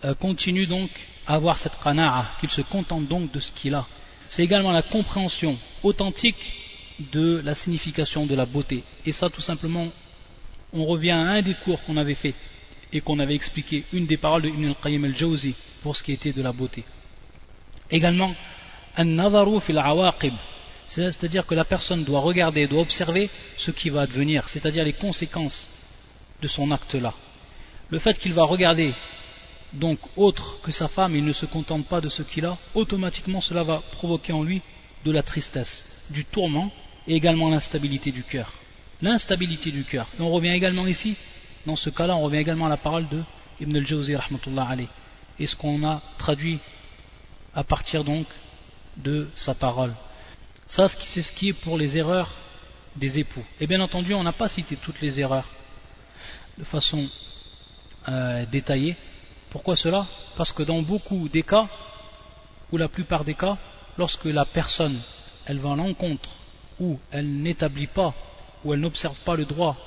euh, 0.04 0.14
continue 0.14 0.68
donc 0.68 0.90
à 1.26 1.36
avoir 1.36 1.58
cette 1.58 1.80
qana'a, 1.84 2.32
qu'il 2.40 2.50
se 2.50 2.62
contente 2.62 3.08
donc 3.08 3.32
de 3.32 3.40
ce 3.40 3.52
qu'il 3.54 3.74
a 3.74 3.86
c'est 4.28 4.44
également 4.44 4.72
la 4.72 4.82
compréhension 4.82 5.58
authentique 5.84 6.36
de 7.12 7.42
la 7.44 7.56
signification 7.56 8.26
de 8.26 8.36
la 8.36 8.46
beauté. 8.46 8.84
Et 9.06 9.12
ça, 9.12 9.30
tout 9.30 9.42
simplement, 9.42 9.88
on 10.74 10.86
revient 10.86 11.12
à 11.12 11.20
un 11.20 11.42
des 11.42 11.54
cours 11.54 11.82
qu'on 11.84 11.98
avait 11.98 12.16
fait 12.16 12.34
et 12.92 13.02
qu'on 13.02 13.20
avait 13.20 13.36
expliqué, 13.36 13.84
une 13.94 14.06
des 14.06 14.18
paroles 14.18 14.44
de 14.44 14.50
Ibn 14.50 14.66
al-Qayyim 14.66 15.04
al-Jawzi 15.06 15.56
pour 15.82 15.96
ce 15.96 16.04
qui 16.04 16.14
était 16.14 16.34
de 16.34 16.42
la 16.42 16.52
beauté. 16.52 16.84
Également, 17.92 18.36
c'est-à-dire 20.88 21.46
que 21.46 21.56
la 21.56 21.66
personne 21.66 22.04
doit 22.04 22.22
regarder, 22.22 22.68
doit 22.68 22.82
observer 22.82 23.30
ce 23.58 23.72
qui 23.72 23.90
va 23.90 24.02
advenir, 24.02 24.48
c'est-à-dire 24.48 24.84
les 24.84 24.94
conséquences 24.94 25.68
de 26.42 26.48
son 26.48 26.72
acte-là. 26.72 27.14
Le 27.90 28.00
fait 28.00 28.18
qu'il 28.18 28.34
va 28.34 28.44
regarder 28.44 28.94
donc 29.74 30.00
autre 30.16 30.60
que 30.62 30.72
sa 30.72 30.88
femme, 30.88 31.16
il 31.16 31.26
ne 31.26 31.34
se 31.34 31.46
contente 31.46 31.86
pas 31.88 32.02
de 32.02 32.10
ce 32.10 32.24
qu'il 32.24 32.46
a, 32.46 32.58
automatiquement 32.74 33.42
cela 33.42 33.64
va 33.64 33.82
provoquer 33.92 34.34
en 34.34 34.44
lui 34.44 34.62
de 35.04 35.12
la 35.12 35.24
tristesse, 35.24 35.84
du 36.10 36.26
tourment 36.26 36.72
et 37.08 37.16
également 37.16 37.50
l'instabilité 37.50 38.12
du 38.12 38.24
cœur. 38.24 38.52
L'instabilité 39.02 39.72
du 39.72 39.84
cœur. 39.84 40.08
Et 40.18 40.22
on 40.22 40.32
revient 40.32 40.50
également 40.50 40.88
ici, 40.88 41.16
dans 41.66 41.76
ce 41.76 41.90
cas-là, 41.90 42.16
on 42.16 42.22
revient 42.22 42.38
également 42.40 42.66
à 42.66 42.70
la 42.70 42.78
parole 42.78 43.08
de 43.10 43.22
Ibn 43.60 43.76
al-Jawzi 43.76 44.16
Et 45.40 45.48
ce 45.48 45.56
qu'on 45.56 45.84
a 45.84 46.02
traduit 46.18 46.60
à 47.54 47.64
partir 47.64 48.04
donc 48.04 48.26
de 48.98 49.28
sa 49.36 49.54
parole. 49.54 49.94
Ça, 50.68 50.88
c'est 50.90 51.22
ce 51.22 51.32
qui 51.32 51.50
est 51.50 51.54
pour 51.54 51.78
les 51.78 51.98
erreurs 51.98 52.30
des 52.96 53.20
époux. 53.20 53.44
Et 53.60 53.68
bien 53.68 53.80
entendu, 53.80 54.14
on 54.14 54.24
n'a 54.24 54.34
pas 54.34 54.50
cité 54.50 54.76
toutes 54.76 55.00
les 55.02 55.20
erreurs 55.20 55.48
de 56.58 56.64
façon 56.66 57.08
euh, 58.10 58.46
détaillée, 58.48 58.96
pourquoi 59.50 59.76
cela? 59.76 60.06
Parce 60.36 60.52
que 60.52 60.64
dans 60.64 60.82
beaucoup 60.82 61.30
des 61.30 61.44
cas, 61.44 61.68
ou 62.72 62.78
la 62.78 62.90
plupart 62.90 63.24
des 63.24 63.36
cas, 63.36 63.58
lorsque 63.98 64.26
la 64.26 64.44
personne 64.44 65.00
elle 65.46 65.60
va 65.60 65.72
à 65.72 65.76
l'encontre 65.76 66.30
ou 66.80 67.00
elle 67.12 67.42
n'établit 67.42 67.88
pas 67.88 68.14
ou 68.66 68.74
elle 68.74 68.82
n'observe 68.82 69.18
pas 69.24 69.38
le 69.38 69.46
droit 69.46 69.78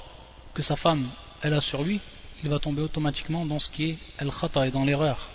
que 0.54 0.62
sa 0.62 0.76
femme 0.76 1.06
elle 1.42 1.54
a 1.54 1.60
sur 1.60 1.82
lui, 1.82 2.00
il 2.42 2.48
va 2.48 2.58
tomber 2.58 2.80
automatiquement 2.80 3.44
dans 3.44 3.58
ce 3.58 3.68
qui 3.68 3.90
est 3.90 3.98
el 4.18 4.30
khata 4.30 4.66
et 4.66 4.70
dans 4.70 4.84
l'erreur. 4.84 5.28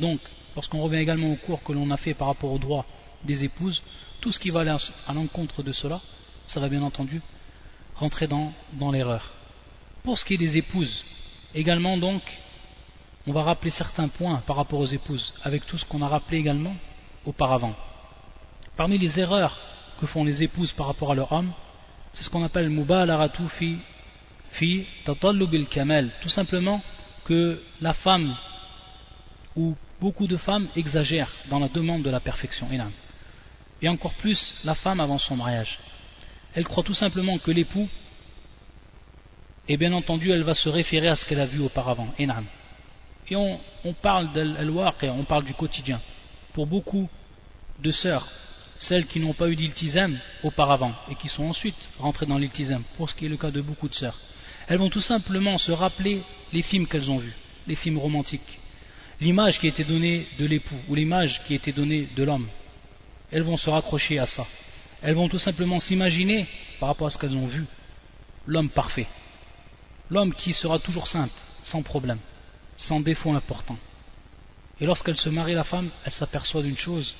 Donc, 0.00 0.20
lorsqu'on 0.54 0.80
revient 0.80 0.98
également 0.98 1.32
au 1.32 1.36
cours 1.36 1.62
que 1.62 1.72
l'on 1.72 1.90
a 1.90 1.96
fait 1.96 2.14
par 2.14 2.28
rapport 2.28 2.52
au 2.52 2.58
droit 2.58 2.84
des 3.24 3.44
épouses, 3.44 3.82
tout 4.20 4.32
ce 4.32 4.38
qui 4.38 4.50
va 4.50 4.60
aller 4.60 4.76
à 5.06 5.12
l'encontre 5.14 5.62
de 5.62 5.72
cela, 5.72 6.00
ça 6.46 6.60
va 6.60 6.68
bien 6.68 6.82
entendu 6.82 7.20
rentrer 7.96 8.26
dans, 8.26 8.52
l'erreur. 8.90 9.30
Pour 10.02 10.18
ce 10.18 10.24
qui 10.24 10.34
est 10.34 10.38
des 10.38 10.56
épouses, 10.56 11.04
également 11.54 11.96
donc, 11.98 12.22
on 13.26 13.32
va 13.32 13.42
rappeler 13.42 13.70
certains 13.70 14.08
points 14.08 14.42
par 14.46 14.56
rapport 14.56 14.80
aux 14.80 14.86
épouses, 14.86 15.34
avec 15.42 15.66
tout 15.66 15.76
ce 15.76 15.84
qu'on 15.84 16.02
a 16.02 16.08
rappelé 16.08 16.38
également 16.38 16.74
auparavant. 17.26 17.74
Parmi 18.76 18.96
les 18.96 19.20
erreurs 19.20 19.58
que 20.00 20.06
font 20.06 20.24
les 20.24 20.42
épouses 20.42 20.72
par 20.72 20.86
rapport 20.86 21.12
à 21.12 21.14
leur 21.14 21.30
homme, 21.32 21.52
c'est 22.12 22.22
ce 22.22 22.30
qu'on 22.30 22.42
appelle 22.42 22.70
mubalaratu 22.70 23.48
fi, 23.48 23.76
fi 24.50 24.86
bil 25.50 25.66
kamel. 25.68 26.10
Tout 26.22 26.30
simplement 26.30 26.82
que 27.24 27.62
la 27.80 27.92
femme 27.92 28.34
ou 29.54 29.76
beaucoup 30.00 30.26
de 30.26 30.38
femmes 30.38 30.68
exagèrent 30.74 31.32
dans 31.50 31.58
la 31.58 31.68
demande 31.68 32.02
de 32.02 32.10
la 32.10 32.20
perfection. 32.20 32.66
Et 33.82 33.88
encore 33.88 34.14
plus 34.14 34.54
la 34.64 34.74
femme 34.74 35.00
avant 35.00 35.18
son 35.18 35.36
mariage. 35.36 35.78
Elle 36.54 36.64
croit 36.64 36.84
tout 36.84 36.94
simplement 36.94 37.38
que 37.38 37.50
l'époux, 37.50 37.88
et 39.68 39.76
bien 39.76 39.92
entendu, 39.92 40.32
elle 40.32 40.42
va 40.42 40.54
se 40.54 40.68
référer 40.68 41.08
à 41.08 41.16
ce 41.16 41.24
qu'elle 41.24 41.40
a 41.40 41.46
vu 41.46 41.60
auparavant. 41.60 42.08
Et 42.18 43.36
on, 43.36 43.60
parle 44.02 44.28
on 45.02 45.24
parle 45.24 45.44
du 45.44 45.54
quotidien. 45.54 46.00
Pour 46.52 46.66
beaucoup 46.66 47.08
de 47.78 47.92
sœurs, 47.92 48.28
celles 48.80 49.06
qui 49.06 49.20
n'ont 49.20 49.34
pas 49.34 49.48
eu 49.48 49.56
d'iltizam 49.56 50.18
auparavant 50.42 50.92
et 51.08 51.14
qui 51.14 51.28
sont 51.28 51.44
ensuite 51.44 51.88
rentrées 51.98 52.26
dans 52.26 52.38
l'iltizam, 52.38 52.82
pour 52.96 53.08
ce 53.08 53.14
qui 53.14 53.26
est 53.26 53.28
le 53.28 53.36
cas 53.36 53.50
de 53.50 53.60
beaucoup 53.60 53.88
de 53.88 53.94
sœurs, 53.94 54.18
elles 54.66 54.78
vont 54.78 54.90
tout 54.90 55.00
simplement 55.00 55.58
se 55.58 55.70
rappeler 55.70 56.22
les 56.52 56.62
films 56.62 56.86
qu'elles 56.86 57.10
ont 57.10 57.18
vus, 57.18 57.34
les 57.66 57.76
films 57.76 57.98
romantiques, 57.98 58.58
l'image 59.20 59.60
qui 59.60 59.68
été 59.68 59.84
donnée 59.84 60.26
de 60.38 60.46
l'époux 60.46 60.80
ou 60.88 60.94
l'image 60.94 61.42
qui 61.44 61.54
été 61.54 61.72
donnée 61.72 62.08
de 62.16 62.22
l'homme. 62.24 62.48
Elles 63.32 63.42
vont 63.42 63.56
se 63.56 63.70
raccrocher 63.70 64.18
à 64.18 64.26
ça. 64.26 64.46
elles 65.02 65.14
vont 65.14 65.28
tout 65.28 65.38
simplement 65.38 65.80
s'imaginer, 65.80 66.46
par 66.78 66.88
rapport 66.88 67.06
à 67.06 67.10
ce 67.10 67.18
qu'elles 67.18 67.36
ont 67.36 67.46
vu, 67.46 67.64
l'homme 68.46 68.70
parfait. 68.70 69.06
L'homme 70.10 70.34
qui 70.34 70.52
sera 70.52 70.78
toujours 70.78 71.06
simple, 71.06 71.32
sans 71.62 71.82
problème, 71.82 72.18
sans 72.76 73.00
défaut 73.00 73.32
important. 73.32 73.78
Et 74.80 74.86
lorsqu'elle 74.86 75.16
se 75.16 75.28
marie, 75.28 75.54
la 75.54 75.64
femme, 75.64 75.88
elle 76.04 76.12
s'aperçoit 76.12 76.62
d'une 76.62 76.76
chose 76.76 77.14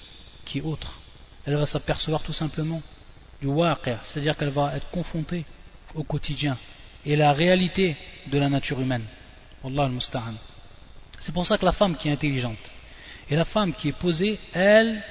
qui 0.44 0.58
est 0.58 0.62
autre. 0.62 1.00
Elle 1.46 1.56
va 1.56 1.66
s'apercevoir 1.66 2.22
tout 2.22 2.32
simplement 2.32 2.82
du 3.40 3.46
waqir, 3.46 3.98
c'est-à-dire 4.02 4.36
qu'elle 4.36 4.50
va 4.50 4.76
être 4.76 4.90
confrontée 4.90 5.44
au 5.94 6.02
quotidien 6.02 6.56
et 7.04 7.16
la 7.16 7.32
réalité 7.32 7.96
de 8.26 8.38
la 8.38 8.48
nature 8.48 8.80
humaine. 8.80 9.04
Allah 9.64 9.84
al 9.84 9.98
C'est 11.18 11.32
pour 11.32 11.46
ça 11.46 11.58
que 11.58 11.64
la 11.64 11.72
femme 11.72 11.96
qui 11.96 12.08
est 12.08 12.12
intelligente 12.12 12.58
et 13.28 13.36
la 13.36 13.44
femme 13.44 13.72
qui 13.72 13.88
est 13.88 13.98
posée, 13.98 14.38
elle, 14.52 15.02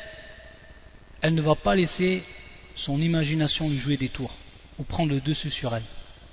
elle 1.22 1.34
ne 1.34 1.42
va 1.42 1.56
pas 1.56 1.76
laisser 1.76 2.24
son 2.76 3.02
imagination 3.02 3.70
lui 3.70 3.78
jouer 3.78 3.98
des 3.98 4.10
tours 4.10 4.34
ou 4.78 4.84
prendre 4.84 5.12
le 5.12 5.20
dessus 5.20 5.52
sur 5.52 5.76
elle. 5.76 5.84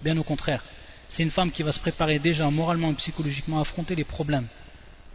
Bien 0.03 0.16
au 0.18 0.22
contraire, 0.22 0.62
c'est 1.09 1.22
une 1.22 1.30
femme 1.30 1.51
qui 1.51 1.62
va 1.62 1.72
se 1.72 1.80
préparer 1.80 2.18
déjà 2.18 2.49
moralement 2.51 2.91
et 2.91 2.95
psychologiquement 2.95 3.59
à 3.59 3.62
affronter 3.62 3.95
les 3.95 4.05
problèmes 4.05 4.47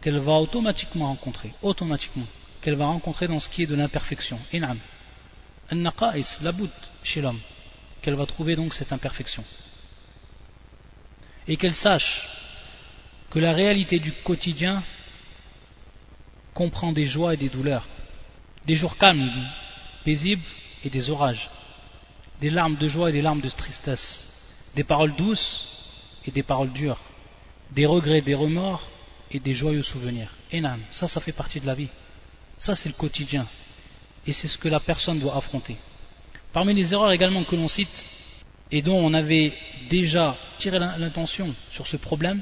qu'elle 0.00 0.18
va 0.18 0.32
automatiquement 0.32 1.06
rencontrer, 1.06 1.52
automatiquement, 1.62 2.26
qu'elle 2.60 2.74
va 2.74 2.86
rencontrer 2.86 3.28
dans 3.28 3.38
ce 3.38 3.48
qui 3.48 3.62
est 3.62 3.66
de 3.66 3.74
l'imperfection. 3.74 4.38
Inam. 4.52 4.78
An-naqa'is, 5.70 6.38
la 6.42 6.52
bout 6.52 6.70
chez 7.04 7.20
l'homme, 7.20 7.40
qu'elle 8.02 8.14
va 8.14 8.26
trouver 8.26 8.56
donc 8.56 8.74
cette 8.74 8.92
imperfection. 8.92 9.44
Et 11.46 11.56
qu'elle 11.56 11.74
sache 11.74 12.26
que 13.30 13.38
la 13.38 13.52
réalité 13.52 13.98
du 13.98 14.12
quotidien 14.12 14.82
comprend 16.52 16.92
des 16.92 17.06
joies 17.06 17.34
et 17.34 17.36
des 17.36 17.48
douleurs, 17.48 17.86
des 18.66 18.74
jours 18.74 18.96
calmes, 18.98 19.30
paisibles 20.04 20.42
et 20.84 20.90
des 20.90 21.10
orages, 21.10 21.50
des 22.40 22.50
larmes 22.50 22.76
de 22.76 22.88
joie 22.88 23.10
et 23.10 23.12
des 23.12 23.22
larmes 23.22 23.40
de 23.40 23.48
tristesse, 23.48 24.28
des 24.74 24.84
paroles 24.84 25.14
douces 25.16 25.68
et 26.26 26.30
des 26.30 26.42
paroles 26.42 26.72
dures, 26.72 27.00
des 27.70 27.86
regrets, 27.86 28.20
des 28.20 28.34
remords 28.34 28.86
et 29.30 29.40
des 29.40 29.54
joyeux 29.54 29.82
souvenirs. 29.82 30.30
Enam, 30.52 30.80
ça, 30.90 31.06
ça 31.06 31.20
fait 31.20 31.32
partie 31.32 31.60
de 31.60 31.66
la 31.66 31.74
vie. 31.74 31.88
Ça, 32.58 32.74
c'est 32.74 32.88
le 32.88 32.94
quotidien. 32.94 33.46
Et 34.26 34.32
c'est 34.32 34.48
ce 34.48 34.58
que 34.58 34.68
la 34.68 34.80
personne 34.80 35.18
doit 35.18 35.36
affronter. 35.36 35.76
Parmi 36.52 36.74
les 36.74 36.92
erreurs 36.92 37.12
également 37.12 37.44
que 37.44 37.56
l'on 37.56 37.68
cite, 37.68 37.88
et 38.70 38.82
dont 38.82 38.96
on 38.96 39.12
avait 39.14 39.52
déjà 39.88 40.36
tiré 40.58 40.78
l'intention 40.78 41.54
sur 41.72 41.86
ce 41.86 41.96
problème, 41.96 42.40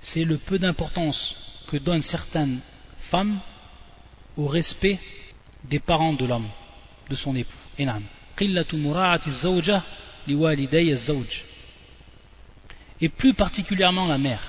c'est 0.00 0.24
le 0.24 0.38
peu 0.38 0.58
d'importance 0.58 1.34
que 1.68 1.76
donnent 1.76 2.02
certaines 2.02 2.60
femmes 3.10 3.38
au 4.36 4.46
respect 4.46 4.98
des 5.64 5.78
parents 5.78 6.12
de 6.12 6.24
l'homme, 6.24 6.48
de 7.08 7.14
son 7.14 7.34
époux. 7.36 7.56
Et 13.00 13.08
plus 13.08 13.34
particulièrement 13.34 14.06
la 14.06 14.18
mère. 14.18 14.42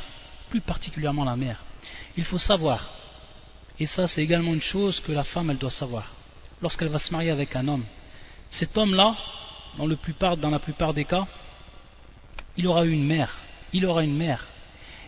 Plus 0.49 0.61
particulièrement 0.61 1.23
la 1.25 1.35
mère. 1.35 1.63
Il 2.17 2.25
faut 2.25 2.37
savoir, 2.37 2.89
et 3.79 3.87
ça 3.87 4.07
c'est 4.07 4.21
également 4.21 4.53
une 4.53 4.61
chose 4.61 4.99
que 4.99 5.11
la 5.11 5.23
femme 5.23 5.49
elle 5.49 5.57
doit 5.57 5.71
savoir, 5.71 6.11
lorsqu'elle 6.61 6.89
va 6.89 6.99
se 6.99 7.11
marier 7.11 7.31
avec 7.31 7.55
un 7.55 7.67
homme, 7.67 7.85
cet 8.49 8.77
homme-là, 8.77 9.15
dans, 9.77 9.87
dans 10.35 10.49
la 10.49 10.59
plupart 10.59 10.93
des 10.93 11.05
cas, 11.05 11.25
il 12.57 12.67
aura 12.67 12.85
une 12.85 13.05
mère, 13.05 13.37
il 13.71 13.85
aura 13.85 14.03
une 14.03 14.15
mère. 14.15 14.45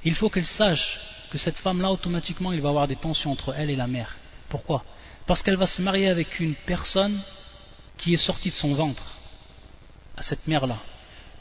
Il 0.06 0.16
faut 0.16 0.30
qu'elle 0.30 0.46
sache 0.46 1.00
que 1.30 1.38
cette 1.38 1.58
femme-là, 1.58 1.92
automatiquement, 1.92 2.54
il 2.54 2.62
va 2.62 2.70
avoir 2.70 2.88
des 2.88 2.96
tensions 2.96 3.32
entre 3.32 3.54
elle 3.58 3.70
et 3.70 3.76
la 3.76 3.88
mère. 3.88 4.16
Pourquoi? 4.50 4.84
Parce 5.26 5.42
qu'elle 5.42 5.56
va 5.56 5.68
se 5.68 5.82
marier 5.82 6.10
avec 6.10 6.40
une 6.40 6.56
personne 6.56 7.20
qui 7.98 8.14
est 8.14 8.18
sortie 8.18 8.50
de 8.50 8.56
son 8.56 8.74
ventre, 8.74 9.04
à 10.18 10.24
cette 10.24 10.48
mère-là. 10.48 10.80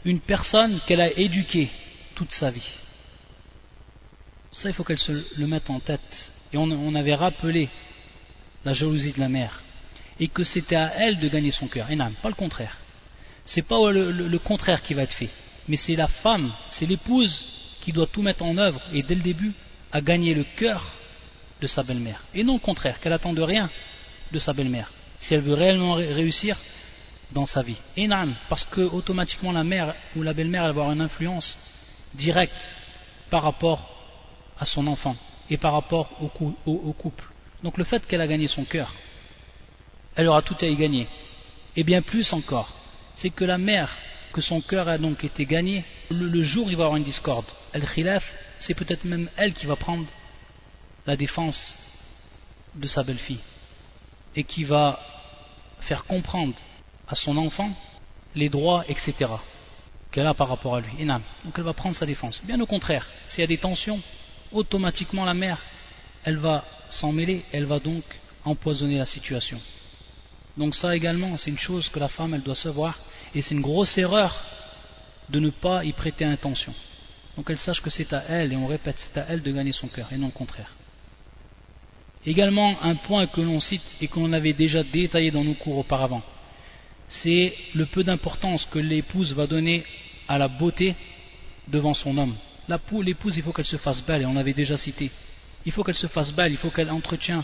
Une 0.04 0.20
personne 0.20 0.80
qu'elle 0.86 1.00
a 1.00 1.12
éduquée, 1.18 1.70
toute 2.14 2.32
sa 2.32 2.50
vie. 2.50 2.70
Ça, 4.50 4.68
il 4.68 4.74
faut 4.74 4.84
qu'elle 4.84 4.98
se 4.98 5.12
le 5.38 5.46
mette 5.46 5.70
en 5.70 5.80
tête. 5.80 6.30
Et 6.52 6.56
on, 6.58 6.94
avait 6.94 7.14
rappelé 7.14 7.70
la 8.64 8.74
jalousie 8.74 9.12
de 9.12 9.20
la 9.20 9.28
mère. 9.28 9.62
Et 10.20 10.28
que 10.28 10.44
c'était 10.44 10.76
à 10.76 10.92
elle 10.98 11.18
de 11.18 11.28
gagner 11.28 11.50
son 11.50 11.68
cœur. 11.68 11.90
Et 11.90 11.96
non, 11.96 12.12
pas 12.22 12.28
le 12.28 12.34
contraire. 12.34 12.76
C'est 13.44 13.66
pas 13.66 13.90
le, 13.90 14.38
contraire 14.38 14.82
qui 14.82 14.94
va 14.94 15.02
être 15.02 15.14
fait. 15.14 15.30
Mais 15.68 15.76
c'est 15.76 15.96
la 15.96 16.08
femme, 16.08 16.52
c'est 16.70 16.86
l'épouse 16.86 17.44
qui 17.80 17.92
doit 17.92 18.06
tout 18.06 18.22
mettre 18.22 18.44
en 18.44 18.56
œuvre 18.58 18.80
et 18.92 19.02
dès 19.02 19.14
le 19.14 19.22
début 19.22 19.52
à 19.90 20.00
gagner 20.00 20.34
le 20.34 20.44
cœur 20.56 20.92
de 21.62 21.66
sa 21.68 21.82
belle-mère. 21.82 22.20
Et 22.34 22.42
non 22.42 22.54
le 22.54 22.58
contraire, 22.58 23.00
qu'elle 23.00 23.12
attend 23.12 23.32
de 23.32 23.40
rien 23.40 23.70
de 24.32 24.38
sa 24.38 24.52
belle-mère. 24.52 24.92
Si 25.18 25.32
elle 25.32 25.40
veut 25.40 25.54
réellement 25.54 25.94
réussir 25.94 26.58
dans 27.30 27.46
sa 27.46 27.62
vie. 27.62 27.78
Et 27.96 28.06
non, 28.08 28.34
parce 28.48 28.64
que 28.64 28.80
automatiquement 28.80 29.52
la 29.52 29.64
mère 29.64 29.94
ou 30.16 30.22
la 30.22 30.34
belle-mère 30.34 30.64
va 30.64 30.68
avoir 30.68 30.92
une 30.92 31.00
influence 31.00 31.56
direct 32.14 32.52
par 33.30 33.44
rapport 33.44 33.88
à 34.58 34.66
son 34.66 34.86
enfant 34.88 35.16
et 35.48 35.56
par 35.56 35.72
rapport 35.72 36.10
au, 36.20 36.92
couple. 36.92 37.24
Donc 37.62 37.78
le 37.78 37.84
fait 37.84 38.06
qu'elle 38.06 38.20
a 38.20 38.26
gagné 38.26 38.48
son 38.48 38.64
cœur, 38.64 38.92
elle 40.16 40.28
aura 40.28 40.42
tout 40.42 40.56
à 40.60 40.66
y 40.66 40.76
gagner. 40.76 41.06
Et 41.76 41.84
bien 41.84 42.02
plus 42.02 42.32
encore, 42.32 42.70
c'est 43.14 43.30
que 43.30 43.44
la 43.44 43.56
mère, 43.56 43.96
que 44.32 44.40
son 44.40 44.60
cœur 44.60 44.88
a 44.88 44.98
donc 44.98 45.24
été 45.24 45.46
gagné, 45.46 45.84
le, 46.10 46.42
jour 46.42 46.70
il 46.70 46.76
va 46.76 46.82
y 46.82 46.84
avoir 46.84 46.96
une 46.96 47.04
discorde, 47.04 47.46
elle 47.72 47.86
khilaf, 47.86 48.24
c'est 48.58 48.74
peut-être 48.74 49.04
même 49.04 49.30
elle 49.36 49.54
qui 49.54 49.66
va 49.66 49.76
prendre 49.76 50.06
la 51.06 51.16
défense 51.16 51.74
de 52.74 52.86
sa 52.86 53.02
belle-fille 53.02 53.40
et 54.34 54.44
qui 54.44 54.64
va 54.64 55.00
faire 55.80 56.04
comprendre 56.04 56.54
à 57.08 57.14
son 57.14 57.36
enfant 57.36 57.70
les 58.34 58.48
droits, 58.48 58.84
etc 58.88 59.26
qu'elle 60.12 60.26
a 60.26 60.34
par 60.34 60.48
rapport 60.48 60.76
à 60.76 60.80
lui. 60.80 61.04
Donc 61.44 61.54
elle 61.56 61.64
va 61.64 61.72
prendre 61.72 61.96
sa 61.96 62.06
défense. 62.06 62.40
Bien 62.44 62.60
au 62.60 62.66
contraire, 62.66 63.06
s'il 63.26 63.40
y 63.40 63.44
a 63.44 63.48
des 63.48 63.58
tensions, 63.58 64.00
automatiquement 64.52 65.24
la 65.24 65.34
mère, 65.34 65.58
elle 66.24 66.36
va 66.36 66.64
s'en 66.88 67.10
mêler, 67.10 67.44
elle 67.52 67.64
va 67.64 67.80
donc 67.80 68.04
empoisonner 68.44 68.98
la 68.98 69.06
situation. 69.06 69.58
Donc 70.56 70.74
ça 70.74 70.94
également, 70.94 71.38
c'est 71.38 71.50
une 71.50 71.58
chose 71.58 71.88
que 71.88 71.98
la 71.98 72.08
femme, 72.08 72.34
elle 72.34 72.42
doit 72.42 72.54
savoir, 72.54 72.98
et 73.34 73.40
c'est 73.40 73.54
une 73.54 73.62
grosse 73.62 73.96
erreur 73.96 74.38
de 75.30 75.40
ne 75.40 75.48
pas 75.48 75.82
y 75.84 75.92
prêter 75.92 76.26
attention. 76.26 76.74
Donc 77.36 77.48
elle 77.48 77.58
sache 77.58 77.80
que 77.80 77.88
c'est 77.88 78.12
à 78.12 78.22
elle, 78.28 78.52
et 78.52 78.56
on 78.56 78.66
répète, 78.66 78.98
c'est 78.98 79.18
à 79.18 79.26
elle 79.30 79.42
de 79.42 79.50
gagner 79.50 79.72
son 79.72 79.88
cœur, 79.88 80.12
et 80.12 80.18
non 80.18 80.26
le 80.26 80.32
contraire. 80.32 80.70
Également, 82.24 82.76
un 82.82 82.94
point 82.94 83.26
que 83.26 83.40
l'on 83.40 83.58
cite 83.58 83.82
et 84.00 84.08
que 84.08 84.20
l'on 84.20 84.32
avait 84.32 84.52
déjà 84.52 84.82
détaillé 84.82 85.30
dans 85.30 85.42
nos 85.42 85.54
cours 85.54 85.78
auparavant, 85.78 86.22
c'est 87.08 87.52
le 87.74 87.86
peu 87.86 88.04
d'importance 88.04 88.66
que 88.66 88.78
l'épouse 88.78 89.34
va 89.34 89.46
donner 89.46 89.84
à 90.28 90.38
la 90.38 90.48
beauté 90.48 90.94
devant 91.68 91.94
son 91.94 92.16
homme. 92.16 92.34
L'épouse, 93.02 93.36
il 93.36 93.42
faut 93.42 93.52
qu'elle 93.52 93.64
se 93.64 93.76
fasse 93.76 94.02
belle, 94.04 94.22
et 94.22 94.26
on 94.26 94.34
l'avait 94.34 94.54
déjà 94.54 94.76
cité. 94.76 95.10
Il 95.66 95.72
faut 95.72 95.82
qu'elle 95.82 95.96
se 95.96 96.06
fasse 96.06 96.32
belle, 96.32 96.52
il 96.52 96.58
faut 96.58 96.70
qu'elle 96.70 96.90
entretienne 96.90 97.42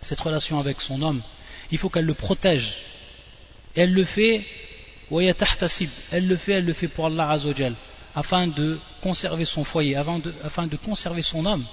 cette 0.00 0.20
relation 0.20 0.58
avec 0.58 0.80
son 0.80 1.00
homme. 1.02 1.22
Il 1.70 1.78
faut 1.78 1.90
qu'elle 1.90 2.06
le 2.06 2.14
protège. 2.14 2.74
elle 3.76 3.92
le 3.92 4.04
fait, 4.04 4.44
elle 5.10 6.26
le 6.26 6.36
fait, 6.36 6.52
elle 6.52 6.64
le 6.64 6.72
fait 6.72 6.88
pour 6.88 7.06
Allah 7.06 7.30
Azzawajal, 7.30 7.74
afin 8.14 8.46
de 8.46 8.78
conserver 9.02 9.44
son 9.44 9.64
foyer, 9.64 9.96
afin 9.96 10.18
de, 10.18 10.34
afin 10.42 10.66
de 10.66 10.76
conserver 10.76 11.22
son 11.22 11.44
homme, 11.46 11.64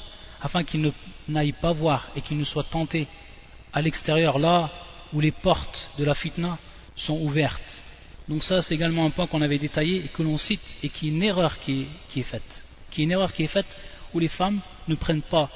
afin 0.45 0.63
qu'il 0.63 0.91
n'aille 1.27 1.53
pas 1.53 1.71
voir 1.71 2.09
et 2.15 2.21
qu'il 2.21 2.37
ne 2.37 2.43
soit 2.43 2.69
tenté 2.77 3.07
à 3.73 3.81
l'extérieur, 3.81 4.37
là 4.37 4.69
où 5.11 5.19
les 5.19 5.31
portes 5.31 5.89
de 5.97 6.05
la 6.05 6.13
fitna 6.13 6.59
sont 6.95 7.17
ouvertes. 7.19 7.83
Donc 8.29 8.43
ça 8.43 8.61
c'est 8.61 8.75
également 8.75 9.05
un 9.05 9.09
point 9.09 9.25
qu'on 9.25 9.41
avait 9.41 9.57
détaillé 9.57 10.05
et 10.05 10.07
que 10.07 10.21
l'on 10.21 10.37
cite 10.37 10.61
et 10.83 10.89
qui 10.89 11.07
est 11.07 11.11
une 11.11 11.23
erreur 11.23 11.57
qui 11.59 11.87
est, 12.15 12.21
faite. 12.21 12.63
Qui 12.91 13.01
est 13.01 13.03
une 13.05 13.11
erreur 13.11 13.33
qui 13.33 13.43
est 13.43 13.47
faite 13.57 13.77
où 14.13 14.19
les 14.19 14.27
femmes 14.27 14.59
ne 14.87 14.95
prennent 14.95 15.23
pas 15.23 15.49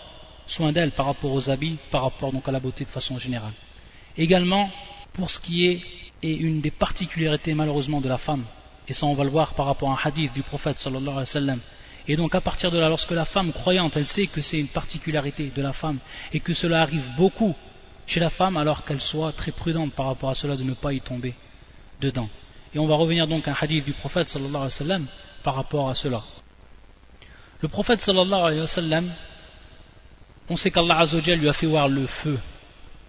soin 0.48 0.72
d'elles 0.72 0.92
par 0.92 1.06
rapport 1.06 1.32
aux 1.32 1.50
habits, 1.52 1.78
par 1.92 2.02
rapport 2.02 2.32
donc 2.32 2.48
à 2.48 2.52
la 2.52 2.60
beauté 2.60 2.84
de 2.84 2.90
façon 2.90 3.20
générale. 3.20 3.54
Également, 4.18 4.72
pour 5.14 5.30
ce 5.30 5.40
qui 5.40 5.68
est, 5.68 5.82
et 6.24 6.34
une 6.34 6.62
des 6.62 6.72
particularités 6.72 7.54
malheureusement 7.54 8.02
de 8.02 8.10
la 8.10 8.18
femme, 8.18 8.44
et 8.88 8.94
ça 8.96 9.06
on 9.06 9.14
va 9.14 9.24
le 9.24 9.30
voir 9.30 9.54
par 9.54 9.68
rapport 9.68 9.92
à 9.92 9.94
un 9.94 10.00
hadith 10.04 10.34
du 10.34 10.42
prophète 10.42 10.80
sallallahu 10.80 11.10
alayhi 11.10 11.20
wa 11.20 11.26
sallam, 11.26 11.62
et 12.10 12.16
donc 12.16 12.34
à 12.34 12.42
partir 12.42 12.72
de 12.72 12.80
là, 12.80 12.90
lorsque 12.90 13.12
la 13.12 13.24
femme 13.24 13.54
croyante, 13.54 13.96
elle 13.96 14.08
sait 14.08 14.26
que 14.26 14.42
c'est 14.42 14.60
une 14.60 14.70
particularité 14.70 15.52
de 15.56 15.62
la 15.62 15.74
femme, 15.74 16.00
et 16.34 16.40
que 16.40 16.56
cela 16.56 16.82
arrive 16.82 17.06
beaucoup 17.16 17.56
chez 18.08 18.20
la 18.20 18.32
femme, 18.32 18.58
alors 18.58 18.84
qu'elle 18.84 19.00
soit 19.00 19.32
très 19.32 19.52
prudente 19.52 19.94
par 19.94 20.08
rapport 20.08 20.32
à 20.32 20.36
cela 20.36 20.58
de 20.58 20.64
ne 20.64 20.74
pas 20.74 20.92
y 20.92 21.02
tomber 21.02 21.36
dedans. 22.02 22.28
Et 22.74 22.80
on 22.80 22.88
va 22.88 22.96
revenir 22.96 23.28
donc 23.28 23.48
à 23.48 23.52
un 23.52 23.56
hadith 23.62 23.86
du 23.86 23.94
prophète 23.94 24.28
sallallahu 24.28 24.56
alayhi 24.56 24.74
wa 24.74 24.78
sallam 24.78 25.08
par 25.44 25.54
rapport 25.54 25.88
à 25.88 25.94
cela. 25.94 26.24
Le 27.62 27.68
prophète 27.68 28.02
sallallahu 28.02 28.42
alayhi 28.42 28.62
wa 28.62 28.68
sallam, 28.68 29.12
on 30.50 30.58
sait 30.58 30.72
qu'Allah 30.72 31.06
lui 31.28 31.48
a 31.48 31.54
fait 31.54 31.68
voir 31.68 31.88
le 31.88 32.08
feu, 32.08 32.40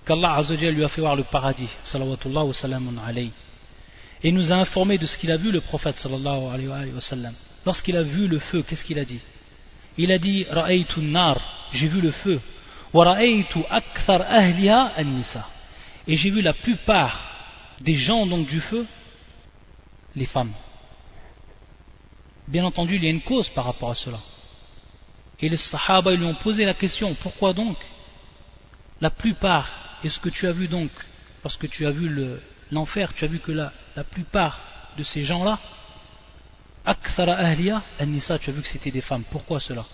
qu'Allah 0.04 0.42
lui 0.50 0.84
a 0.84 0.88
fait 0.90 1.00
voir 1.00 1.16
le 1.16 1.24
paradis, 1.24 1.70
sallallahu 1.84 2.18
wa 2.34 2.52
alayhi. 3.06 3.32
Et 4.22 4.30
nous 4.30 4.52
a 4.52 4.56
informé 4.56 4.98
de 4.98 5.06
ce 5.06 5.16
qu'il 5.16 5.30
a 5.30 5.38
vu 5.38 5.50
le 5.50 5.62
prophète 5.62 5.96
sallallahu 5.96 6.52
alayhi 6.52 6.92
wa 6.92 7.00
sallam. 7.00 7.32
Lorsqu'il 7.66 7.96
a 7.96 8.02
vu 8.02 8.26
le 8.26 8.38
feu, 8.38 8.62
qu'est-ce 8.62 8.84
qu'il 8.84 8.98
a 8.98 9.04
dit? 9.04 9.20
Il 9.98 10.12
a 10.12 10.18
dit 10.18 10.46
Ra'aytu 10.48 11.00
nar, 11.00 11.40
j'ai 11.72 11.88
vu 11.88 12.00
le 12.00 12.10
feu. 12.10 12.40
Et 16.06 16.16
j'ai 16.16 16.30
vu 16.30 16.40
la 16.40 16.52
plupart 16.52 17.20
des 17.80 17.94
gens 17.94 18.26
donc 18.26 18.48
du 18.48 18.60
feu 18.60 18.86
les 20.16 20.26
femmes. 20.26 20.52
Bien 22.48 22.64
entendu, 22.64 22.96
il 22.96 23.04
y 23.04 23.06
a 23.06 23.10
une 23.10 23.20
cause 23.20 23.48
par 23.50 23.64
rapport 23.64 23.90
à 23.90 23.94
cela. 23.94 24.18
Et 25.38 25.48
les 25.48 25.56
Sahaba 25.56 26.14
lui 26.14 26.24
ont 26.24 26.34
posé 26.34 26.64
la 26.64 26.74
question 26.74 27.14
pourquoi 27.14 27.52
donc? 27.52 27.76
La 29.00 29.10
plupart, 29.10 29.98
est 30.02 30.08
ce 30.08 30.18
que 30.18 30.28
tu 30.28 30.46
as 30.46 30.52
vu 30.52 30.66
donc, 30.66 30.90
lorsque 31.44 31.68
tu 31.70 31.86
as 31.86 31.90
vu 31.90 32.10
l'enfer, 32.70 33.14
tu 33.14 33.24
as 33.24 33.28
vu 33.28 33.38
que 33.38 33.52
la, 33.52 33.72
la 33.96 34.04
plupart 34.04 34.60
de 34.96 35.02
ces 35.02 35.22
gens-là, 35.22 35.58
Akthara 36.90 37.34
Ahliya, 37.34 37.84
An-Nisa, 38.00 38.36
tu 38.40 38.50
as 38.50 38.52
vu 38.52 38.62
que 38.62 38.68
c'était 38.68 38.90
des 38.90 39.00
femmes. 39.00 39.22
Pourquoi 39.30 39.60
cela? 39.60 39.86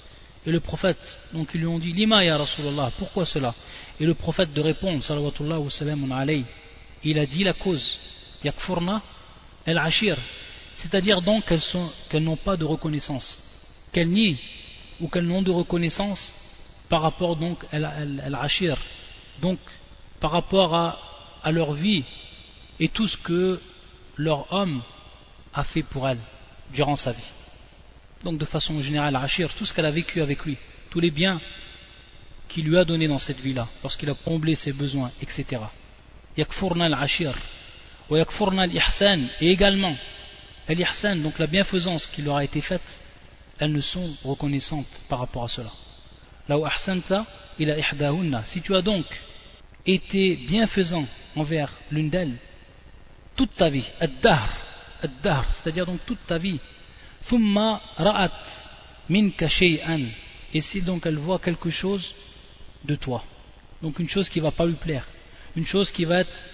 Et 0.46 0.50
le 0.50 0.60
prophète, 0.60 1.18
donc 1.34 1.50
ils 1.52 1.60
lui 1.60 1.66
ont 1.66 1.78
dit 1.78 1.92
Lima 1.92 2.24
ya 2.24 2.38
Rasulallah, 2.38 2.90
pourquoi 2.96 3.26
cela? 3.26 3.54
Et 4.00 4.06
le 4.06 4.14
prophète 4.14 4.54
de 4.54 4.62
répondre, 4.62 5.04
salawatullah 5.04 5.60
wa 5.60 5.70
salam 5.70 6.10
il 7.04 7.18
a 7.18 7.26
dit 7.26 7.44
la 7.44 7.52
cause. 7.52 7.98
Yakfurna 8.42 9.02
el-Ashir, 9.66 10.16
c'est-à-dire 10.74 11.20
donc 11.20 11.44
qu'elles 11.44 12.22
n'ont 12.22 12.36
pas 12.36 12.56
de 12.56 12.64
reconnaissance, 12.64 13.42
qu'elles 13.92 14.08
nient 14.08 14.38
ou 14.98 15.08
qu'elles 15.08 15.26
n'ont 15.26 15.42
de 15.42 15.50
reconnaissance 15.50 16.32
par 16.88 17.02
rapport 17.02 17.36
donc 17.36 17.62
à 17.72 17.78
l'Ashir, 17.78 18.78
donc 19.42 19.58
par 20.18 20.30
rapport 20.30 20.74
à, 20.74 20.98
à 21.42 21.52
leur 21.52 21.74
vie 21.74 22.04
et 22.80 22.88
tout 22.88 23.06
ce 23.06 23.18
que 23.18 23.60
leur 24.16 24.50
homme 24.50 24.80
a 25.52 25.62
fait 25.62 25.82
pour 25.82 26.08
elles 26.08 26.20
durant 26.72 26.96
sa 26.96 27.12
vie. 27.12 27.30
Donc 28.24 28.38
de 28.38 28.44
façon 28.44 28.80
générale, 28.82 29.14
Ashir, 29.16 29.52
tout 29.54 29.66
ce 29.66 29.74
qu'elle 29.74 29.86
a 29.86 29.90
vécu 29.90 30.20
avec 30.20 30.44
lui, 30.44 30.56
tous 30.90 31.00
les 31.00 31.10
biens 31.10 31.40
qu'il 32.48 32.66
lui 32.66 32.78
a 32.78 32.84
donnés 32.84 33.08
dans 33.08 33.18
cette 33.18 33.40
vie-là, 33.40 33.68
lorsqu'il 33.82 34.08
a 34.10 34.14
comblé 34.14 34.54
ses 34.54 34.72
besoins, 34.72 35.10
etc. 35.20 35.62
Yakfurna 36.36 36.86
al-Ashir, 36.86 37.34
wa 38.08 38.18
yakfurna 38.18 38.62
al-Ihsan, 38.62 39.20
et 39.40 39.50
également, 39.50 39.96
al-Ihsan, 40.68 41.16
donc 41.16 41.38
la 41.38 41.46
bienfaisance 41.46 42.06
qui 42.06 42.22
leur 42.22 42.36
a 42.36 42.44
été 42.44 42.60
faite, 42.60 43.00
elles 43.58 43.72
ne 43.72 43.80
sont 43.80 44.14
reconnaissantes 44.24 44.86
par 45.08 45.18
rapport 45.20 45.44
à 45.44 45.48
cela. 45.48 45.70
ahsanta 46.48 47.26
ila 47.58 47.78
ihdahunna, 47.78 48.44
si 48.44 48.60
tu 48.60 48.74
as 48.74 48.82
donc 48.82 49.06
été 49.86 50.36
bienfaisant 50.36 51.06
envers 51.36 51.72
l'une 51.90 52.10
d'elles, 52.10 52.36
toute 53.34 53.54
ta 53.54 53.68
vie, 53.68 53.84
ad-dahr, 54.00 54.65
c'est-à-dire 55.02 55.86
donc 55.86 56.00
toute 56.06 56.24
ta 56.26 56.38
vie. 56.38 56.58
Thumma 57.28 57.80
ra'at. 57.96 58.32
Et 59.08 60.60
si 60.60 60.82
donc 60.82 61.06
elle 61.06 61.18
voit 61.18 61.38
quelque 61.38 61.70
chose 61.70 62.12
de 62.84 62.96
toi, 62.96 63.22
donc 63.82 63.98
une 64.00 64.08
chose 64.08 64.28
qui 64.28 64.38
ne 64.38 64.44
va 64.44 64.50
pas 64.50 64.66
lui 64.66 64.74
plaire, 64.74 65.06
une 65.54 65.66
chose 65.66 65.92
qui 65.92 66.04
va 66.04 66.20
être 66.20 66.44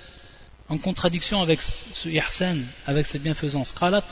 en 0.68 0.76
contradiction 0.76 1.40
avec 1.40 1.62
ce 1.62 2.08
ihsan, 2.08 2.58
avec 2.86 3.06
cette 3.06 3.22
bienfaisance. 3.22 3.72
Qalat 3.72 4.04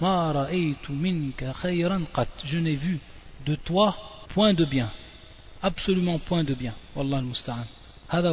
ma 0.00 0.32
ra'aytu 0.32 0.92
minka 0.92 1.52
khayran 1.60 2.04
qat. 2.14 2.28
Je 2.44 2.58
n'ai 2.58 2.76
vu 2.76 2.98
de 3.44 3.54
toi 3.56 3.96
point 4.28 4.54
de 4.54 4.64
bien, 4.64 4.90
absolument 5.62 6.18
point 6.18 6.44
de 6.44 6.54
bien. 6.54 6.74
Wallah 6.94 7.18
al-musta'an. 7.18 7.66
Hada 8.08 8.32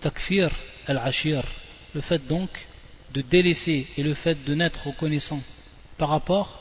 takfir 0.00 0.50
al-ashir. 0.86 1.42
Le 1.92 2.00
fait 2.00 2.24
donc 2.24 2.50
de 3.12 3.20
délaisser 3.22 3.86
et 3.96 4.02
le 4.02 4.14
fait 4.14 4.44
de 4.44 4.54
n'être 4.54 4.86
reconnaissant 4.86 5.40
par 5.98 6.08
rapport 6.08 6.60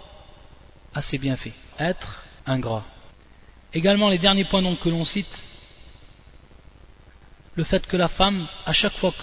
à 0.94 1.02
ses 1.02 1.18
bienfaits. 1.18 1.54
Être 1.78 2.24
ingrat. 2.46 2.86
Également, 3.74 4.10
les 4.10 4.18
derniers 4.18 4.46
points 4.46 4.76
que 4.76 4.90
l'on 4.90 5.04
cite, 5.04 5.46
le 7.56 7.64
fait 7.64 7.86
que 7.86 7.98
la 7.98 8.08
femme, 8.08 8.48
à 8.66 8.74
chaque 8.74 8.94
fois 8.94 9.14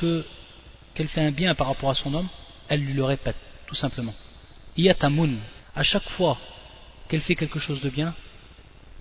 qu'elle 0.94 1.08
fait 1.08 1.20
un 1.20 1.32
bien 1.32 1.54
par 1.54 1.66
rapport 1.68 1.90
à 1.90 1.94
son 1.94 2.14
homme, 2.14 2.28
elle 2.68 2.80
lui 2.80 2.92
le 2.94 3.04
répète, 3.04 3.36
tout 3.66 3.74
simplement. 3.74 4.14
Iyatamun, 4.76 5.36
à 5.74 5.82
chaque 5.82 6.08
fois 6.10 6.38
qu'elle 7.08 7.22
fait 7.22 7.34
quelque 7.34 7.58
chose 7.58 7.80
de 7.80 7.90
bien, 7.90 8.14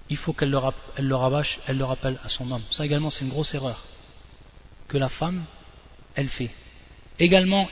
il 0.10 0.18
faut 0.18 0.34
qu'elle 0.34 0.52
le, 0.52 0.60
elle 0.96 1.08
le 1.08 1.16
rabâche, 1.16 1.60
elle 1.68 1.78
le 1.78 1.86
rappelle 1.86 2.20
à 2.24 2.30
son 2.30 2.50
homme. 2.52 2.62
Ça 2.72 2.86
également, 2.86 3.10
c'est 3.10 3.26
une 3.26 3.30
grosse 3.30 3.54
erreur 3.54 3.84
que 4.88 4.98
la 4.98 5.10
femme, 5.10 5.44
elle 6.16 6.30
fait. 6.30 6.52
Également, 7.20 7.70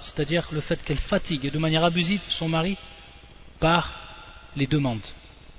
c'est-à-dire 0.00 0.48
le 0.52 0.60
fait 0.60 0.82
qu'elle 0.82 0.98
fatigue 0.98 1.50
de 1.50 1.58
manière 1.58 1.84
abusive 1.84 2.22
son 2.30 2.48
mari 2.48 2.78
par 3.60 3.92
les 4.56 4.66
demandes. 4.66 5.06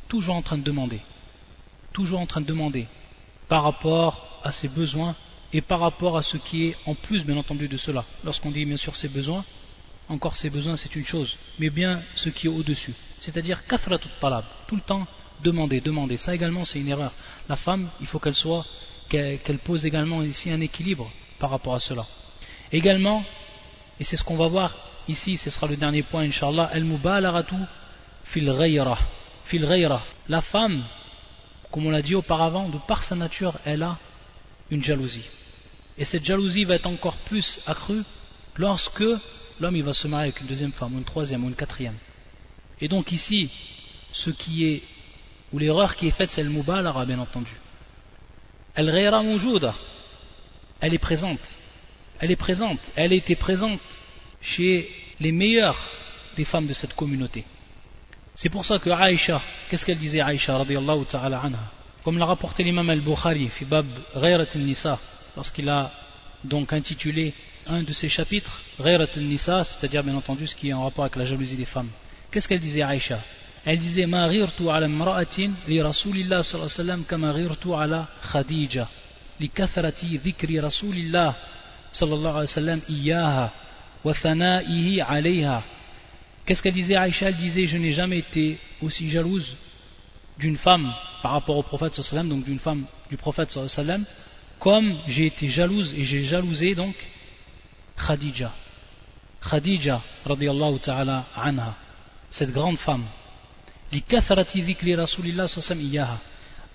Toujours 0.08 0.36
en 0.36 0.42
train 0.42 0.58
de 0.58 0.64
demander. 0.64 1.00
Toujours 1.92 2.20
en 2.20 2.26
train 2.26 2.42
de 2.42 2.48
demander 2.48 2.88
par 3.48 3.64
rapport 3.64 4.42
à 4.44 4.52
ses 4.52 4.68
besoins 4.68 5.16
et 5.52 5.62
par 5.62 5.80
rapport 5.80 6.18
à 6.18 6.24
ce 6.24 6.38
qui 6.38 6.66
est 6.68 6.78
en 6.88 6.96
plus, 6.96 7.24
bien 7.24 7.38
entendu, 7.38 7.68
de 7.68 7.78
cela. 7.78 8.04
Lorsqu'on 8.24 8.50
dit 8.50 8.66
bien 8.66 8.78
sûr 8.78 8.96
ses 8.96 9.08
besoins, 9.08 9.46
encore 10.10 10.36
ses 10.36 10.50
besoins 10.50 10.76
c'est 10.76 10.96
une 10.96 11.06
chose, 11.06 11.38
mais 11.60 11.70
bien 11.70 12.02
ce 12.16 12.30
qui 12.30 12.48
est 12.48 12.50
au-dessus. 12.50 12.94
C'est-à-dire 13.20 13.66
kathratut 13.68 14.10
talab, 14.20 14.46
tout 14.68 14.76
le 14.76 14.82
temps 14.82 15.06
demander, 15.44 15.82
demander. 15.82 16.18
Ça 16.18 16.34
également 16.34 16.66
c'est 16.66 16.80
une 16.80 16.88
erreur. 16.88 17.14
La 17.48 17.56
femme, 17.56 17.90
il 18.02 18.08
faut 18.08 18.20
qu'elle 18.20 18.36
soit 18.36 18.66
qu'elle 19.10 19.60
pose 19.64 19.86
également 19.86 20.24
ici 20.24 20.50
un 20.50 20.62
équilibre 20.62 21.12
par 21.40 21.50
rapport 21.50 21.76
à 21.76 21.80
cela. 21.80 22.06
Également, 22.72 23.24
et 24.00 24.04
c'est 24.04 24.18
ce 24.18 24.24
qu'on 24.24 24.38
va 24.38 24.48
voir 24.48 24.76
ici, 25.08 25.38
ce 25.38 25.50
sera 25.50 25.68
le 25.68 25.78
dernier 25.78 26.04
point, 26.04 26.24
Inch'Allah, 26.24 26.70
al-mubalaratu 26.74 27.56
fil 28.26 28.52
ghayra. 28.52 28.98
La 30.28 30.42
femme, 30.42 30.84
comme 31.72 31.86
on 31.86 31.90
l'a 31.92 32.02
dit 32.02 32.16
auparavant, 32.16 32.70
de 32.70 32.78
par 32.88 33.04
sa 33.04 33.16
nature, 33.16 33.60
elle 33.66 33.84
a 33.84 33.98
une 34.72 34.84
jalousie. 34.84 35.26
Et 35.98 36.06
cette 36.06 36.26
jalousie 36.26 36.66
va 36.66 36.76
être 36.76 36.88
encore 36.88 37.18
plus 37.18 37.60
accrue 37.68 38.04
lorsque 38.56 39.04
l'homme 39.60 39.82
va 39.82 39.94
se 39.94 40.08
marier 40.08 40.30
avec 40.30 40.42
une 40.42 40.48
deuxième 40.48 40.72
femme, 40.72 40.94
une 40.94 41.04
troisième, 41.04 41.44
ou 41.44 41.50
une 41.50 41.56
quatrième. 41.56 41.98
Et 42.82 42.88
donc 42.88 43.12
ici, 43.12 43.52
ce 44.12 44.30
qui 44.30 44.66
est, 44.66 44.84
ou 45.52 45.60
l'erreur 45.60 45.96
qui 45.96 46.08
est 46.08 46.12
faite, 46.12 46.32
c'est 46.32 46.44
le 46.44 46.50
mubalara, 46.50 47.06
bien 47.06 47.20
entendu. 47.20 47.52
Elle 48.76 48.90
est 50.94 50.98
présente. 50.98 51.40
Elle 52.20 52.32
est 52.32 52.36
présente. 52.36 52.80
Elle 52.96 53.14
était 53.14 53.36
présente 53.36 53.80
chez 54.42 54.90
les 55.20 55.32
meilleures 55.32 55.80
des 56.36 56.46
femmes 56.46 56.68
de 56.68 56.74
cette 56.74 56.96
communauté. 56.96 57.44
C'est 58.36 58.50
pour 58.50 58.66
ça 58.66 58.80
que 58.80 58.90
Aïcha, 58.90 59.42
qu'est-ce 59.70 59.86
qu'elle 59.86 60.00
disait 60.00 60.22
Aïcha 60.22 60.60
ta'ala 61.10 61.40
anha? 61.40 61.60
Comme 62.04 62.18
l'a 62.18 62.26
rapporté 62.26 62.64
l'imam 62.64 62.90
al-Bukhari, 62.90 63.48
Fibab 63.50 63.86
Ghayrat 64.16 64.48
al-Nisa, 64.56 65.00
lorsqu'il 65.36 65.70
a 65.70 65.92
donc 66.44 66.74
intitulé 66.74 67.34
un 67.68 67.84
de 67.84 67.94
ses 67.94 68.10
chapitres, 68.10 68.62
Ghayrat 68.80 69.08
al-Nisa, 69.16 69.64
c'est-à-dire 69.64 70.04
bien 70.04 70.16
entendu 70.16 70.48
ce 70.48 70.56
qui 70.56 70.70
est 70.70 70.74
en 70.74 70.84
rapport 70.84 71.06
avec 71.06 71.16
la 71.16 71.26
jalousie 71.26 71.56
des 71.56 71.66
femmes. 71.66 71.90
Qu'est-ce 72.32 72.48
qu'elle 72.48 72.60
disait 72.60 72.82
Aïcha? 72.82 73.20
Elle 73.66 73.80
disait 73.80 74.06
ma 74.06 74.30
ghirtu 74.30 74.70
ala 74.70 74.88
imra'atin 74.88 75.52
li 75.68 75.82
rasulillah 75.82 76.44
sallallahu 76.44 76.70
alayhi 76.70 76.80
wa 76.80 76.86
sallam 76.86 77.06
kama 77.06 77.34
ghirtu 77.34 77.74
ala 77.74 78.08
khadija 78.22 78.88
li 79.40 79.50
kathrati 79.50 80.18
dhikri 80.18 80.60
rasulillah 80.60 81.36
sallallahu 81.92 82.38
alayhi 82.40 82.52
wa 82.54 82.60
sallam 82.62 82.82
iyaha 82.90 83.52
wa 84.04 84.14
thana'ihi 84.14 85.02
alayha 85.02 85.64
qu'est-ce 86.46 86.62
qu'elle 86.62 86.74
disait 86.74 86.96
Aïcha 86.96 87.30
elle 87.30 87.38
disait 87.38 87.66
je 87.66 87.78
n'ai 87.78 87.94
jamais 87.94 88.20
été 88.20 88.60
aussi 88.82 89.10
jalouse 89.10 89.56
d'une 90.38 90.58
femme 90.58 90.92
par 91.22 91.32
rapport 91.32 91.58
au 91.58 91.64
prophète 91.64 91.94
sallallahu 91.94 92.20
alayhi 92.20 92.28
wa 92.28 92.28
sallam 92.28 92.30
donc 92.30 92.46
d'une 92.46 92.60
femme 92.60 92.86
du 93.10 93.18
prophète 93.18 93.50
sallallahu 93.50 93.74
alayhi 93.78 93.90
wa 93.90 93.96
sallam 93.96 94.06
comme 94.60 94.98
j'ai 95.08 95.28
été 95.28 95.48
jalouse 95.48 95.94
et 95.94 96.04
j'ai 96.04 96.24
jalousé 96.24 96.76
donc 96.76 96.96
Khadija 97.96 98.52
Khadija 99.42 100.02
radiyallahu 100.26 100.80
ta'ala 100.80 101.26
anha 101.36 101.76
cette 102.30 102.52
grande 102.52 102.78
femme 102.78 103.06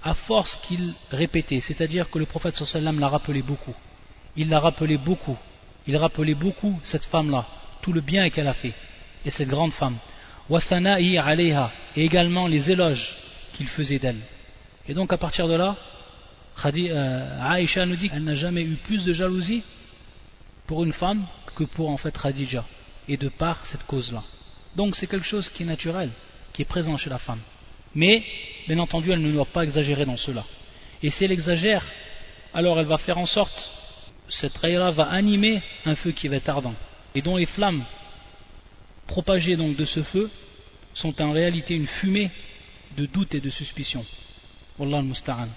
à 0.02 0.14
force 0.14 0.56
qu'il 0.56 0.94
répétait, 1.10 1.60
c'est-à-dire 1.60 2.08
que 2.10 2.18
le 2.18 2.26
prophète 2.26 2.56
sallam 2.56 3.00
l'a 3.00 3.08
rappelé 3.08 3.42
beaucoup. 3.42 3.74
Il 4.36 4.48
l'a 4.48 4.60
rappelé 4.60 4.96
beaucoup. 4.96 5.36
Il 5.86 5.96
rappelait 5.96 6.34
beaucoup 6.34 6.78
cette 6.82 7.04
femme-là, 7.04 7.46
tout 7.82 7.92
le 7.92 8.00
bien 8.00 8.28
qu'elle 8.30 8.46
a 8.46 8.54
fait, 8.54 8.74
et 9.24 9.30
cette 9.30 9.48
grande 9.48 9.72
femme. 9.72 9.96
Et 10.50 12.04
également 12.04 12.46
les 12.46 12.70
éloges 12.70 13.16
qu'il 13.54 13.66
faisait 13.66 13.98
d'elle. 13.98 14.20
Et 14.86 14.94
donc 14.94 15.12
à 15.12 15.18
partir 15.18 15.48
de 15.48 15.54
là, 15.54 15.76
euh, 16.64 17.40
Aïcha 17.42 17.84
nous 17.86 17.96
dit 17.96 18.08
qu'elle 18.08 18.24
n'a 18.24 18.34
jamais 18.34 18.62
eu 18.62 18.74
plus 18.76 19.04
de 19.04 19.12
jalousie 19.12 19.62
pour 20.66 20.84
une 20.84 20.92
femme 20.92 21.24
que 21.56 21.64
pour 21.64 21.90
en 21.90 21.96
fait 21.96 22.16
Khadija. 22.16 22.64
Et 23.08 23.16
de 23.16 23.28
par 23.28 23.64
cette 23.64 23.84
cause-là. 23.84 24.22
Donc 24.76 24.94
c'est 24.94 25.06
quelque 25.06 25.26
chose 25.26 25.48
qui 25.48 25.62
est 25.62 25.66
naturel 25.66 26.10
qui 26.58 26.62
est 26.62 26.64
présent 26.64 26.96
chez 26.96 27.08
la 27.08 27.18
femme. 27.18 27.38
Mais, 27.94 28.24
bien 28.66 28.80
entendu, 28.80 29.12
elle 29.12 29.22
ne 29.22 29.30
doit 29.30 29.44
pas 29.44 29.62
exagérer 29.62 30.04
dans 30.04 30.16
cela. 30.16 30.44
Et 31.04 31.08
si 31.08 31.24
elle 31.24 31.30
exagère, 31.30 31.86
alors 32.52 32.80
elle 32.80 32.86
va 32.86 32.98
faire 32.98 33.16
en 33.16 33.26
sorte, 33.26 33.70
cette 34.28 34.56
raïra 34.56 34.90
va 34.90 35.04
animer 35.04 35.62
un 35.84 35.94
feu 35.94 36.10
qui 36.10 36.26
va 36.26 36.34
être 36.34 36.48
ardent, 36.48 36.74
et 37.14 37.22
dont 37.22 37.36
les 37.36 37.46
flammes 37.46 37.84
propagées 39.06 39.56
de 39.56 39.84
ce 39.84 40.02
feu 40.02 40.28
sont 40.94 41.22
en 41.22 41.30
réalité 41.30 41.74
une 41.74 41.86
fumée 41.86 42.28
de 42.96 43.06
doute 43.06 43.36
et 43.36 43.40
de 43.40 43.50
suspicion. 43.50 44.04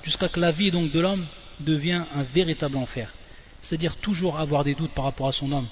Jusqu'à 0.03 0.29
que 0.29 0.39
la 0.39 0.51
vie 0.51 0.69
donc 0.69 0.91
de 0.91 0.99
l'homme 0.99 1.25
devient 1.61 2.03
un 2.13 2.21
véritable 2.21 2.77
enfer. 2.77 3.11
c'est-à-dire 3.63 3.95
toujours 3.95 4.39
avoir 4.39 4.63
des 4.63 4.75
doutes 4.75 4.91
par 4.91 5.05
rapport 5.05 5.29
à 5.29 5.31
son 5.31 5.51
homme, 5.51 5.67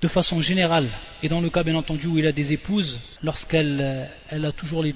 de 0.00 0.08
façon 0.08 0.40
générale, 0.40 0.88
et 1.22 1.28
dans 1.28 1.40
le 1.40 1.48
cas 1.48 1.62
bien 1.62 1.74
entendu 1.74 2.06
où 2.06 2.18
il 2.18 2.26
a 2.26 2.32
des 2.32 2.52
épouses, 2.52 3.00
lorsqu'elle 3.22 3.78
euh, 3.80 4.48
a 4.48 4.52
toujours 4.52 4.82
des 4.82 4.92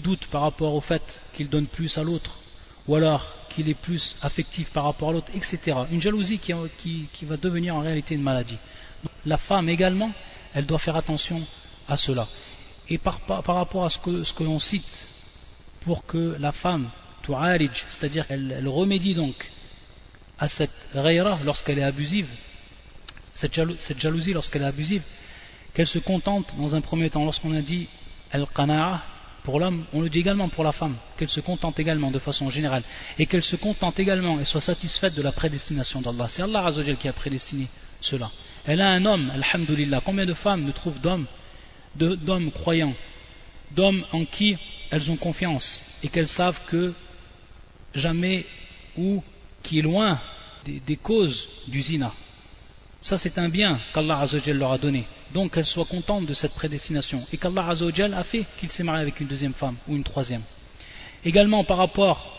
doutes 0.00 0.26
par 0.30 0.42
rapport 0.42 0.74
au 0.74 0.80
fait 0.80 1.20
qu'il 1.34 1.48
donne 1.48 1.66
plus 1.66 1.98
à 1.98 2.04
l'autre, 2.04 2.38
ou 2.86 2.94
alors 2.94 3.26
qu'il 3.50 3.68
est 3.68 3.74
plus 3.74 4.16
affectif 4.22 4.70
par 4.70 4.84
rapport 4.84 5.10
à 5.10 5.12
l'autre, 5.12 5.32
etc. 5.34 5.78
Une 5.90 6.00
jalousie 6.00 6.38
qui, 6.38 7.24
va 7.24 7.36
devenir 7.36 7.74
en 7.74 7.80
réalité 7.80 8.14
une 8.14 8.22
maladie. 8.22 8.58
La 9.26 9.38
femme 9.38 9.68
également, 9.68 10.12
elle 10.54 10.66
doit 10.66 10.78
faire 10.78 10.96
attention 10.96 11.42
à 11.88 11.96
cela. 11.96 12.26
Et 12.88 12.98
par, 12.98 13.20
rapport 13.26 13.84
à 13.84 13.90
ce 13.90 13.98
que, 13.98 14.24
ce 14.24 14.32
que 14.32 14.44
l'on 14.44 14.58
cite 14.58 15.08
pour 15.82 16.06
que 16.06 16.36
la 16.38 16.52
femme, 16.52 16.88
c'est-à-dire 17.88 18.26
qu'elle 18.26 18.66
remédie 18.68 19.14
donc 19.14 19.50
à 20.38 20.48
cette 20.48 20.70
rayra 20.94 21.38
lorsqu'elle 21.44 21.78
est 21.78 21.82
abusive, 21.82 22.28
cette, 23.38 23.98
jalousie 23.98 24.32
lorsqu'elle 24.32 24.62
est 24.62 24.66
abusive, 24.66 25.02
qu'elle 25.72 25.86
se 25.86 25.98
contente 26.00 26.54
dans 26.58 26.74
un 26.74 26.80
premier 26.80 27.08
temps, 27.08 27.24
lorsqu'on 27.24 27.54
a 27.54 27.60
dit 27.60 27.88
al-qana'a 28.32 29.02
pour 29.44 29.60
l'homme, 29.60 29.84
on 29.92 30.02
le 30.02 30.08
dit 30.08 30.18
également 30.18 30.48
pour 30.48 30.64
la 30.64 30.72
femme, 30.72 30.96
qu'elle 31.16 31.28
se 31.28 31.40
contente 31.40 31.78
également 31.78 32.10
de 32.10 32.18
façon 32.18 32.50
générale, 32.50 32.82
et 33.18 33.26
qu'elle 33.26 33.42
se 33.42 33.56
contente 33.56 33.98
également 34.00 34.40
et 34.40 34.44
soit 34.44 34.60
satisfaite 34.60 35.14
de 35.14 35.22
la 35.22 35.32
prédestination 35.32 36.00
d'Allah. 36.00 36.26
C'est 36.28 36.42
Allah 36.42 36.66
Azzawajal 36.66 36.96
qui 36.96 37.08
a 37.08 37.12
prédestiné 37.12 37.68
cela. 38.00 38.30
Elle 38.66 38.80
a 38.80 38.88
un 38.88 39.04
homme, 39.06 39.30
alhamdulillah. 39.30 40.02
Combien 40.04 40.26
de 40.26 40.34
femmes 40.34 40.64
ne 40.64 40.72
trouvent 40.72 41.00
d'hommes, 41.00 41.26
d'hommes 41.94 42.50
croyants, 42.50 42.94
d'hommes 43.70 44.04
en 44.12 44.24
qui 44.24 44.58
elles 44.90 45.10
ont 45.10 45.16
confiance 45.16 45.98
et 46.02 46.08
qu'elles 46.08 46.28
savent 46.28 46.58
que 46.68 46.92
jamais 47.94 48.44
ou 48.96 49.22
qui 49.62 49.78
est 49.78 49.82
loin 49.82 50.20
des, 50.64 50.96
causes 50.96 51.48
du 51.68 51.80
zina. 51.80 52.12
Ça, 53.00 53.16
c'est 53.16 53.38
un 53.38 53.48
bien 53.48 53.78
qu'Allah 53.94 54.24
leur 54.46 54.72
a 54.72 54.78
donné. 54.78 55.06
Donc, 55.32 55.54
qu'elle 55.54 55.64
soit 55.64 55.84
contente 55.84 56.26
de 56.26 56.34
cette 56.34 56.52
prédestination. 56.52 57.24
Et 57.32 57.36
qu'Allah 57.36 57.68
a 57.68 58.24
fait 58.24 58.44
qu'il 58.58 58.70
s'est 58.72 58.82
marié 58.82 59.02
avec 59.02 59.20
une 59.20 59.28
deuxième 59.28 59.54
femme 59.54 59.76
ou 59.86 59.94
une 59.94 60.02
troisième. 60.02 60.42
Également, 61.24 61.64
par 61.64 61.76
rapport 61.76 62.34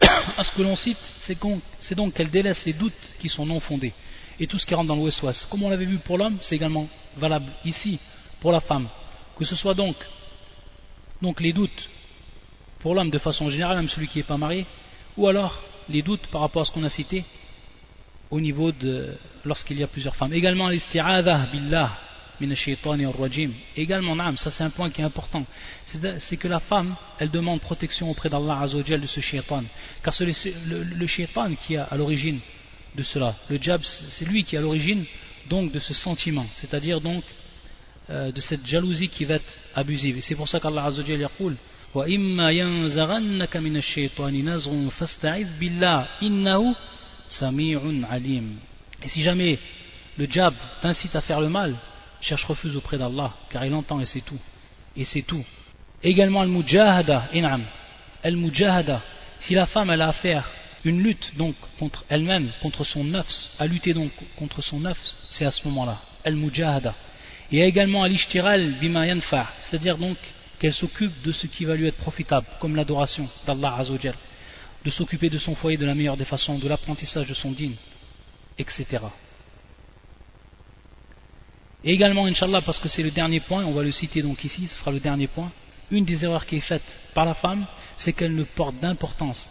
à 0.36 0.42
ce 0.42 0.52
que 0.52 0.62
l'on 0.62 0.74
cite, 0.74 0.98
c'est 1.20 1.94
donc 1.94 2.14
qu'elle 2.14 2.30
délaisse 2.30 2.64
les 2.66 2.72
doutes 2.72 3.14
qui 3.20 3.28
sont 3.28 3.46
non 3.46 3.60
fondés. 3.60 3.92
Et 4.40 4.46
tout 4.46 4.58
ce 4.58 4.66
qui 4.66 4.74
rentre 4.74 4.88
dans 4.88 4.96
l'ouest-ouest. 4.96 5.46
Comme 5.48 5.62
on 5.62 5.70
l'avait 5.70 5.84
vu 5.84 5.98
pour 5.98 6.18
l'homme, 6.18 6.38
c'est 6.40 6.56
également 6.56 6.88
valable 7.16 7.52
ici 7.64 8.00
pour 8.40 8.52
la 8.52 8.60
femme. 8.60 8.88
Que 9.36 9.44
ce 9.44 9.54
soit 9.54 9.74
donc 9.74 9.96
les 11.40 11.52
doutes 11.52 11.88
pour 12.80 12.94
l'homme 12.94 13.10
de 13.10 13.18
façon 13.18 13.48
générale, 13.48 13.76
même 13.76 13.88
celui 13.88 14.08
qui 14.08 14.18
n'est 14.18 14.24
pas 14.24 14.36
marié, 14.36 14.66
ou 15.16 15.26
alors 15.26 15.60
les 15.88 16.02
doutes 16.02 16.28
par 16.28 16.40
rapport 16.40 16.62
à 16.62 16.64
ce 16.64 16.72
qu'on 16.72 16.84
a 16.84 16.90
cité 16.90 17.24
au 18.31 18.39
niveau 18.39 18.71
de 18.71 19.15
lorsqu'il 19.45 19.77
y 19.79 19.83
a 19.83 19.87
plusieurs 19.87 20.15
femmes. 20.15 20.33
Également 20.33 20.69
l'isti'adha 20.69 21.47
billah 21.51 21.97
min 22.39 23.11
rajim. 23.11 23.51
Également, 23.75 24.35
ça 24.37 24.49
c'est 24.49 24.63
un 24.63 24.69
point 24.69 24.89
qui 24.89 25.01
est 25.01 25.05
important. 25.05 25.45
C'est 25.85 26.37
que 26.37 26.47
la 26.47 26.59
femme, 26.59 26.95
elle 27.19 27.29
demande 27.29 27.61
protection 27.61 28.09
auprès 28.09 28.29
d'Allah 28.29 28.59
Azzawajal 28.61 29.01
de 29.01 29.07
ce 29.07 29.21
shaitan. 29.21 29.63
Car 30.03 30.13
c'est 30.13 30.25
le, 30.25 30.83
le, 30.83 31.07
shaitan 31.07 31.53
qui 31.55 31.75
est 31.75 31.77
à 31.77 31.95
l'origine 31.95 32.39
de 32.95 33.03
cela. 33.03 33.35
Le 33.49 33.61
jab, 33.61 33.81
c'est 33.83 34.25
lui 34.25 34.43
qui 34.43 34.55
est 34.55 34.59
à 34.59 34.61
l'origine 34.61 35.05
donc 35.49 35.71
de 35.71 35.79
ce 35.79 35.93
sentiment. 35.93 36.45
C'est-à-dire 36.55 37.01
donc 37.01 37.23
euh, 38.09 38.31
de 38.31 38.41
cette 38.41 38.65
jalousie 38.65 39.09
qui 39.09 39.25
va 39.25 39.35
être 39.35 39.59
abusive. 39.75 40.17
Et 40.17 40.21
c'est 40.21 40.35
pour 40.35 40.47
ça 40.47 40.59
qu'Allah 40.59 40.85
Azzawajal 40.85 41.19
yaqul 41.19 41.55
وإما 41.93 42.51
ينزغنك 42.51 43.57
من 43.57 43.77
الشيطان 43.77 44.49
نزغ 44.49 44.89
فاستعذ 44.89 45.59
بالله 45.59 46.07
إنه 46.23 46.75
Sami'un 47.28 48.04
alim. 48.10 48.56
Et 49.02 49.08
si 49.08 49.22
jamais 49.22 49.58
le 50.16 50.26
diable 50.26 50.56
t'incite 50.82 51.14
à 51.14 51.20
faire 51.20 51.40
le 51.40 51.48
mal, 51.48 51.74
cherche 52.20 52.44
refuse 52.44 52.76
auprès 52.76 52.98
d'Allah, 52.98 53.32
car 53.50 53.64
il 53.64 53.74
entend 53.74 54.00
et 54.00 54.06
c'est 54.06 54.20
tout. 54.20 54.40
Et 54.96 55.04
c'est 55.04 55.22
tout. 55.22 55.44
Également 56.02 56.40
al-mujahada, 56.40 57.28
inam. 57.32 57.62
Al-mujahada, 58.22 59.00
si 59.38 59.54
la 59.54 59.66
femme 59.66 59.90
elle 59.90 60.02
a 60.02 60.08
à 60.08 60.12
faire 60.12 60.50
une 60.84 61.02
lutte 61.02 61.32
donc 61.36 61.54
contre 61.78 62.04
elle-même, 62.08 62.50
contre 62.62 62.84
son 62.84 63.04
nafs, 63.04 63.50
à 63.58 63.66
lutter 63.66 63.94
donc 63.94 64.10
contre 64.36 64.62
son 64.62 64.80
nafs, 64.80 65.16
c'est 65.30 65.44
à 65.44 65.50
ce 65.50 65.66
moment-là. 65.68 65.98
Al-mujahada. 66.24 66.94
Et 67.50 67.62
également 67.62 68.02
al-ishtiral 68.02 68.72
bima 68.80 69.06
yanfa, 69.06 69.48
c'est-à-dire 69.60 69.98
donc 69.98 70.16
qu'elle 70.58 70.74
s'occupe 70.74 71.22
de 71.22 71.32
ce 71.32 71.46
qui 71.46 71.64
va 71.64 71.76
lui 71.76 71.86
être 71.86 71.96
profitable, 71.96 72.46
comme 72.60 72.74
l'adoration 72.76 73.28
d'Allah 73.46 73.76
Azzawajal 73.78 74.14
de 74.88 74.92
s'occuper 74.94 75.28
de 75.28 75.36
son 75.36 75.54
foyer 75.54 75.76
de 75.76 75.84
la 75.84 75.94
meilleure 75.94 76.16
des 76.16 76.24
façons, 76.24 76.58
de 76.58 76.66
l'apprentissage 76.66 77.28
de 77.28 77.34
son 77.34 77.52
dîne, 77.52 77.74
etc. 78.58 78.86
Et 81.84 81.92
également, 81.92 82.24
Inch'Allah, 82.24 82.62
parce 82.64 82.78
que 82.78 82.88
c'est 82.88 83.02
le 83.02 83.10
dernier 83.10 83.40
point, 83.40 83.66
on 83.66 83.72
va 83.72 83.82
le 83.82 83.92
citer 83.92 84.22
donc 84.22 84.42
ici, 84.44 84.66
ce 84.66 84.76
sera 84.76 84.90
le 84.90 84.98
dernier 84.98 85.26
point, 85.26 85.52
une 85.90 86.06
des 86.06 86.24
erreurs 86.24 86.46
qui 86.46 86.56
est 86.56 86.68
faite 86.72 86.98
par 87.12 87.26
la 87.26 87.34
femme, 87.34 87.66
c'est 87.98 88.14
qu'elle 88.14 88.34
ne 88.34 88.44
porte 88.44 88.76
d'importance 88.80 89.46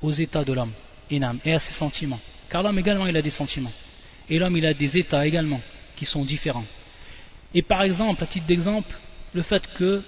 aux 0.00 0.12
états 0.12 0.44
de 0.44 0.54
l'homme, 0.54 0.72
et 1.10 1.22
à 1.52 1.58
ses 1.58 1.72
sentiments. 1.72 2.20
Car 2.48 2.62
l'homme 2.62 2.78
également, 2.78 3.06
il 3.06 3.16
a 3.18 3.22
des 3.22 3.36
sentiments. 3.42 3.72
Et 4.30 4.38
l'homme, 4.38 4.56
il 4.56 4.64
a 4.64 4.72
des 4.72 4.96
états 4.96 5.26
également, 5.26 5.60
qui 5.94 6.06
sont 6.06 6.24
différents. 6.24 6.64
Et 7.52 7.60
par 7.60 7.82
exemple, 7.82 8.24
à 8.24 8.26
titre 8.26 8.46
d'exemple, 8.46 8.96
le 9.34 9.42
fait 9.42 9.62
que 9.74 10.02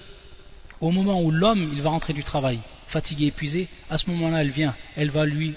au 0.81 0.91
moment 0.91 1.21
où 1.21 1.31
l'homme 1.31 1.71
il 1.75 1.83
va 1.83 1.91
rentrer 1.91 2.15
du 2.15 2.25
travail, 2.25 2.59
fatigué, 2.93 3.27
épuisé, 3.27 3.69
à 3.91 3.99
ce 3.99 4.09
moment-là 4.11 4.43
elle 4.43 4.51
vient, 4.51 4.75
elle 4.97 5.11
va 5.11 5.25
lui 5.25 5.55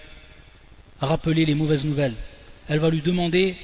rappeler 1.00 1.46
les 1.46 1.56
mauvaises 1.56 1.86
nouvelles, 1.86 2.16
elle 2.68 2.80
va 2.80 2.90
lui 2.90 3.02
demander 3.02 3.56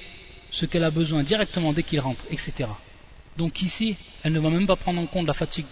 ce 0.51 0.65
qu'elle 0.65 0.83
a 0.83 0.91
besoin 0.91 1.23
directement 1.23 1.73
dès 1.73 1.83
qu'il 1.83 1.99
rentre, 1.99 2.23
etc. 2.29 2.69
Donc 3.37 3.61
ici, 3.61 3.97
elle 4.23 4.33
ne 4.33 4.39
va 4.39 4.49
même 4.49 4.67
pas 4.67 4.75
prendre 4.75 4.99
en 4.99 5.07
compte 5.07 5.25
la 5.25 5.33
fatigue 5.33 5.65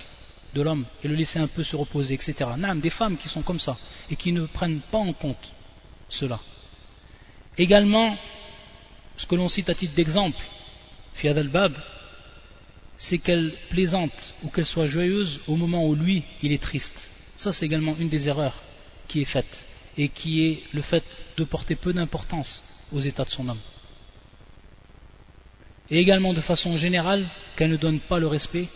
de 0.56 0.62
l'homme 0.62 0.86
et 1.04 1.08
le 1.08 1.16
laisser 1.16 1.38
un 1.38 1.48
peu 1.48 1.64
se 1.64 1.76
reposer, 1.76 2.14
etc. 2.14 2.34
Nam, 2.58 2.80
des 2.80 2.90
femmes 2.90 3.18
qui 3.18 3.28
sont 3.28 3.42
comme 3.42 3.60
ça 3.60 3.78
et 4.10 4.16
qui 4.16 4.32
ne 4.32 4.46
prennent 4.46 4.80
pas 4.92 4.98
en 4.98 5.14
compte 5.14 5.52
cela. 6.08 6.40
Également, 7.58 8.18
ce 9.18 9.26
que 9.28 9.36
l'on 9.36 9.50
cite 9.50 9.70
à 9.70 9.76
titre 9.76 9.94
d'exemple, 9.94 10.42
Fiad 11.16 11.38
al-Bab, 11.38 11.74
c'est 12.98 13.18
qu'elle 13.18 13.54
plaisante 13.70 14.34
ou 14.44 14.50
qu'elle 14.50 14.66
soit 14.66 14.88
joyeuse 14.88 15.42
au 15.48 15.58
moment 15.58 15.86
où 15.86 15.94
lui, 15.94 16.24
il 16.42 16.54
est 16.54 16.62
triste. 16.62 17.19
Ça, 17.40 17.54
c'est 17.54 17.66
également 17.66 17.96
une 17.98 18.10
des 18.10 18.28
erreurs 18.28 18.54
qui 19.08 19.22
est 19.22 19.32
faite 19.34 19.66
et 19.98 20.10
qui 20.10 20.46
est 20.46 20.64
le 20.74 20.82
fait 20.82 21.26
de 21.38 21.46
porter 21.46 21.76
peu 21.76 21.94
d'importance 21.94 22.62
aux 22.92 23.00
états 23.00 23.24
de 23.24 23.30
son 23.30 23.48
homme. 23.48 23.62
Et 25.90 26.00
également 26.00 26.34
de 26.34 26.42
façon 26.42 26.76
générale, 26.76 27.26
qu'elle 27.56 27.72
ne 27.72 27.78
donne 27.78 28.02
pas 28.02 28.20
le 28.20 28.28
respect 28.28 28.68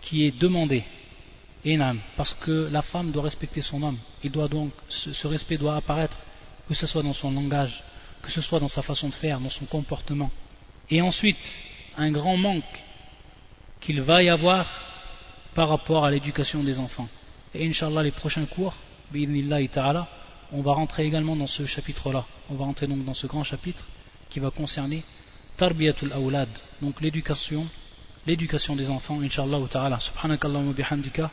qui 0.00 0.24
est 0.24 0.38
demandé. 0.38 0.84
parce 2.16 2.34
que 2.34 2.68
la 2.70 2.82
femme 2.82 3.10
doit 3.10 3.24
respecter 3.24 3.62
son 3.62 3.82
homme. 3.82 3.98
Il 4.22 4.30
donc, 4.30 4.72
ce 4.88 5.26
respect 5.26 5.58
doit 5.58 5.74
apparaître, 5.74 6.16
que 6.68 6.74
ce 6.74 6.86
soit 6.86 7.02
dans 7.02 7.14
son 7.14 7.32
langage, 7.32 7.82
que 8.22 8.30
ce 8.30 8.40
soit 8.40 8.60
dans 8.60 8.68
sa 8.68 8.82
façon 8.82 9.08
de 9.08 9.14
faire, 9.14 9.40
dans 9.40 9.50
son 9.50 9.64
comportement. 9.64 10.30
Et 10.88 11.02
ensuite, 11.02 11.44
un 11.96 12.12
grand 12.12 12.36
manque 12.36 12.84
qu'il 13.80 14.00
va 14.02 14.22
y 14.22 14.28
avoir 14.28 14.66
par 15.54 15.68
rapport 15.68 16.04
à 16.04 16.12
l'éducation 16.12 16.62
des 16.62 16.78
enfants. 16.78 17.08
Et 17.53 17.67
Inch'Allah, 17.67 18.03
les 18.03 18.11
prochains 18.11 18.45
cours, 18.45 18.75
on 20.51 20.61
va 20.61 20.73
rentrer 20.73 21.05
également 21.05 21.35
dans 21.35 21.47
ce 21.47 21.65
chapitre-là. 21.65 22.25
On 22.49 22.55
va 22.55 22.65
rentrer 22.65 22.87
donc 22.87 23.03
dans 23.05 23.13
ce 23.13 23.27
grand 23.27 23.43
chapitre 23.43 23.83
qui 24.29 24.39
va 24.39 24.51
concerner 24.51 25.03
Tarbiyatul 25.57 26.13
Awlad, 26.13 26.49
donc 26.81 27.01
l'éducation, 27.01 27.65
l'éducation 28.27 28.75
des 28.75 28.89
enfants, 28.89 29.19
Inch'Allah 29.21 29.59
ta'ala. 29.69 29.99
Subhanakallahumma 29.99 30.73
bihamdika. 30.73 31.31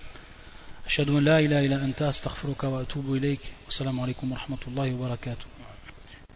أشهد 0.86 1.08
أن 1.08 1.24
لا 1.24 1.38
إله 1.38 1.66
إلا 1.66 1.84
أنت 1.84 2.02
أستغفرك 2.02 2.64
وأتوب 2.64 3.14
إليك 3.14 3.40
والسلام 3.64 4.00
عليكم 4.00 4.32
ورحمة 4.32 4.62
الله 4.68 4.94
وبركاته 4.94 5.46